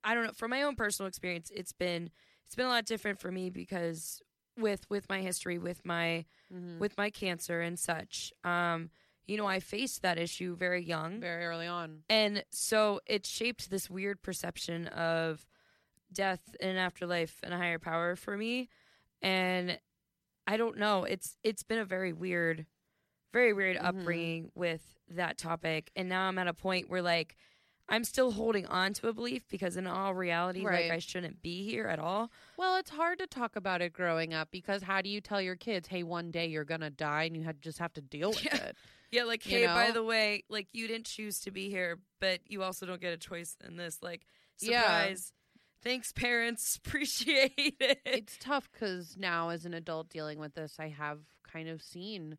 I 0.03 0.13
don't 0.13 0.25
know. 0.25 0.31
From 0.33 0.51
my 0.51 0.61
own 0.63 0.75
personal 0.75 1.07
experience, 1.07 1.51
it's 1.55 1.71
been 1.73 2.09
it's 2.45 2.55
been 2.55 2.65
a 2.65 2.69
lot 2.69 2.85
different 2.85 3.19
for 3.19 3.31
me 3.31 3.49
because 3.49 4.21
with 4.57 4.89
with 4.89 5.09
my 5.09 5.21
history 5.21 5.57
with 5.57 5.83
my 5.85 6.25
Mhm. 6.51 6.79
with 6.79 6.97
my 6.97 7.09
cancer 7.09 7.61
and 7.61 7.79
such 7.79 8.31
um 8.43 8.89
you 9.25 9.37
know 9.37 9.47
i 9.47 9.59
faced 9.59 10.01
that 10.01 10.17
issue 10.17 10.55
very 10.55 10.83
young 10.83 11.19
very 11.19 11.45
early 11.45 11.67
on. 11.67 12.03
and 12.09 12.43
so 12.51 12.99
it 13.05 13.25
shaped 13.25 13.69
this 13.69 13.89
weird 13.89 14.21
perception 14.21 14.87
of 14.89 15.47
death 16.11 16.55
and 16.59 16.77
afterlife 16.77 17.39
and 17.43 17.53
a 17.53 17.57
higher 17.57 17.79
power 17.79 18.15
for 18.15 18.37
me 18.37 18.69
and 19.21 19.79
i 20.45 20.57
don't 20.57 20.77
know 20.77 21.03
it's 21.05 21.37
it's 21.43 21.63
been 21.63 21.79
a 21.79 21.85
very 21.85 22.13
weird 22.13 22.65
very 23.31 23.53
weird 23.53 23.77
Mhm. 23.77 23.85
upbringing 23.85 24.51
with 24.53 24.99
that 25.07 25.37
topic 25.37 25.89
and 25.95 26.07
now 26.09 26.27
i'm 26.27 26.37
at 26.37 26.47
a 26.47 26.53
point 26.53 26.89
where 26.89 27.01
like 27.01 27.35
i'm 27.89 28.03
still 28.03 28.31
holding 28.31 28.65
on 28.67 28.93
to 28.93 29.07
a 29.07 29.13
belief 29.13 29.43
because 29.49 29.77
in 29.77 29.85
all 29.87 30.13
reality 30.13 30.65
Right. 30.65 30.89
like 30.89 30.91
i 30.95 30.99
shouldn't 30.99 31.41
be 31.41 31.63
here 31.69 31.87
at 31.87 31.99
all 31.99 32.31
Well, 32.57 32.77
it's 32.77 32.91
hard 32.91 33.19
to 33.19 33.27
talk 33.27 33.55
about 33.55 33.81
it 33.81 33.93
growing 33.93 34.33
up 34.33 34.49
because 34.51 34.83
how 34.83 35.01
do 35.01 35.09
you 35.09 35.19
tell 35.21 35.41
your 35.41 35.55
kids, 35.55 35.87
"Hey, 35.87 36.03
one 36.03 36.31
day 36.31 36.47
you're 36.47 36.63
gonna 36.63 36.89
die," 36.89 37.23
and 37.23 37.35
you 37.35 37.43
had, 37.43 37.61
just 37.61 37.79
have 37.79 37.93
to 37.93 38.01
deal 38.01 38.29
with 38.29 38.43
Yeah. 38.45 38.55
it? 38.55 38.77
yeah 39.11 39.23
like 39.23 39.45
You 39.45 39.59
hey 39.59 39.67
by 39.67 39.91
the 39.91 40.03
way 40.03 40.43
like 40.49 40.67
you 40.73 40.87
didn't 40.87 41.05
choose 41.05 41.39
to 41.41 41.51
be 41.51 41.69
here 41.69 41.99
but 42.19 42.39
you 42.47 42.63
also 42.63 42.85
don't 42.85 43.01
get 43.01 43.13
a 43.13 43.17
choice 43.17 43.55
in 43.65 43.75
this 43.77 43.99
like 44.01 44.21
Yeah. 44.61 44.81
surprise 44.81 45.33
thanks 45.83 46.11
parents 46.13 46.77
appreciate 46.85 47.53
it 47.79 47.99
it's 48.05 48.37
tough 48.39 48.69
because 48.71 49.15
now 49.17 49.49
as 49.49 49.65
an 49.65 49.73
adult 49.73 50.09
dealing 50.09 50.39
with 50.39 50.53
this 50.55 50.77
i 50.79 50.87
have 50.87 51.19
kind 51.43 51.67
of 51.69 51.81
seen 51.83 52.37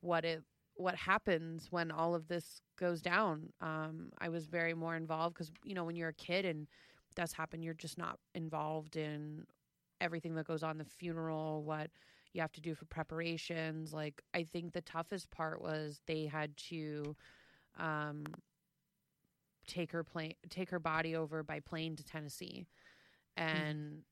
what 0.00 0.24
it 0.24 0.42
what 0.74 0.94
happens 0.96 1.68
when 1.70 1.90
all 1.90 2.14
of 2.14 2.26
this 2.28 2.60
goes 2.76 3.00
down. 3.02 3.52
Um 3.60 4.10
i 4.18 4.28
was 4.28 4.46
very 4.46 4.74
more 4.74 4.96
involved 4.96 5.34
because 5.34 5.50
you 5.64 5.74
know 5.74 5.84
when 5.84 5.96
you're 5.96 6.08
a 6.10 6.14
kid 6.14 6.44
and 6.44 6.62
it 6.62 7.14
does 7.16 7.32
happen 7.32 7.62
you're 7.62 7.74
just 7.74 7.98
not 7.98 8.18
involved 8.34 8.96
in 8.96 9.44
everything 10.00 10.34
that 10.34 10.46
goes 10.46 10.62
on 10.62 10.78
the 10.78 10.84
funeral 10.84 11.62
what 11.64 11.90
you 12.32 12.40
have 12.40 12.52
to 12.52 12.60
do 12.60 12.74
for 12.74 12.84
preparations. 12.86 13.92
Like 13.92 14.22
i 14.34 14.44
think 14.44 14.72
the 14.72 14.82
toughest 14.82 15.30
part 15.30 15.60
was 15.60 16.00
they 16.06 16.26
had 16.26 16.56
to 16.70 17.16
um 17.78 18.24
take 19.66 19.92
her 19.92 20.04
plane 20.04 20.34
take 20.48 20.70
her 20.70 20.78
body 20.78 21.14
over 21.16 21.42
by 21.42 21.60
plane 21.60 21.96
to 21.96 22.04
tennessee. 22.04 22.66
And 23.36 24.02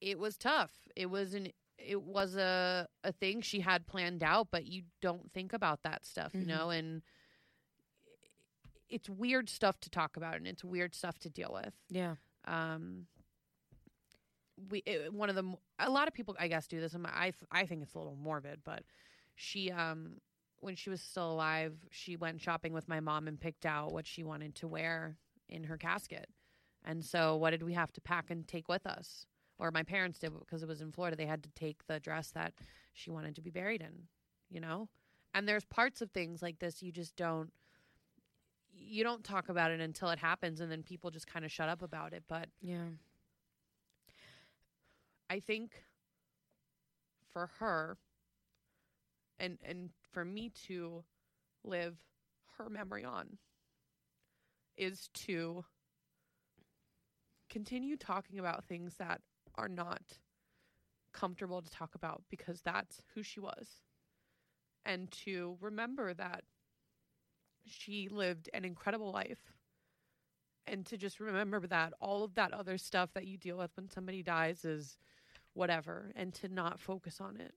it 0.00 0.18
was 0.18 0.36
tough. 0.36 0.72
It 0.96 1.06
was 1.06 1.34
an 1.34 1.48
it 1.78 2.02
was 2.02 2.36
a 2.36 2.88
a 3.04 3.12
thing 3.12 3.40
she 3.42 3.60
had 3.60 3.86
planned 3.86 4.22
out, 4.22 4.48
but 4.50 4.66
you 4.66 4.82
don't 5.02 5.32
think 5.32 5.52
about 5.52 5.82
that 5.82 6.04
stuff, 6.04 6.34
you 6.38 6.46
Mhm. 6.46 6.46
know, 6.46 6.70
and 6.70 7.02
it's 8.88 9.08
weird 9.08 9.48
stuff 9.48 9.80
to 9.80 9.90
talk 9.90 10.16
about 10.16 10.36
and 10.36 10.46
it's 10.46 10.64
weird 10.64 10.94
stuff 10.94 11.18
to 11.18 11.30
deal 11.30 11.50
with. 11.52 11.74
yeah 11.90 12.14
Um 12.46 13.06
we 14.70 14.82
it, 14.86 15.12
one 15.12 15.28
of 15.28 15.36
the 15.36 15.44
A 15.78 15.90
lot 15.90 16.08
of 16.08 16.14
people 16.14 16.34
I 16.38 16.48
guess 16.48 16.66
do 16.66 16.80
this 16.80 16.94
and 16.94 17.06
I 17.06 17.32
I 17.50 17.66
think 17.66 17.82
it's 17.82 17.94
a 17.94 17.98
little 17.98 18.16
morbid, 18.16 18.60
but 18.64 18.82
she 19.34 19.70
um 19.70 20.20
when 20.60 20.74
she 20.74 20.90
was 20.90 21.02
still 21.02 21.30
alive, 21.32 21.74
she 21.90 22.16
went 22.16 22.40
shopping 22.40 22.72
with 22.72 22.88
my 22.88 23.00
mom 23.00 23.28
and 23.28 23.38
picked 23.38 23.66
out 23.66 23.92
what 23.92 24.06
she 24.06 24.24
wanted 24.24 24.54
to 24.56 24.68
wear 24.68 25.16
in 25.48 25.64
her 25.64 25.76
casket. 25.76 26.28
And 26.84 27.04
so, 27.04 27.36
what 27.36 27.50
did 27.50 27.62
we 27.62 27.74
have 27.74 27.92
to 27.92 28.00
pack 28.00 28.30
and 28.30 28.46
take 28.46 28.68
with 28.68 28.86
us? 28.86 29.26
Or 29.58 29.70
my 29.70 29.82
parents 29.82 30.18
did 30.18 30.32
because 30.38 30.62
it 30.62 30.68
was 30.68 30.80
in 30.80 30.92
Florida. 30.92 31.16
They 31.16 31.26
had 31.26 31.42
to 31.42 31.50
take 31.50 31.86
the 31.86 32.00
dress 32.00 32.30
that 32.30 32.54
she 32.92 33.10
wanted 33.10 33.34
to 33.36 33.42
be 33.42 33.50
buried 33.50 33.80
in, 33.80 34.08
you 34.48 34.60
know? 34.60 34.88
And 35.34 35.48
there's 35.48 35.64
parts 35.64 36.00
of 36.00 36.10
things 36.10 36.42
like 36.42 36.58
this 36.58 36.82
you 36.82 36.92
just 36.92 37.16
don't 37.16 37.50
you 38.86 39.04
don't 39.04 39.24
talk 39.24 39.48
about 39.48 39.70
it 39.70 39.80
until 39.80 40.10
it 40.10 40.18
happens 40.18 40.60
and 40.60 40.70
then 40.70 40.82
people 40.82 41.10
just 41.10 41.26
kind 41.26 41.44
of 41.44 41.50
shut 41.50 41.68
up 41.68 41.82
about 41.82 42.12
it, 42.12 42.24
but 42.28 42.48
yeah. 42.62 42.88
I 45.28 45.40
think 45.40 45.72
for 47.32 47.50
her 47.58 47.98
and 49.38 49.58
and 49.64 49.90
for 50.12 50.24
me 50.24 50.50
to 50.66 51.04
live 51.64 51.96
her 52.56 52.70
memory 52.70 53.04
on 53.04 53.38
is 54.76 55.08
to 55.14 55.64
continue 57.50 57.96
talking 57.96 58.38
about 58.38 58.64
things 58.64 58.96
that 58.98 59.20
are 59.56 59.68
not 59.68 60.02
comfortable 61.12 61.62
to 61.62 61.70
talk 61.70 61.94
about 61.94 62.22
because 62.30 62.60
that's 62.60 63.02
who 63.14 63.22
she 63.22 63.40
was. 63.40 63.80
And 64.84 65.10
to 65.24 65.56
remember 65.60 66.14
that 66.14 66.44
she 67.66 68.08
lived 68.08 68.48
an 68.54 68.64
incredible 68.64 69.10
life. 69.12 69.52
And 70.66 70.84
to 70.86 70.96
just 70.96 71.20
remember 71.20 71.60
that 71.66 71.92
all 72.00 72.24
of 72.24 72.34
that 72.34 72.52
other 72.52 72.76
stuff 72.76 73.10
that 73.14 73.26
you 73.26 73.36
deal 73.36 73.58
with 73.58 73.70
when 73.76 73.88
somebody 73.88 74.22
dies 74.22 74.64
is 74.64 74.98
whatever 75.54 76.12
and 76.16 76.34
to 76.34 76.48
not 76.48 76.80
focus 76.80 77.20
on 77.20 77.36
it. 77.36 77.54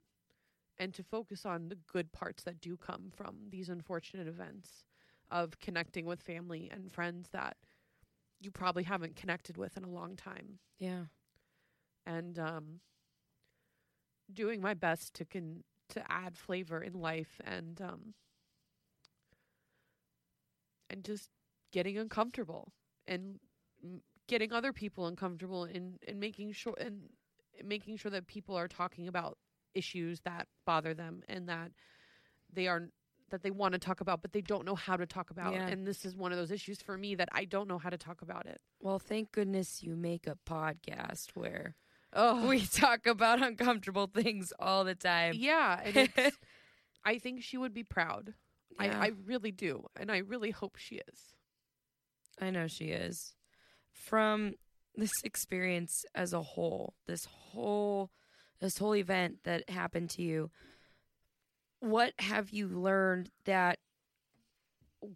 And 0.78 0.94
to 0.94 1.04
focus 1.04 1.46
on 1.46 1.68
the 1.68 1.78
good 1.92 2.12
parts 2.14 2.44
that 2.44 2.62
do 2.62 2.78
come 2.78 3.12
from 3.14 3.36
these 3.50 3.68
unfortunate 3.68 4.28
events 4.28 4.86
of 5.30 5.60
connecting 5.60 6.06
with 6.06 6.22
family 6.22 6.70
and 6.72 6.92
friends 6.92 7.30
that 7.34 7.58
you 8.40 8.52
probably 8.52 8.84
haven't 8.84 9.16
connected 9.16 9.58
with 9.58 9.76
in 9.76 9.84
a 9.84 9.90
long 9.90 10.16
time. 10.16 10.60
Yeah. 10.80 11.06
And 12.06 12.40
um 12.40 12.80
doing 14.32 14.62
my 14.62 14.74
best 14.74 15.14
to 15.16 15.26
con- 15.26 15.64
to 15.90 16.12
add 16.12 16.38
flavor 16.38 16.82
in 16.82 16.94
life 16.94 17.42
and 17.44 17.82
um 17.82 18.14
and 20.90 21.04
just 21.04 21.30
getting 21.72 21.98
uncomfortable 21.98 22.74
and 23.08 23.40
getting 24.28 24.52
other 24.54 24.74
people 24.74 25.08
uncomfortable 25.08 25.64
and 25.64 26.00
and 26.08 26.20
making 26.20 26.52
sure 26.52 26.74
and 26.80 27.10
making 27.64 27.98
sure 27.98 28.12
that 28.12 28.28
people 28.28 28.56
are 28.56 28.68
talking 28.68 29.08
about 29.08 29.38
issues 29.74 30.22
that 30.22 30.48
bother 30.66 30.94
them 30.94 31.22
and 31.28 31.48
that 31.50 31.72
they 32.52 32.68
are 32.68 32.90
that 33.30 33.44
they 33.44 33.52
want 33.52 33.74
to 33.74 33.80
talk 33.80 34.02
about 34.02 34.22
but 34.22 34.32
they 34.32 34.42
don't 34.42 34.66
know 34.66 34.74
how 34.76 34.96
to 34.98 35.06
talk 35.06 35.30
about 35.30 35.54
Yeah. 35.54 35.68
and 35.68 35.86
this 35.86 36.04
is 36.06 36.16
one 36.16 36.32
of 36.32 36.38
those 36.38 36.52
issues 36.52 36.82
for 36.82 36.98
me 36.98 37.14
that 37.16 37.30
I 37.32 37.46
don't 37.46 37.68
know 37.68 37.78
how 37.78 37.90
to 37.92 37.98
talk 37.98 38.22
about 38.22 38.46
it. 38.48 38.60
well 38.80 38.98
thank 39.00 39.32
goodness 39.32 39.84
you 39.84 39.96
make 39.96 40.26
a 40.28 40.38
podcast 40.48 41.30
where 41.36 41.76
Oh, 42.12 42.48
we 42.48 42.66
talk 42.66 43.06
about 43.06 43.40
uncomfortable 43.44 44.08
things 44.08 44.52
all 44.60 44.84
the 44.84 44.96
time 44.96 45.36
yeah, 45.38 45.80
and 45.84 45.96
it's, 46.16 46.38
I 47.06 47.20
think 47.20 47.44
she 47.44 47.56
would 47.58 47.74
be 47.74 47.84
proud. 47.84 48.34
Yeah. 48.80 49.00
I, 49.00 49.08
I 49.08 49.12
really 49.26 49.52
do, 49.52 49.86
and 49.96 50.12
I 50.12 50.20
really 50.20 50.52
hope 50.52 50.78
she 50.78 50.96
is. 50.96 51.34
I 52.40 52.50
know 52.50 52.68
she 52.68 52.86
is. 52.86 53.36
From 53.92 54.54
this 54.96 55.12
experience 55.24 56.06
as 56.16 56.34
a 56.34 56.42
whole, 56.42 56.96
this 57.08 57.26
whole 57.26 58.12
this 58.60 58.78
whole 58.78 58.96
event 58.96 59.38
that 59.46 59.70
happened 59.70 60.10
to 60.12 60.22
you, 60.22 60.52
what 61.80 62.14
have 62.20 62.50
you 62.50 62.68
learned 62.68 63.30
that 63.46 63.80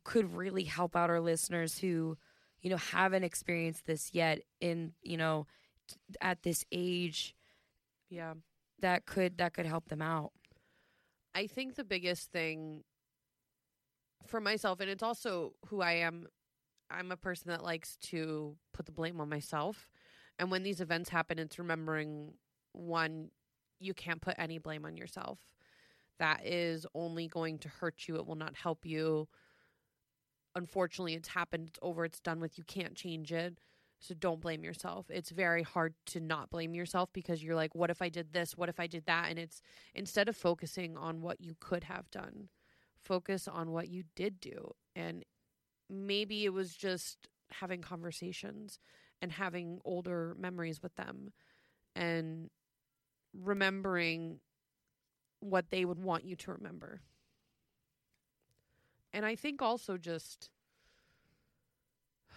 could 0.06 0.34
really 0.34 0.64
help 0.64 0.96
out 0.96 1.10
our 1.10 1.20
listeners 1.20 1.78
who, 1.80 2.18
you 2.62 2.70
know, 2.70 2.78
haven't 2.78 3.24
experienced 3.24 3.86
this 3.86 4.10
yet 4.14 4.40
in, 4.62 4.94
you 5.02 5.18
know, 5.18 5.46
at 6.22 6.42
this 6.44 6.64
age 6.72 7.36
Yeah, 8.10 8.36
that 8.80 9.06
could 9.06 9.38
that 9.40 9.54
could 9.54 9.66
help 9.66 9.90
them 9.90 10.02
out. 10.02 10.32
I 11.36 11.48
think 11.48 11.76
the 11.76 11.84
biggest 11.84 12.32
thing 12.32 12.84
for 14.26 14.40
myself, 14.40 14.80
and 14.80 14.90
it's 14.90 15.04
also 15.04 15.54
who 15.68 15.82
I 15.82 15.94
am. 15.94 16.28
I'm 16.90 17.12
a 17.12 17.18
person 17.18 17.50
that 17.50 17.64
likes 17.64 17.96
to 18.10 18.56
put 18.74 18.86
the 18.86 18.92
blame 18.92 19.20
on 19.20 19.30
myself, 19.30 19.88
and 20.40 20.52
when 20.52 20.64
these 20.64 20.82
events 20.82 21.10
happen, 21.10 21.40
it's 21.40 21.60
remembering 21.60 22.34
one, 22.74 23.30
you 23.80 23.94
can't 23.94 24.22
put 24.22 24.36
any 24.38 24.58
blame 24.58 24.86
on 24.86 24.98
yourself. 24.98 25.40
That 26.20 26.46
is 26.46 26.86
only 26.94 27.28
going 27.28 27.60
to 27.60 27.70
hurt 27.70 28.08
you. 28.08 28.16
It 28.16 28.26
will 28.26 28.36
not 28.36 28.56
help 28.56 28.86
you. 28.86 29.28
Unfortunately, 30.56 31.16
it's 31.16 31.30
happened. 31.30 31.70
It's 31.70 31.80
over. 31.82 32.06
It's 32.06 32.20
done 32.20 32.40
with. 32.40 32.58
You 32.58 32.64
can't 32.64 32.96
change 32.96 33.32
it. 33.32 33.58
So 34.00 34.14
don't 34.14 34.42
blame 34.42 34.64
yourself. 34.64 35.06
It's 35.10 35.30
very 35.30 35.64
hard 35.64 35.94
to 36.08 36.20
not 36.20 36.50
blame 36.50 36.76
yourself 36.76 37.10
because 37.14 37.42
you're 37.42 37.56
like, 37.56 37.74
what 37.74 37.90
if 37.90 38.02
I 38.02 38.10
did 38.10 38.34
this? 38.34 38.58
What 38.58 38.70
if 38.70 38.80
I 38.80 38.86
did 38.86 39.06
that? 39.06 39.30
And 39.30 39.40
it's 39.40 39.62
instead 39.96 40.28
of 40.28 40.36
focusing 40.36 40.98
on 40.98 41.22
what 41.22 41.40
you 41.40 41.56
could 41.60 41.86
have 41.86 42.12
done, 42.12 42.50
focus 43.04 43.48
on 43.48 43.72
what 43.72 43.90
you 43.90 44.04
did 44.16 44.40
do. 44.40 44.74
And 44.96 45.24
maybe 45.90 46.46
it 46.46 46.54
was 46.54 46.76
just 46.76 47.28
having 47.52 47.82
conversations 47.82 48.80
and 49.22 49.32
having 49.32 49.80
older 49.86 50.36
memories 50.40 50.82
with 50.82 50.96
them 50.96 51.32
and 51.96 52.50
remembering 53.34 54.40
what 55.40 55.70
they 55.70 55.86
would 55.86 56.00
want 56.00 56.26
you 56.26 56.36
to 56.36 56.52
remember. 56.52 57.02
And 59.14 59.26
I 59.26 59.36
think 59.36 59.62
also 59.62 59.98
just 59.98 60.50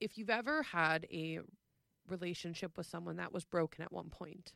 if 0.00 0.16
you've 0.16 0.30
ever 0.30 0.62
had 0.62 1.06
a 1.12 1.40
relationship 2.08 2.76
with 2.76 2.86
someone 2.86 3.16
that 3.16 3.32
was 3.32 3.44
broken 3.44 3.82
at 3.82 3.92
one 3.92 4.10
point, 4.10 4.52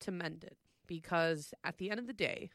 to 0.00 0.12
mend 0.12 0.44
it 0.44 0.56
because 0.86 1.54
at 1.64 1.78
the 1.78 1.90
end 1.90 1.98
of 1.98 2.06
the 2.06 2.12
day, 2.12 2.50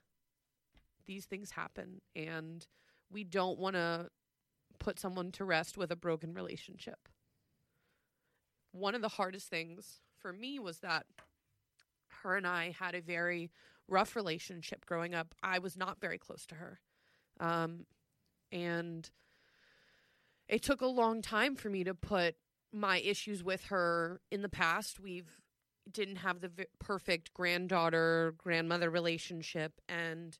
these 1.06 1.26
things 1.26 1.52
happen 1.52 2.02
and 2.16 2.66
we 3.12 3.24
don't 3.24 3.60
want 3.60 3.76
to 3.76 4.10
put 4.80 4.99
someone 4.99 5.32
to 5.34 5.45
rest 5.45 5.78
with 5.78 5.91
a 5.91 5.95
broken 5.95 6.34
relationship. 6.34 7.08
One 8.72 8.95
of 8.95 9.02
the 9.02 9.10
hardest 9.10 9.49
things 9.49 10.02
for 10.18 10.32
me 10.32 10.60
was 10.60 10.80
that 10.80 11.06
her 12.24 12.36
and 12.36 12.47
I 12.47 12.76
had 12.78 12.95
a 12.95 13.02
very 13.02 13.52
rough 13.88 14.16
relationship 14.16 14.86
growing 14.86 15.14
up. 15.14 15.36
I 15.43 15.60
was 15.60 15.76
not 15.78 15.99
very 15.99 16.18
close 16.18 16.45
to 16.47 16.56
her. 16.56 16.80
Um, 17.39 17.86
and 18.52 19.10
it 20.47 20.64
took 20.64 20.82
a 20.82 20.88
long 20.88 21.22
time 21.22 21.56
for 21.56 21.70
me 21.70 21.84
to 21.84 21.93
put 21.93 22.36
my 22.74 22.99
issues 22.99 23.43
with 23.43 23.66
her 23.66 24.22
in 24.32 24.41
the 24.41 24.49
past. 24.49 24.99
We've 24.99 25.41
didn't 25.91 26.18
have 26.18 26.41
the 26.41 26.47
v- 26.47 26.66
perfect 26.80 27.34
granddaughter 27.34 28.36
grandmother 28.38 28.89
relationship 28.89 29.82
and 29.89 30.38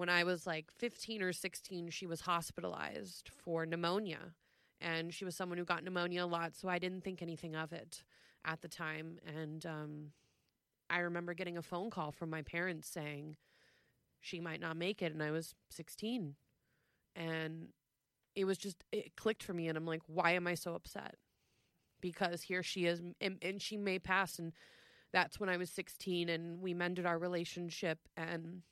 when 0.00 0.08
I 0.08 0.24
was 0.24 0.46
like 0.46 0.72
15 0.78 1.20
or 1.20 1.32
16 1.34 1.90
she 1.90 2.06
was 2.06 2.22
hospitalized 2.22 3.28
for 3.44 3.66
pneumonia 3.66 4.32
and 4.80 5.12
she 5.12 5.26
was 5.26 5.36
someone 5.36 5.58
who 5.58 5.64
got 5.66 5.84
pneumonia 5.84 6.24
a 6.24 6.26
lot 6.26 6.56
so 6.56 6.70
I 6.70 6.78
didn't 6.78 7.04
think 7.04 7.20
anything 7.20 7.54
of 7.54 7.74
it 7.74 8.02
at 8.42 8.62
the 8.62 8.68
time 8.68 9.18
and 9.36 9.66
um, 9.66 10.12
I 10.88 11.00
remember 11.00 11.34
getting 11.34 11.58
a 11.58 11.62
phone 11.62 11.90
call 11.90 12.12
from 12.12 12.30
my 12.30 12.40
parents 12.40 12.88
saying 12.88 13.36
she 14.20 14.40
might 14.40 14.58
not 14.62 14.78
make 14.78 15.02
it 15.02 15.12
and 15.12 15.22
I 15.22 15.32
was 15.32 15.54
16 15.68 16.34
and 17.14 17.68
it 18.34 18.46
was 18.46 18.56
just 18.56 18.82
it 18.92 19.16
clicked 19.16 19.42
for 19.42 19.52
me 19.52 19.68
and 19.68 19.76
I'm 19.76 19.86
like 19.86 20.02
why 20.06 20.30
am 20.30 20.46
I 20.46 20.54
so 20.54 20.74
upset? 20.74 21.16
Because 22.00 22.40
here 22.40 22.62
she 22.62 22.86
is 22.86 23.02
and, 23.20 23.36
and 23.42 23.60
she 23.60 23.76
may 23.76 23.98
pass 23.98 24.38
and 24.38 24.54
that's 25.12 25.38
when 25.38 25.50
I 25.50 25.58
was 25.58 25.68
16 25.68 26.30
and 26.30 26.62
we 26.62 26.72
mended 26.72 27.04
our 27.04 27.18
relationship 27.18 27.98
and 28.16 28.62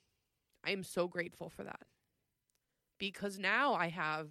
I 0.63 0.71
am 0.71 0.83
so 0.83 1.07
grateful 1.07 1.49
for 1.49 1.63
that. 1.63 1.85
Because 2.99 3.39
now 3.39 3.73
I 3.73 3.87
have 3.87 4.29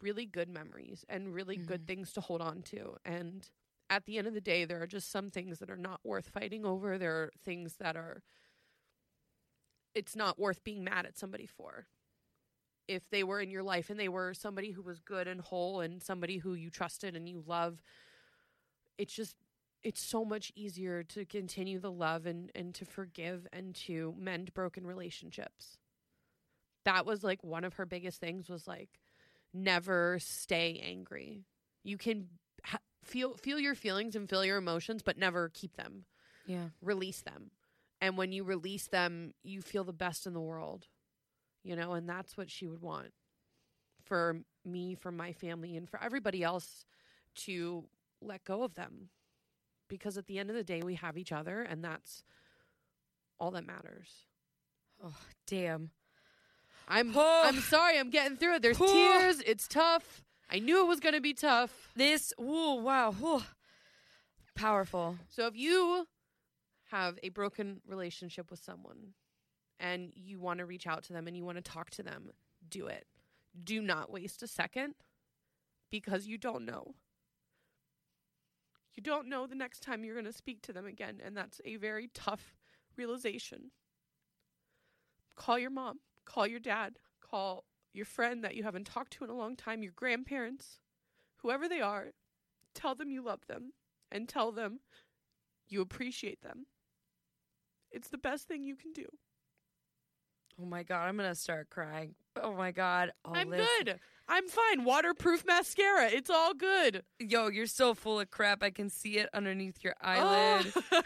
really 0.00 0.26
good 0.26 0.48
memories 0.48 1.04
and 1.08 1.34
really 1.34 1.56
good 1.56 1.82
Mhm. 1.82 1.86
things 1.86 2.12
to 2.12 2.20
hold 2.20 2.40
on 2.40 2.62
to. 2.62 2.96
And 3.04 3.48
at 3.90 4.04
the 4.06 4.18
end 4.18 4.26
of 4.26 4.34
the 4.34 4.40
day 4.40 4.64
there 4.64 4.82
are 4.82 4.86
just 4.86 5.10
some 5.10 5.30
things 5.30 5.58
that 5.58 5.70
are 5.70 5.76
not 5.76 6.00
worth 6.04 6.28
fighting 6.28 6.64
over. 6.64 6.98
There 6.98 7.22
are 7.24 7.32
things 7.42 7.76
that 7.76 7.96
are 7.96 8.22
it's 9.94 10.14
not 10.16 10.38
worth 10.38 10.62
being 10.64 10.84
mad 10.84 11.06
at 11.06 11.16
somebody 11.18 11.46
for. 11.46 11.86
If 12.88 13.08
they 13.10 13.24
were 13.24 13.40
in 13.40 13.50
your 13.50 13.62
life 13.64 13.90
and 13.90 13.98
they 13.98 14.08
were 14.08 14.32
somebody 14.34 14.70
who 14.70 14.82
was 14.82 15.00
good 15.00 15.26
and 15.26 15.40
whole 15.40 15.80
and 15.80 16.02
somebody 16.02 16.38
who 16.38 16.54
you 16.54 16.70
trusted 16.70 17.16
and 17.16 17.28
you 17.28 17.42
love 17.46 17.82
it's 18.98 19.14
just 19.14 19.36
it's 19.86 20.04
so 20.04 20.24
much 20.24 20.50
easier 20.56 21.04
to 21.04 21.24
continue 21.24 21.78
the 21.78 21.92
love 21.92 22.26
and 22.26 22.50
and 22.56 22.74
to 22.74 22.84
forgive 22.84 23.46
and 23.52 23.72
to 23.72 24.12
mend 24.18 24.52
broken 24.52 24.84
relationships. 24.84 25.78
That 26.84 27.06
was 27.06 27.22
like 27.22 27.44
one 27.44 27.62
of 27.62 27.74
her 27.74 27.86
biggest 27.86 28.20
things 28.20 28.48
was 28.48 28.66
like 28.66 28.98
never 29.54 30.18
stay 30.20 30.82
angry. 30.84 31.44
You 31.84 31.98
can 31.98 32.26
ha- 32.64 32.80
feel 33.04 33.34
feel 33.36 33.60
your 33.60 33.76
feelings 33.76 34.16
and 34.16 34.28
feel 34.28 34.44
your 34.44 34.56
emotions 34.58 35.02
but 35.02 35.18
never 35.18 35.50
keep 35.54 35.76
them. 35.76 36.04
Yeah. 36.46 36.68
release 36.80 37.22
them. 37.22 37.50
And 38.00 38.16
when 38.16 38.32
you 38.32 38.42
release 38.42 38.88
them 38.88 39.34
you 39.44 39.62
feel 39.62 39.84
the 39.84 39.92
best 39.92 40.26
in 40.26 40.32
the 40.32 40.40
world 40.40 40.88
you 41.64 41.74
know 41.74 41.92
and 41.94 42.08
that's 42.08 42.36
what 42.36 42.50
she 42.50 42.66
would 42.66 42.80
want 42.80 43.12
for 44.04 44.42
me 44.64 44.94
for 44.94 45.10
my 45.10 45.32
family 45.32 45.76
and 45.76 45.88
for 45.90 46.00
everybody 46.00 46.44
else 46.44 46.84
to 47.34 47.84
let 48.20 48.44
go 48.44 48.62
of 48.62 48.74
them 48.74 49.08
because 49.88 50.16
at 50.18 50.26
the 50.26 50.38
end 50.38 50.50
of 50.50 50.56
the 50.56 50.64
day 50.64 50.82
we 50.82 50.94
have 50.94 51.16
each 51.18 51.32
other 51.32 51.62
and 51.62 51.84
that's 51.84 52.22
all 53.38 53.50
that 53.52 53.66
matters 53.66 54.26
Oh, 55.04 55.14
damn. 55.46 55.90
i'm 56.88 57.12
Oh. 57.14 57.42
i'm 57.46 57.60
sorry 57.60 57.98
i'm 57.98 58.10
getting 58.10 58.36
through 58.36 58.56
it 58.56 58.62
there's 58.62 58.78
Oh. 58.80 58.86
tears 59.20 59.40
it's 59.46 59.68
tough 59.68 60.22
i 60.50 60.58
knew 60.58 60.80
it 60.80 60.88
was 60.88 61.00
going 61.00 61.14
to 61.14 61.20
be 61.20 61.34
tough 61.34 61.90
This, 61.96 62.32
ooh, 62.40 62.76
wow. 62.82 63.14
Ooh. 63.22 63.42
Powerful. 64.54 65.18
So 65.28 65.46
if 65.48 65.54
you 65.56 66.06
have 66.90 67.18
a 67.22 67.28
broken 67.28 67.80
relationship 67.86 68.50
with 68.50 68.58
someone 68.64 69.12
and 69.78 70.12
you 70.14 70.38
want 70.40 70.60
to 70.60 70.64
reach 70.64 70.86
out 70.86 71.02
to 71.04 71.12
them 71.12 71.26
and 71.26 71.36
you 71.36 71.44
want 71.44 71.58
to 71.58 71.62
talk 71.62 71.90
to 71.90 72.02
them, 72.02 72.30
do 72.66 72.86
it. 72.86 73.04
Do 73.62 73.82
not 73.82 74.10
waste 74.10 74.42
a 74.42 74.46
second 74.46 74.94
because 75.90 76.26
you 76.26 76.38
don't 76.38 76.64
know. 76.64 76.94
You 78.96 79.02
don't 79.02 79.28
know 79.28 79.46
the 79.46 79.54
next 79.54 79.80
time 79.82 80.04
you're 80.04 80.14
going 80.14 80.24
to 80.24 80.32
speak 80.32 80.62
to 80.62 80.72
them 80.72 80.86
again, 80.86 81.20
and 81.22 81.36
that's 81.36 81.60
a 81.64 81.76
very 81.76 82.08
tough 82.14 82.56
realization. 82.96 83.70
Call 85.36 85.58
your 85.58 85.70
mom, 85.70 86.00
call 86.24 86.46
your 86.46 86.60
dad, 86.60 86.98
call 87.20 87.64
your 87.92 88.06
friend 88.06 88.42
that 88.42 88.54
you 88.54 88.62
haven't 88.62 88.86
talked 88.86 89.12
to 89.14 89.24
in 89.24 89.30
a 89.30 89.36
long 89.36 89.54
time, 89.54 89.82
your 89.82 89.92
grandparents, 89.94 90.80
whoever 91.42 91.68
they 91.68 91.80
are. 91.80 92.12
Tell 92.74 92.94
them 92.94 93.10
you 93.10 93.22
love 93.22 93.46
them 93.48 93.72
and 94.10 94.28
tell 94.28 94.50
them 94.50 94.80
you 95.68 95.82
appreciate 95.82 96.40
them. 96.42 96.66
It's 97.90 98.08
the 98.08 98.18
best 98.18 98.48
thing 98.48 98.62
you 98.64 98.76
can 98.76 98.92
do. 98.92 99.06
Oh 100.60 100.64
my 100.64 100.82
god, 100.82 101.06
I'm 101.06 101.16
gonna 101.16 101.34
start 101.34 101.68
crying. 101.68 102.14
Oh 102.42 102.54
my 102.54 102.72
god. 102.72 103.12
All 103.24 103.36
I'm 103.36 103.50
this- 103.50 103.68
good. 103.78 104.00
I'm 104.28 104.48
fine. 104.48 104.84
Waterproof 104.84 105.44
mascara. 105.46 106.08
It's 106.10 106.30
all 106.30 106.52
good. 106.54 107.02
Yo, 107.18 107.48
you're 107.48 107.66
so 107.66 107.94
full 107.94 108.20
of 108.20 108.30
crap. 108.30 108.62
I 108.62 108.70
can 108.70 108.90
see 108.90 109.18
it 109.18 109.28
underneath 109.32 109.84
your 109.84 109.94
oh. 110.02 110.08
eyelid. 110.08 110.72
Oh. 110.74 110.82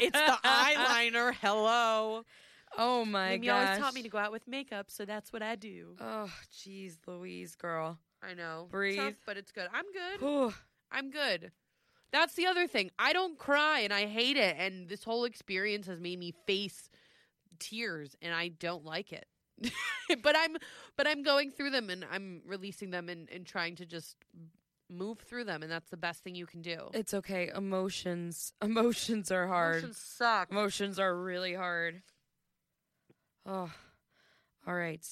it's 0.00 0.18
the 0.18 0.38
eyeliner. 0.44 1.32
Hello. 1.40 2.24
Oh 2.76 3.04
my 3.04 3.30
Mimi 3.32 3.46
gosh. 3.46 3.66
always 3.66 3.78
taught 3.80 3.94
me 3.94 4.02
to 4.02 4.08
go 4.08 4.18
out 4.18 4.32
with 4.32 4.48
makeup, 4.48 4.90
so 4.90 5.04
that's 5.04 5.32
what 5.32 5.42
I 5.42 5.54
do. 5.54 5.94
Oh, 6.00 6.30
jeez, 6.52 6.96
Louise, 7.06 7.54
girl. 7.54 7.98
I 8.22 8.34
know. 8.34 8.66
Breathe. 8.70 8.98
Tough, 8.98 9.14
but 9.26 9.36
it's 9.36 9.52
good. 9.52 9.68
I'm 9.72 9.84
good. 9.92 10.20
Whew. 10.20 10.54
I'm 10.90 11.10
good. 11.10 11.52
That's 12.12 12.34
the 12.34 12.46
other 12.46 12.66
thing. 12.66 12.90
I 12.98 13.12
don't 13.12 13.38
cry 13.38 13.80
and 13.80 13.92
I 13.92 14.06
hate 14.06 14.36
it. 14.36 14.56
And 14.58 14.88
this 14.88 15.02
whole 15.02 15.24
experience 15.24 15.86
has 15.86 16.00
made 16.00 16.18
me 16.18 16.32
face 16.46 16.88
tears 17.58 18.16
and 18.22 18.32
I 18.32 18.48
don't 18.48 18.84
like 18.84 19.12
it. 19.12 19.26
but 20.22 20.36
I'm 20.36 20.56
but 20.96 21.06
I'm 21.06 21.22
going 21.22 21.50
through 21.50 21.70
them 21.70 21.90
and 21.90 22.04
I'm 22.10 22.42
releasing 22.46 22.90
them 22.90 23.08
and, 23.08 23.28
and 23.30 23.46
trying 23.46 23.76
to 23.76 23.86
just 23.86 24.16
move 24.90 25.18
through 25.18 25.44
them 25.44 25.62
and 25.62 25.70
that's 25.70 25.90
the 25.90 25.96
best 25.96 26.22
thing 26.22 26.34
you 26.34 26.46
can 26.46 26.62
do. 26.62 26.90
It's 26.92 27.14
okay. 27.14 27.50
Emotions, 27.54 28.52
emotions 28.62 29.30
are 29.30 29.46
hard. 29.48 29.78
Emotions 29.78 29.98
suck. 29.98 30.50
Emotions 30.50 30.98
are 30.98 31.16
really 31.16 31.54
hard. 31.54 32.02
Oh, 33.46 33.70
all 34.66 34.74
right. 34.74 35.06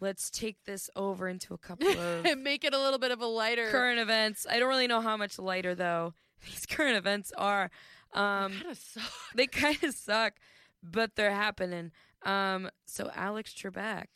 Let's 0.00 0.30
take 0.30 0.64
this 0.64 0.88
over 0.96 1.28
into 1.28 1.52
a 1.52 1.58
couple 1.58 1.88
of 1.98 2.24
and 2.24 2.42
make 2.42 2.64
it 2.64 2.72
a 2.72 2.78
little 2.78 2.98
bit 2.98 3.10
of 3.10 3.20
a 3.20 3.26
lighter 3.26 3.70
current 3.70 4.00
events. 4.00 4.46
I 4.48 4.58
don't 4.58 4.68
really 4.68 4.86
know 4.86 5.00
how 5.00 5.16
much 5.16 5.38
lighter 5.38 5.74
though 5.74 6.14
these 6.46 6.66
current 6.66 6.96
events 6.96 7.32
are. 7.36 7.70
Um, 8.12 8.52
kind 8.52 8.70
of 8.70 8.78
suck. 8.78 9.12
they 9.34 9.46
kind 9.46 9.82
of 9.84 9.94
suck, 9.94 10.34
but 10.82 11.16
they're 11.16 11.34
happening. 11.34 11.92
Um, 12.22 12.70
so 12.86 13.10
Alex 13.14 13.52
Trebek 13.54 14.06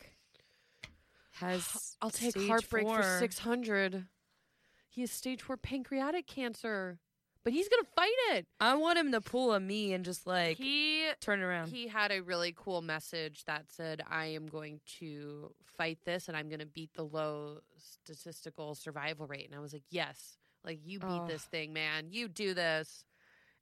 has 1.34 1.96
I'll 2.00 2.10
take 2.10 2.36
heartbreak 2.46 2.84
four. 2.86 3.02
for 3.02 3.18
600. 3.18 4.06
He 4.88 5.00
has 5.00 5.10
stage 5.10 5.42
4 5.42 5.56
pancreatic 5.56 6.26
cancer. 6.26 6.98
But 7.42 7.52
he's 7.52 7.68
going 7.68 7.82
to 7.82 7.90
fight 7.94 8.14
it. 8.36 8.46
I 8.58 8.74
want 8.76 8.98
him 8.98 9.12
to 9.12 9.20
pull 9.20 9.52
a 9.52 9.60
me 9.60 9.92
and 9.92 10.02
just 10.02 10.26
like 10.26 10.56
he 10.56 11.06
turn 11.20 11.42
around. 11.42 11.68
He 11.68 11.88
had 11.88 12.10
a 12.10 12.20
really 12.22 12.54
cool 12.56 12.80
message 12.80 13.44
that 13.44 13.64
said, 13.70 14.02
I 14.08 14.26
am 14.26 14.46
going 14.46 14.80
to 15.00 15.52
fight 15.76 15.98
this 16.06 16.28
and 16.28 16.36
I'm 16.36 16.48
going 16.48 16.60
to 16.60 16.66
beat 16.66 16.94
the 16.94 17.02
low 17.04 17.58
statistical 17.76 18.74
survival 18.74 19.26
rate. 19.26 19.44
And 19.46 19.54
I 19.54 19.58
was 19.60 19.74
like, 19.74 19.82
yes, 19.90 20.38
like 20.64 20.78
you 20.86 21.00
beat 21.00 21.06
Oh. 21.10 21.26
this 21.26 21.42
thing, 21.42 21.74
man. 21.74 22.06
You 22.10 22.28
do 22.28 22.54
this. 22.54 23.04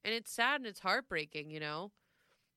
And 0.04 0.14
it's 0.14 0.30
sad 0.32 0.60
and 0.60 0.66
it's 0.66 0.80
heartbreaking, 0.80 1.50
you 1.50 1.58
know? 1.58 1.90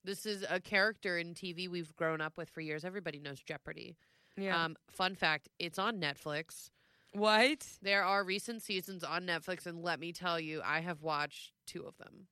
This 0.03 0.27
is 0.27 0.45
a 0.47 0.59
character 0.59 1.17
in 1.17 1.33
TV 1.33 1.67
we've 1.67 1.95
grown 1.95 2.21
up 2.21 2.37
with 2.37 2.49
for 2.51 2.61
years. 2.61 2.85
Everybody 2.85 3.17
knows 3.19 3.39
Jeopardy. 3.41 3.95
Yeah. 4.37 4.63
Um, 4.63 4.75
fun 4.89 5.15
fact 5.15 5.49
it's 5.59 5.79
on 5.79 5.99
Netflix. 5.99 6.69
what? 7.13 7.65
There 7.81 8.03
are 8.03 8.23
recent 8.23 8.61
seasons 8.61 9.03
on 9.03 9.25
Netflix, 9.25 9.65
and 9.65 9.81
let 9.81 9.99
me 9.99 10.11
tell 10.11 10.39
you, 10.39 10.61
I 10.63 10.81
have 10.81 11.01
watched 11.01 11.51
two 11.65 11.83
of 11.83 11.97
them. 11.97 12.27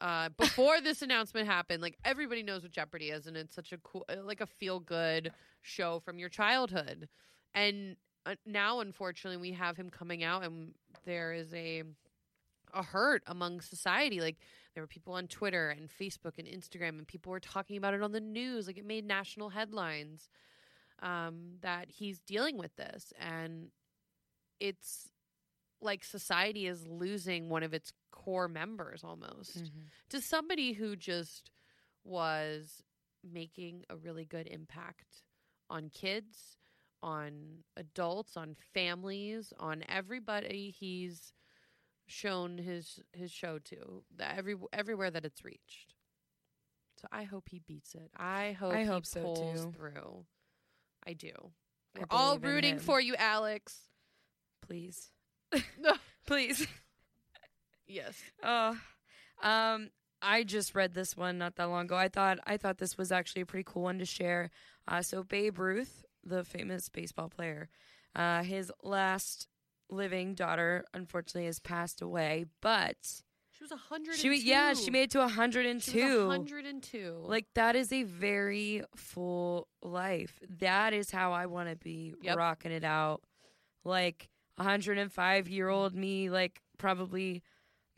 Uh, 0.00 0.30
before 0.36 0.80
this 0.80 1.02
announcement 1.02 1.46
happened, 1.46 1.82
like 1.82 1.98
everybody 2.04 2.42
knows 2.42 2.62
what 2.62 2.72
Jeopardy 2.72 3.10
is, 3.10 3.26
and 3.26 3.36
it's 3.36 3.54
such 3.54 3.72
a 3.72 3.78
cool, 3.78 4.04
uh, 4.08 4.16
like 4.24 4.40
a 4.40 4.46
feel 4.46 4.80
good 4.80 5.32
show 5.62 6.00
from 6.00 6.18
your 6.18 6.28
childhood. 6.28 7.08
And 7.54 7.96
uh, 8.26 8.34
now, 8.46 8.80
unfortunately, 8.80 9.40
we 9.40 9.52
have 9.52 9.76
him 9.76 9.90
coming 9.90 10.24
out, 10.24 10.44
and 10.44 10.72
there 11.04 11.32
is 11.32 11.52
a 11.54 11.84
a 12.72 12.82
hurt 12.82 13.22
among 13.26 13.60
society. 13.60 14.20
Like 14.20 14.36
there 14.74 14.82
were 14.82 14.88
people 14.88 15.14
on 15.14 15.26
Twitter 15.26 15.70
and 15.70 15.88
Facebook 15.88 16.38
and 16.38 16.46
Instagram, 16.46 16.98
and 16.98 17.06
people 17.06 17.30
were 17.32 17.40
talking 17.40 17.76
about 17.76 17.94
it 17.94 18.02
on 18.02 18.12
the 18.12 18.20
news. 18.20 18.66
Like 18.66 18.78
it 18.78 18.86
made 18.86 19.04
national 19.04 19.50
headlines 19.50 20.28
um, 21.02 21.56
that 21.60 21.90
he's 21.90 22.18
dealing 22.20 22.56
with 22.58 22.74
this, 22.76 23.12
and 23.18 23.70
it's 24.58 25.08
like 25.80 26.04
society 26.04 26.66
is 26.66 26.86
losing 26.86 27.48
one 27.48 27.62
of 27.62 27.72
its 27.72 27.92
core 28.10 28.48
members 28.48 29.02
almost 29.02 29.56
Mhm. 29.64 29.88
to 30.10 30.20
somebody 30.20 30.72
who 30.74 30.94
just 30.96 31.50
was 32.04 32.82
making 33.22 33.84
a 33.88 33.96
really 33.96 34.24
good 34.26 34.46
impact 34.46 35.22
on 35.70 35.88
kids, 35.88 36.58
on 37.02 37.64
adults, 37.76 38.36
on 38.36 38.54
families, 38.54 39.52
on 39.58 39.82
everybody 39.88 40.70
he's 40.70 41.32
shown 42.06 42.58
his 42.58 43.00
his 43.12 43.30
show 43.30 43.58
to, 43.58 44.04
that 44.16 44.36
every 44.36 44.56
everywhere 44.72 45.10
that 45.10 45.24
it's 45.24 45.44
reached. 45.44 45.94
So 46.96 47.08
I 47.10 47.22
hope 47.24 47.48
he 47.48 47.60
beats 47.60 47.94
it. 47.94 48.10
I 48.16 48.52
hope 48.52 48.74
I 48.74 48.80
he 48.80 48.86
hope 48.86 49.06
so, 49.06 49.22
pulls 49.22 49.64
too. 49.64 49.72
through. 49.72 50.26
I 51.06 51.12
do. 51.14 51.32
We're 51.96 52.04
all 52.10 52.38
rooting 52.38 52.78
for 52.78 53.00
you, 53.00 53.14
Alex. 53.16 53.78
Please. 54.66 55.10
No. 55.78 55.94
Please. 56.26 56.66
Yes. 57.86 58.14
Oh, 58.42 58.78
um, 59.42 59.90
I 60.22 60.44
just 60.44 60.74
read 60.74 60.94
this 60.94 61.16
one 61.16 61.38
not 61.38 61.56
that 61.56 61.64
long 61.64 61.86
ago. 61.86 61.96
I 61.96 62.08
thought 62.08 62.38
I 62.46 62.56
thought 62.56 62.78
this 62.78 62.96
was 62.96 63.10
actually 63.10 63.42
a 63.42 63.46
pretty 63.46 63.64
cool 63.66 63.82
one 63.82 63.98
to 63.98 64.04
share. 64.04 64.50
Uh, 64.86 65.02
so 65.02 65.24
Babe 65.24 65.58
Ruth, 65.58 66.04
the 66.24 66.44
famous 66.44 66.88
baseball 66.88 67.28
player, 67.28 67.68
uh, 68.14 68.42
his 68.42 68.70
last 68.82 69.48
living 69.88 70.34
daughter 70.34 70.84
unfortunately 70.94 71.46
has 71.46 71.58
passed 71.58 72.00
away, 72.00 72.44
but 72.60 73.22
She 73.60 73.64
was 73.64 73.72
a 73.72 73.76
hundred. 73.76 74.14
she 74.16 74.34
yeah 74.40 74.72
she 74.72 74.90
made 74.90 75.02
it 75.02 75.10
to 75.10 75.28
hundred 75.28 75.66
and 75.66 75.82
two. 75.82 76.26
hundred 76.30 76.64
and 76.64 76.82
two. 76.82 77.20
Like 77.26 77.44
that 77.54 77.76
is 77.76 77.92
a 77.92 78.04
very 78.04 78.82
full 78.96 79.68
life. 79.82 80.40
That 80.60 80.94
is 80.94 81.10
how 81.10 81.32
I 81.32 81.44
want 81.44 81.68
to 81.68 81.76
be 81.76 82.14
Yep. 82.22 82.38
rocking 82.38 82.72
it 82.72 82.84
out. 82.84 83.20
Like 83.84 84.30
105 84.56 85.48
year 85.48 85.68
old 85.68 85.94
me, 85.94 86.30
like 86.30 86.62
probably 86.78 87.42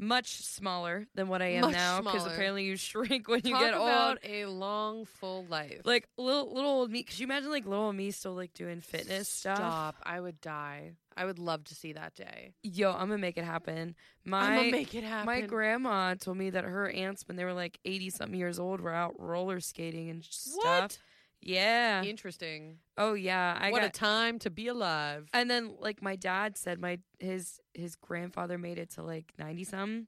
much 0.03 0.43
smaller 0.45 1.07
than 1.15 1.29
what 1.29 1.41
I 1.41 1.53
am 1.53 1.63
Much 1.63 1.73
now 1.73 2.01
because 2.03 2.27
apparently 2.27 2.65
you 2.65 2.77
shrink 2.77 3.29
when 3.29 3.41
you 3.45 3.53
Talk 3.53 3.61
get 3.61 3.75
about 3.75 4.09
old. 4.11 4.19
a 4.25 4.47
long, 4.47 5.05
full 5.05 5.47
life. 5.49 5.81
Like 5.85 6.09
little 6.19 6.53
little 6.53 6.71
old 6.71 6.91
me. 6.91 7.05
Could 7.05 7.19
you 7.19 7.25
imagine 7.25 7.51
like 7.51 7.65
little 7.67 7.85
old 7.87 7.97
me 7.97 8.11
still 8.11 8.35
like 8.35 8.53
doing 8.53 8.81
fitness 8.81 9.29
stuff? 9.29 9.57
Stop! 9.59 9.97
I 10.03 10.21
would 10.21 10.41
die. 10.41 10.93
I 11.17 11.25
would 11.27 11.39
love 11.39 11.65
to 11.65 11.75
see 11.75 11.93
that 11.93 12.15
day. 12.15 12.55
Yo, 12.63 12.91
I'm 12.91 13.01
gonna 13.09 13.19
make 13.19 13.37
it 13.39 13.45
happen. 13.45 13.95
I'm 14.25 14.31
My 14.31 14.57
gonna 14.57 14.71
make 14.71 14.95
it 14.95 15.05
happen. 15.05 15.27
my 15.27 15.43
grandma 15.43 16.15
told 16.15 16.37
me 16.39 16.51
that 16.51 16.65
her 16.65 16.89
aunts, 16.91 17.29
when 17.29 17.37
they 17.37 17.45
were 17.45 17.53
like 17.53 17.79
80 17.85 18.11
something 18.11 18.39
years 18.39 18.59
old, 18.59 18.81
were 18.81 18.93
out 18.95 19.15
roller 19.19 19.61
skating 19.61 20.09
and 20.11 20.25
stuff. 20.25 20.65
What? 20.65 20.99
Yeah. 21.43 22.03
Interesting. 22.03 22.79
Oh 22.97 23.15
yeah. 23.15 23.59
I 23.61 23.71
what 23.71 23.81
got 23.81 23.89
a 23.89 23.93
time 23.93 24.39
to 24.41 24.51
be 24.51 24.69
alive. 24.69 25.29
And 25.33 25.51
then 25.51 25.75
like 25.81 26.03
my 26.03 26.17
dad 26.17 26.57
said 26.57 26.81
my 26.81 26.99
his 27.19 27.61
his 27.75 27.97
grandfather 27.97 28.59
made 28.59 28.79
it 28.79 28.91
to 28.91 29.03
like 29.03 29.33
ninety 29.39 29.65
some. 29.65 30.07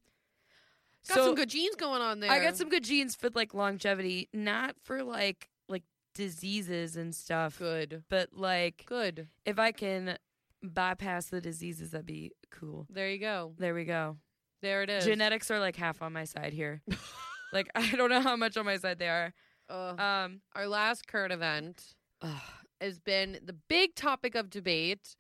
got 1.09 1.17
some 1.17 1.35
good 1.35 1.51
genes 1.51 1.77
going 1.77 2.03
on 2.03 2.21
there. 2.21 2.31
I 2.31 2.43
got 2.43 2.57
some 2.57 2.69
good 2.69 2.85
genes 2.85 3.15
for 3.15 3.29
like 3.35 3.53
longevity, 3.53 4.29
not 4.33 4.77
for 4.83 5.03
like 5.03 5.49
like 5.69 5.83
diseases 6.15 6.97
and 6.97 7.15
stuff, 7.15 7.59
good. 7.59 8.05
but 8.09 8.31
like 8.33 8.85
Good. 8.87 9.29
if 9.45 9.59
I 9.59 9.73
can 9.73 10.19
bypass 10.63 11.27
the 11.27 11.41
diseases 11.41 11.91
that'd 11.91 12.07
be 12.07 12.33
cool. 12.51 12.87
There 12.89 13.11
you 13.11 13.19
go. 13.19 13.53
There 13.59 13.75
we 13.75 13.85
go. 13.85 14.17
There 14.63 14.83
it 14.83 14.89
is. 14.89 15.05
Genetics 15.05 15.51
are 15.51 15.59
like 15.59 15.77
half 15.77 16.01
on 16.01 16.13
my 16.13 16.25
side 16.25 16.53
here. 16.53 16.81
like 17.53 17.69
I 17.75 17.91
don't 17.91 18.11
know 18.11 18.21
how 18.21 18.37
much 18.37 18.57
on 18.57 18.65
my 18.65 18.79
side 18.79 18.99
they 18.99 19.09
are. 19.09 19.35
Ugh. 19.69 20.01
Um 20.01 20.41
Our 20.55 20.67
last 20.67 21.07
current 21.07 21.33
event 21.33 21.95
ugh, 22.21 22.41
has 22.81 22.99
been 22.99 23.39
the 23.45 23.57
big 23.69 23.95
topic 23.95 24.35
of 24.35 24.51
debate, 24.51 25.17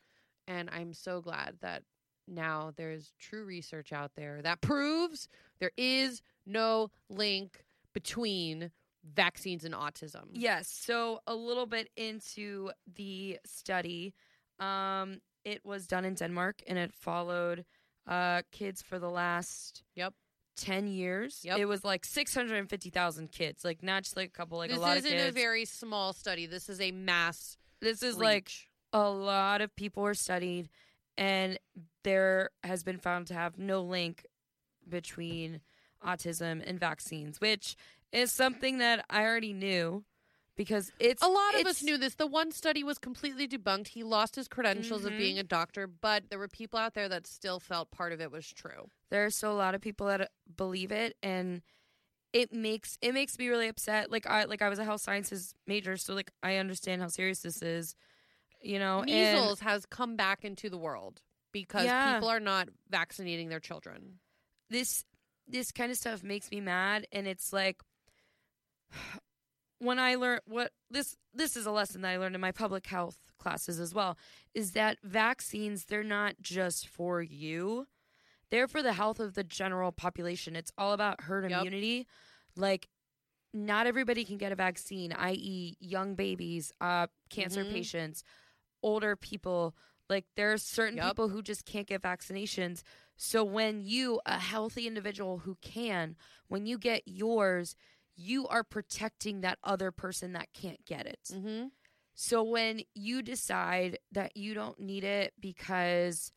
and 0.46 0.68
I'm 0.70 0.92
so 0.92 1.20
glad 1.20 1.56
that 1.60 1.82
now 2.26 2.72
there's 2.76 3.12
true 3.18 3.44
research 3.44 3.92
out 3.92 4.12
there 4.16 4.40
that 4.42 4.60
proves 4.60 5.28
there 5.60 5.72
is 5.76 6.22
no 6.46 6.90
link 7.10 7.64
between 7.92 8.70
vaccines 9.14 9.64
and 9.64 9.74
autism. 9.74 10.28
Yes. 10.32 10.68
So 10.68 11.20
a 11.26 11.34
little 11.34 11.66
bit 11.66 11.90
into 11.96 12.70
the 12.96 13.38
study. 13.44 14.14
Um, 14.58 15.20
it 15.44 15.64
was 15.64 15.86
done 15.86 16.04
in 16.06 16.14
Denmark 16.14 16.62
and 16.66 16.78
it 16.78 16.92
followed 16.94 17.64
uh, 18.06 18.42
kids 18.50 18.82
for 18.82 18.98
the 18.98 19.10
last 19.10 19.82
Yep. 19.94 20.14
10 20.56 20.86
years. 20.86 21.40
Yep. 21.44 21.58
It 21.58 21.64
was 21.66 21.84
like 21.84 22.04
650,000 22.04 23.30
kids, 23.30 23.64
like 23.64 23.82
not 23.82 24.04
just 24.04 24.16
like 24.16 24.28
a 24.28 24.32
couple, 24.32 24.58
like 24.58 24.70
this 24.70 24.78
a 24.78 24.80
lot 24.80 24.96
isn't 24.96 25.12
of 25.12 25.18
kids. 25.18 25.28
a 25.28 25.32
very 25.32 25.64
small 25.64 26.12
study. 26.12 26.46
This 26.46 26.68
is 26.68 26.80
a 26.80 26.92
mass. 26.92 27.56
this 27.80 28.02
is 28.02 28.16
like 28.16 28.50
a 28.92 29.08
lot 29.10 29.60
of 29.60 29.74
people 29.76 30.02
were 30.02 30.14
studied 30.14 30.68
and 31.16 31.58
there 32.02 32.50
has 32.62 32.82
been 32.82 32.98
found 32.98 33.26
to 33.28 33.34
have 33.34 33.58
no 33.58 33.82
link 33.82 34.26
between 34.88 35.60
autism 36.04 36.62
and 36.66 36.78
vaccines, 36.78 37.40
which 37.40 37.76
is 38.12 38.32
something 38.32 38.78
that 38.78 39.04
I 39.10 39.22
already 39.24 39.52
knew 39.52 40.04
because 40.56 40.92
it's 40.98 41.22
a 41.22 41.28
lot 41.28 41.54
of 41.58 41.66
us 41.66 41.82
knew 41.82 41.96
this. 41.98 42.14
The 42.14 42.26
one 42.26 42.52
study 42.52 42.84
was 42.84 42.98
completely 42.98 43.48
debunked. 43.48 43.88
He 43.88 44.02
lost 44.02 44.36
his 44.36 44.48
credentials 44.48 45.04
of 45.04 45.12
Mhm. 45.14 45.18
being 45.18 45.38
a 45.38 45.42
doctor, 45.42 45.86
but 45.86 46.30
there 46.30 46.38
were 46.38 46.48
people 46.48 46.78
out 46.78 46.94
there 46.94 47.08
that 47.08 47.26
still 47.26 47.58
felt 47.60 47.90
part 47.90 48.12
of 48.12 48.20
it 48.20 48.30
was 48.30 48.48
true. 48.52 48.88
there 49.10 49.24
are 49.24 49.30
still 49.30 49.52
a 49.52 49.54
lot 49.54 49.74
of 49.74 49.80
people 49.80 50.06
that 50.06 50.30
believe 50.56 50.90
it 50.90 51.16
and 51.22 51.62
it 52.32 52.52
makes 52.52 52.98
it 53.00 53.12
makes 53.14 53.38
me 53.38 53.46
really 53.48 53.68
upset 53.68 54.10
like 54.10 54.26
i 54.26 54.42
like 54.44 54.60
i 54.60 54.68
was 54.68 54.80
a 54.80 54.84
health 54.84 55.00
sciences 55.00 55.54
major 55.68 55.96
so 55.96 56.14
like 56.14 56.32
i 56.42 56.56
understand 56.56 57.00
how 57.00 57.06
serious 57.06 57.40
this 57.40 57.62
is 57.62 57.94
you 58.60 58.76
know 58.78 59.00
and 59.02 59.10
Measles 59.10 59.60
has 59.60 59.86
come 59.86 60.16
back 60.16 60.44
into 60.44 60.68
the 60.68 60.78
world 60.78 61.20
because 61.52 61.84
Yeah. 61.86 62.14
people 62.14 62.28
are 62.28 62.40
not 62.40 62.68
vaccinating 62.90 63.50
their 63.50 63.60
children. 63.60 64.18
this 64.68 65.04
this 65.46 65.70
kind 65.70 65.92
of 65.92 65.98
stuff 65.98 66.24
makes 66.24 66.50
me 66.50 66.60
mad 66.60 67.06
and 67.12 67.28
it's 67.28 67.52
like 67.52 67.80
when 69.84 69.98
i 69.98 70.14
learned 70.14 70.40
what 70.46 70.72
this 70.90 71.16
this 71.32 71.56
is 71.56 71.66
a 71.66 71.70
lesson 71.70 72.02
that 72.02 72.10
i 72.10 72.16
learned 72.16 72.34
in 72.34 72.40
my 72.40 72.52
public 72.52 72.86
health 72.86 73.18
classes 73.38 73.78
as 73.80 73.94
well 73.94 74.16
is 74.54 74.72
that 74.72 74.98
vaccines 75.02 75.84
they're 75.86 76.02
not 76.02 76.34
just 76.40 76.88
for 76.88 77.20
you 77.22 77.86
they're 78.50 78.68
for 78.68 78.82
the 78.82 78.92
health 78.94 79.20
of 79.20 79.34
the 79.34 79.44
general 79.44 79.92
population 79.92 80.56
it's 80.56 80.72
all 80.78 80.92
about 80.92 81.22
herd 81.22 81.44
Yep. 81.44 81.52
immunity 81.52 82.06
like 82.56 82.88
not 83.52 83.86
everybody 83.86 84.24
can 84.24 84.36
get 84.38 84.52
a 84.52 84.56
vaccine 84.56 85.12
i.e 85.12 85.76
young 85.80 86.14
babies 86.14 86.72
uh 86.80 87.06
cancer 87.30 87.64
Mhm. 87.64 87.70
patients 87.70 88.22
older 88.82 89.16
people 89.16 89.74
like 90.10 90.26
there 90.36 90.52
are 90.52 90.58
certain 90.58 90.96
Yep. 90.96 91.06
people 91.06 91.28
who 91.28 91.42
just 91.42 91.64
can't 91.64 91.86
get 91.86 92.02
vaccinations 92.02 92.82
so 93.16 93.44
when 93.44 93.80
you, 93.84 94.20
a 94.26 94.40
healthy 94.40 94.88
individual 94.88 95.38
who 95.38 95.56
can, 95.62 96.16
when 96.48 96.66
you 96.66 96.76
get 96.78 97.02
yours, 97.06 97.76
you 98.16 98.46
are 98.48 98.64
protecting 98.64 99.40
that 99.40 99.58
other 99.64 99.90
person 99.90 100.32
that 100.32 100.52
can't 100.52 100.84
get 100.86 101.06
it. 101.06 101.20
Mm-hmm. 101.32 101.66
So 102.14 102.42
when 102.42 102.82
you 102.94 103.22
decide 103.22 103.98
that 104.12 104.36
you 104.36 104.54
don't 104.54 104.78
need 104.78 105.04
it 105.04 105.34
because 105.40 106.30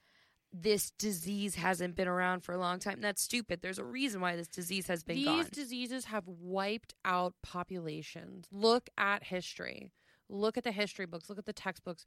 this 0.52 0.92
disease 0.92 1.56
hasn't 1.56 1.96
been 1.96 2.08
around 2.08 2.44
for 2.44 2.54
a 2.54 2.58
long 2.58 2.80
time, 2.80 3.00
that's 3.00 3.22
stupid. 3.22 3.62
There's 3.62 3.78
a 3.78 3.84
reason 3.84 4.22
why 4.22 4.36
this 4.36 4.48
disease 4.48 4.88
has 4.88 5.04
been 5.04 5.24
gone. 5.24 5.38
These 5.38 5.46
gone. 5.46 5.52
diseases 5.54 6.06
have 6.06 6.24
wiped 6.26 6.96
out 7.06 7.36
populations. 7.44 8.48
Look 8.52 8.90
at 8.98 9.24
history. 9.24 9.92
Look 10.30 10.58
at 10.58 10.64
the 10.64 10.72
history 10.72 11.06
books. 11.06 11.30
Look 11.30 11.38
at 11.38 11.46
the 11.46 11.54
textbooks. 11.54 12.06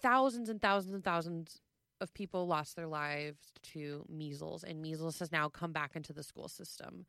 Thousands 0.00 0.48
and 0.48 0.62
thousands 0.62 0.94
and 0.94 1.04
thousands 1.04 1.60
of 2.00 2.14
people 2.14 2.46
lost 2.46 2.76
their 2.76 2.88
lives 2.88 3.52
to 3.72 4.04
measles, 4.08 4.64
and 4.64 4.80
measles 4.80 5.18
has 5.18 5.30
now 5.30 5.48
come 5.48 5.72
back 5.72 5.96
into 5.96 6.12
the 6.12 6.22
school 6.22 6.48
system. 6.48 7.06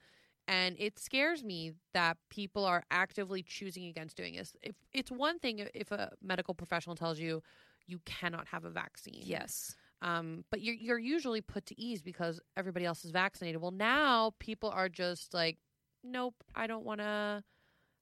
And 0.48 0.76
it 0.78 1.00
scares 1.00 1.44
me 1.44 1.72
that 1.94 2.18
people 2.30 2.66
are 2.66 2.84
actively 2.92 3.44
choosing 3.44 3.86
against 3.86 4.18
doing 4.18 4.36
this. 4.36 4.54
If 4.62 4.76
it's 4.94 5.12
one 5.12 5.40
thing 5.40 5.66
if 5.74 5.92
a 5.92 6.12
medical 6.22 6.54
professional 6.54 6.96
tells 6.96 7.20
you 7.20 7.42
you 7.88 8.00
cannot 8.06 8.48
have 8.48 8.66
a 8.66 8.70
vaccine, 8.70 9.24
yes. 9.24 9.76
um, 10.02 10.44
but 10.52 10.62
you're 10.62 10.76
you're 10.76 11.00
usually 11.00 11.42
put 11.42 11.66
to 11.68 11.80
ease 11.80 12.02
because 12.02 12.40
everybody 12.58 12.86
else 12.86 13.06
is 13.06 13.12
vaccinated. 13.12 13.62
Well, 13.62 13.72
now 13.72 14.34
people 14.40 14.70
are 14.70 14.90
just 14.90 15.34
like, 15.34 15.58
nope, 16.04 16.36
I 16.56 16.68
don't 16.68 16.86
want 16.86 17.00
to 17.00 17.44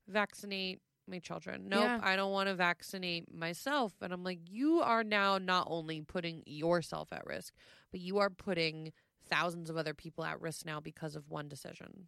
vaccinate 0.07 0.81
my 1.07 1.19
children. 1.19 1.67
Nope, 1.67 1.81
Yeah. 1.81 1.99
I 2.01 2.15
don't 2.15 2.31
want 2.31 2.49
to 2.49 2.55
vaccinate 2.55 3.33
myself. 3.33 3.93
And 4.01 4.13
I'm 4.13 4.23
like, 4.23 4.39
you 4.49 4.81
are 4.81 5.03
now 5.03 5.37
not 5.37 5.67
only 5.69 6.01
putting 6.01 6.43
yourself 6.45 7.09
at 7.11 7.25
risk, 7.25 7.53
but 7.91 7.99
you 7.99 8.19
are 8.19 8.29
putting 8.29 8.93
thousands 9.31 9.69
of 9.69 9.77
other 9.77 9.93
people 9.93 10.23
at 10.25 10.39
risk 10.41 10.65
now 10.65 10.79
because 10.79 11.15
of 11.15 11.29
one 11.29 11.47
decision. 11.47 12.07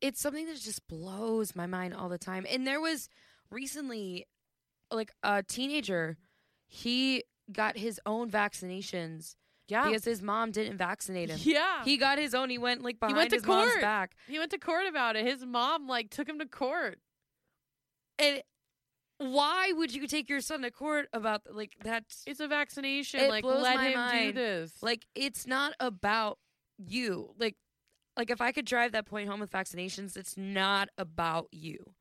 It's 0.00 0.20
something 0.20 0.46
that 0.46 0.60
just 0.60 0.86
blows 0.88 1.54
my 1.54 1.66
mind 1.66 1.94
all 1.94 2.08
the 2.08 2.18
time. 2.18 2.46
And 2.50 2.66
there 2.66 2.80
was 2.80 3.08
recently 3.50 4.26
like 4.90 5.12
a 5.22 5.42
teenager, 5.42 6.16
he 6.66 7.22
got 7.52 7.76
his 7.76 8.00
own 8.06 8.30
vaccinations 8.30 9.36
Yeah, 9.68 9.84
because 9.86 10.04
his 10.04 10.20
mom 10.22 10.50
didn't 10.50 10.76
vaccinate 10.78 11.30
him. 11.30 11.38
yeah. 11.42 11.84
He, 11.84 11.92
He 11.92 11.96
got 11.96 12.18
his 12.18 12.34
own. 12.34 12.50
He 12.50 12.58
went 12.58 12.82
like 12.82 12.98
behind 12.98 13.16
went 13.16 13.30
to 13.30 13.36
his 13.36 13.46
mom's 13.46 13.70
court. 13.70 13.80
back. 13.82 14.14
went 14.30 14.50
to 14.50 14.58
court 14.58 14.86
about 14.88 15.16
it. 15.16 15.24
His 15.26 15.44
mom 15.44 15.86
like 15.86 16.10
took 16.10 16.28
him 16.28 16.38
to 16.38 16.46
court. 16.46 16.98
And 18.18 18.42
why 19.18 19.72
would 19.72 19.94
you 19.94 20.06
take 20.06 20.28
your 20.28 20.40
son 20.40 20.62
to 20.62 20.70
court 20.70 21.06
about 21.12 21.42
like 21.50 21.72
that's 21.82 22.22
It's 22.26 22.40
a 22.40 22.48
vaccination. 22.48 23.20
It 23.20 23.30
like 23.30 23.42
blows 23.42 23.62
let 23.62 23.76
my 23.76 23.84
him 23.86 23.92
do 23.92 23.96
mind. 23.98 24.36
this. 24.36 24.72
like 24.82 25.06
it's 25.14 25.46
not 25.46 25.72
about 25.80 26.38
you. 26.78 27.34
Like 27.38 27.56
like 28.16 28.30
if 28.30 28.40
I 28.40 28.52
could 28.52 28.64
drive 28.64 28.92
that 28.92 29.06
point 29.06 29.28
home 29.28 29.40
with 29.40 29.50
vaccinations, 29.50 30.16
it's 30.16 30.36
not 30.36 30.88
about 30.96 31.48
you. 31.50 31.94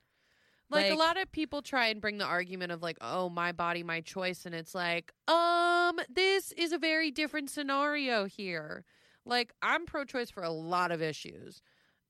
Like, 0.70 0.92
a 0.92 0.96
lot 0.96 1.22
of 1.22 1.32
people 1.32 1.62
try 1.62 1.88
and 1.88 2.02
bring 2.02 2.18
the 2.18 2.26
argument 2.26 2.72
of 2.72 2.82
like, 2.82 2.98
oh, 3.00 3.30
my 3.30 3.52
body, 3.52 3.84
my 3.84 4.02
choice, 4.02 4.46
and 4.46 4.56
it's 4.56 4.74
like, 4.74 5.12
um, 5.28 6.00
this 6.10 6.52
is 6.54 6.72
a 6.72 6.80
very 6.80 7.12
different 7.12 7.52
scenario 7.52 8.26
here. 8.26 8.84
Like, 9.26 9.54
I'm 9.62 9.86
pro-choice 9.86 10.32
for 10.32 10.42
a 10.42 10.50
lot 10.50 10.92
of 10.92 11.02
issues. 11.02 11.62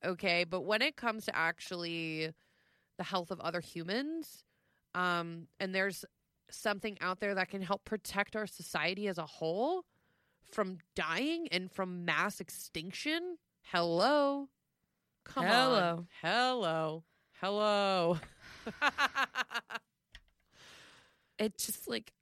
okay? 0.03 0.43
But 0.43 0.61
when 0.61 0.81
it 0.81 0.95
comes 0.95 1.25
to 1.25 1.35
actually 1.35 2.31
the 2.97 3.03
health 3.03 3.31
of 3.31 3.39
other 3.41 3.59
humans, 3.59 4.43
um, 4.95 5.47
and 5.59 5.73
there's 5.73 6.05
something 6.49 6.97
out 7.01 7.19
there 7.19 7.35
that 7.35 7.49
can 7.49 7.61
help 7.61 7.83
protect 7.85 8.35
our 8.35 8.47
society 8.47 9.07
as 9.07 9.17
a 9.17 9.25
whole 9.25 9.85
from 10.51 10.79
dying 10.95 11.47
and 11.51 11.71
from 11.71 12.05
mass 12.05 12.39
extinction, 12.39 13.37
hello. 13.63 14.49
Come 15.25 15.45
Hello. 15.45 15.97
on. 15.97 16.07
Hello. 16.21 17.03
Hello. 17.39 18.19
It 21.39 21.57
just 21.57 21.87
like 21.87 22.13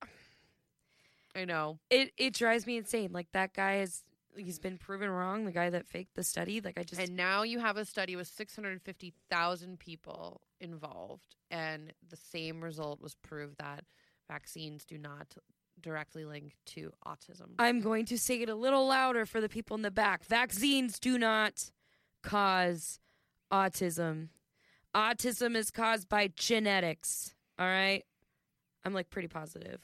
I 1.35 1.45
know. 1.45 1.79
it 1.89 2.11
it 2.17 2.33
drives 2.33 2.65
me 2.65 2.77
insane. 2.77 3.11
Like 3.11 3.27
that 3.33 3.53
guy 3.53 3.79
is 3.79 4.03
he's 4.35 4.59
been 4.59 4.77
proven 4.77 5.09
wrong. 5.09 5.45
The 5.45 5.51
guy 5.51 5.69
that 5.69 5.85
faked 5.87 6.15
the 6.15 6.23
study. 6.23 6.61
Like 6.61 6.79
I 6.79 6.83
just 6.83 6.99
And 7.01 7.15
now 7.15 7.43
you 7.43 7.59
have 7.59 7.77
a 7.77 7.85
study 7.85 8.15
with 8.15 8.27
650,000 8.27 9.79
people 9.79 10.41
involved, 10.59 11.35
and 11.49 11.93
the 12.07 12.15
same 12.15 12.61
result 12.63 13.01
was 13.01 13.15
proved 13.15 13.57
that 13.59 13.85
vaccines 14.29 14.85
do 14.85 14.97
not 14.97 15.35
directly 15.81 16.25
linked 16.25 16.55
to 16.67 16.91
autism. 17.05 17.49
I'm 17.59 17.81
going 17.81 18.05
to 18.05 18.17
say 18.17 18.41
it 18.41 18.49
a 18.49 18.55
little 18.55 18.87
louder 18.87 19.25
for 19.25 19.41
the 19.41 19.49
people 19.49 19.75
in 19.75 19.81
the 19.81 19.91
back. 19.91 20.25
Vaccines 20.25 20.99
do 20.99 21.17
not 21.17 21.71
cause 22.23 22.99
autism. 23.51 24.29
Autism 24.95 25.55
is 25.55 25.71
caused 25.71 26.09
by 26.09 26.29
genetics. 26.35 27.33
All 27.57 27.65
right? 27.65 28.03
I'm 28.83 28.93
like 28.93 29.09
pretty 29.09 29.27
positive. 29.27 29.81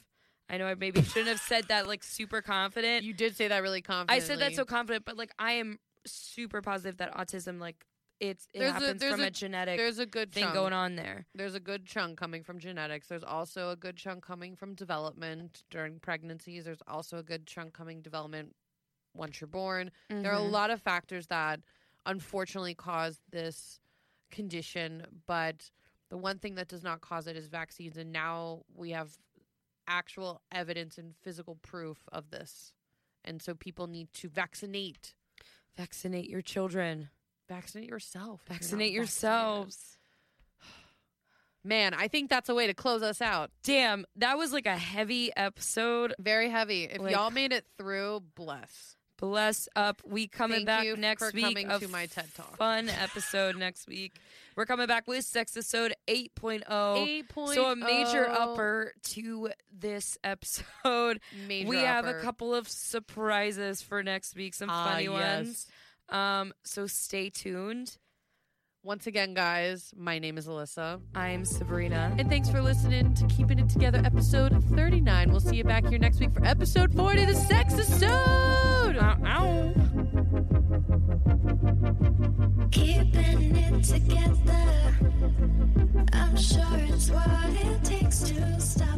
I 0.50 0.58
know 0.58 0.66
I 0.66 0.76
maybe 0.76 1.02
shouldn't 1.04 1.28
have 1.28 1.42
said 1.42 1.66
that 1.68 1.88
like 1.88 2.04
super 2.04 2.42
confident. 2.42 3.04
you 3.04 3.14
did 3.14 3.36
say 3.36 3.50
that 3.50 3.62
really 3.62 3.82
confident. 3.82 4.24
I 4.24 4.26
said 4.26 4.40
that 4.40 4.56
so 4.56 4.66
confident, 4.66 5.06
but 5.06 5.18
like 5.18 5.32
I 5.38 5.54
am 5.54 5.80
super 6.06 6.62
positive 6.62 6.98
that 6.98 7.14
autism 7.16 7.60
like 7.60 7.86
it's 8.20 8.48
it 8.54 8.60
There's 8.60 8.70
a- 8.72 8.74
happens 8.74 9.00
there's 9.02 9.12
from 9.14 9.22
a, 9.22 9.28
a- 9.28 9.32
genetic 9.32 9.78
There's 9.78 10.00
a 10.00 10.06
good 10.06 10.32
thing 10.32 10.44
chunk. 10.44 10.56
going 10.56 10.74
on 10.74 10.96
there. 10.96 11.26
There's 11.36 11.56
a 11.56 11.60
good 11.60 11.86
chunk 11.86 12.18
coming 12.18 12.44
from 12.44 12.60
genetics. 12.60 13.08
There's 13.08 13.24
also 13.24 13.70
a 13.72 13.76
good 13.76 13.96
chunk 13.98 14.24
coming 14.26 14.56
from 14.56 14.74
development 14.76 15.64
during 15.70 16.00
pregnancies. 16.00 16.66
There's 16.66 16.82
also 16.88 17.18
a 17.18 17.24
good 17.24 17.46
chunk 17.46 17.74
coming 17.74 18.02
development 18.02 18.56
once 19.14 19.40
you're 19.42 19.48
born. 19.48 19.92
There 20.10 20.32
are 20.32 20.36
a 20.40 20.46
Mhm. 20.46 20.52
lot 20.52 20.70
of 20.72 20.82
factors 20.82 21.28
that 21.28 21.60
unfortunately 22.06 22.76
cause 22.76 23.20
this 23.30 23.80
condition, 24.32 25.22
but 25.26 25.72
the 26.10 26.18
one 26.18 26.40
thing 26.40 26.56
that 26.56 26.68
does 26.68 26.84
not 26.84 27.02
cause 27.02 27.28
it 27.28 27.36
is 27.36 27.48
vaccines. 27.48 27.98
And 27.98 28.12
now 28.12 28.64
we 28.74 28.92
have 28.92 29.18
actual 29.88 30.42
evidence 30.52 30.98
and 30.98 31.16
physical 31.22 31.56
proof 31.56 31.98
of 32.12 32.30
this. 32.30 32.74
And 33.26 33.42
so 33.42 33.54
people 33.56 33.88
need 33.88 34.12
to 34.14 34.30
vaccinate. 34.30 35.14
vaccinate 35.76 36.30
your 36.30 36.42
children. 36.42 37.10
Vaccinate 37.50 37.90
yourself. 37.90 38.42
if 38.44 38.50
you're 38.50 38.54
not 38.56 38.62
Vaccinate 38.62 38.92
yourselves. 38.94 39.98
Man, 41.64 41.94
I 41.94 42.08
think 42.08 42.30
that's 42.30 42.50
a 42.50 42.56
way 42.56 42.68
to 42.68 42.74
close 42.74 43.04
us 43.04 43.22
out. 43.22 43.52
Damn, 43.64 44.06
that 44.18 44.38
was 44.38 44.54
like 44.54 44.66
a 44.66 44.78
heavy 44.78 45.32
episode. 45.36 46.14
Very 46.20 46.50
heavy. 46.50 46.84
If 46.86 47.00
Like- 47.02 47.12
y'all 47.14 47.32
made 47.32 47.52
it 47.52 47.66
through, 47.78 48.22
bless. 48.36 48.96
Bless 49.20 49.68
up. 49.76 50.00
We 50.06 50.28
coming 50.28 50.58
Thank 50.58 50.66
back 50.68 50.86
you 50.86 50.96
next 50.96 51.24
for 51.24 51.32
week. 51.34 51.44
coming 51.44 51.72
a 51.72 51.80
to 51.80 51.88
my 51.88 52.06
TED 52.06 52.28
Talk. 52.36 52.56
Fun 52.56 52.88
episode 52.88 53.56
next 53.58 53.88
week. 53.88 54.14
We're 54.56 54.68
coming 54.68 54.86
back 54.86 55.08
with 55.08 55.26
Sexisode 55.26 55.94
8.0. 56.08 56.64
8.0. 56.70 57.56
So 57.56 57.72
a 57.72 57.76
major 57.76 58.30
upper 58.30 58.94
to 59.16 59.50
this 59.76 60.20
episode. 60.24 61.20
Major 61.48 61.68
we 61.68 61.78
have 61.78 62.06
a 62.06 62.10
upper. 62.12 62.20
couple 62.22 62.54
of 62.54 62.70
surprises 62.70 63.82
for 63.82 64.04
next 64.04 64.36
week, 64.36 64.54
some 64.54 64.70
Ah, 64.70 64.86
funny 64.92 65.06
yes. 65.06 65.12
ones. 65.12 65.68
Um, 66.10 66.54
so 66.64 66.88
stay 66.88 67.30
tuned. 67.30 67.98
Once 68.84 69.06
again, 69.08 69.34
guys, 69.34 69.92
my 69.98 70.18
name 70.18 70.38
is 70.38 70.48
Alyssa. 70.48 71.02
I'm 71.14 71.44
Sabrina. 71.44 72.16
And 72.18 72.30
thanks 72.30 72.50
for 72.50 72.62
listening 72.62 73.14
to 73.16 73.26
Keeping 73.28 73.60
It 73.60 73.68
Together 73.68 74.02
episode 74.06 74.64
39. 74.76 75.30
We'll 75.32 75.42
see 75.42 75.58
you 75.58 75.66
back 75.66 75.86
here 75.88 76.00
next 76.00 76.20
week 76.20 76.32
for 76.34 76.46
episode 76.46 76.94
40, 76.94 77.26
the 77.26 77.36
sex 77.36 77.74
episode. 77.74 78.96
Keeping 82.72 83.56
it 83.58 83.84
together. 83.84 84.96
I'm 86.14 86.38
sure 86.38 86.64
it's 86.74 87.10
what 87.10 87.28
it 87.50 87.84
takes 87.84 88.20
to 88.22 88.62
stop. 88.62 88.97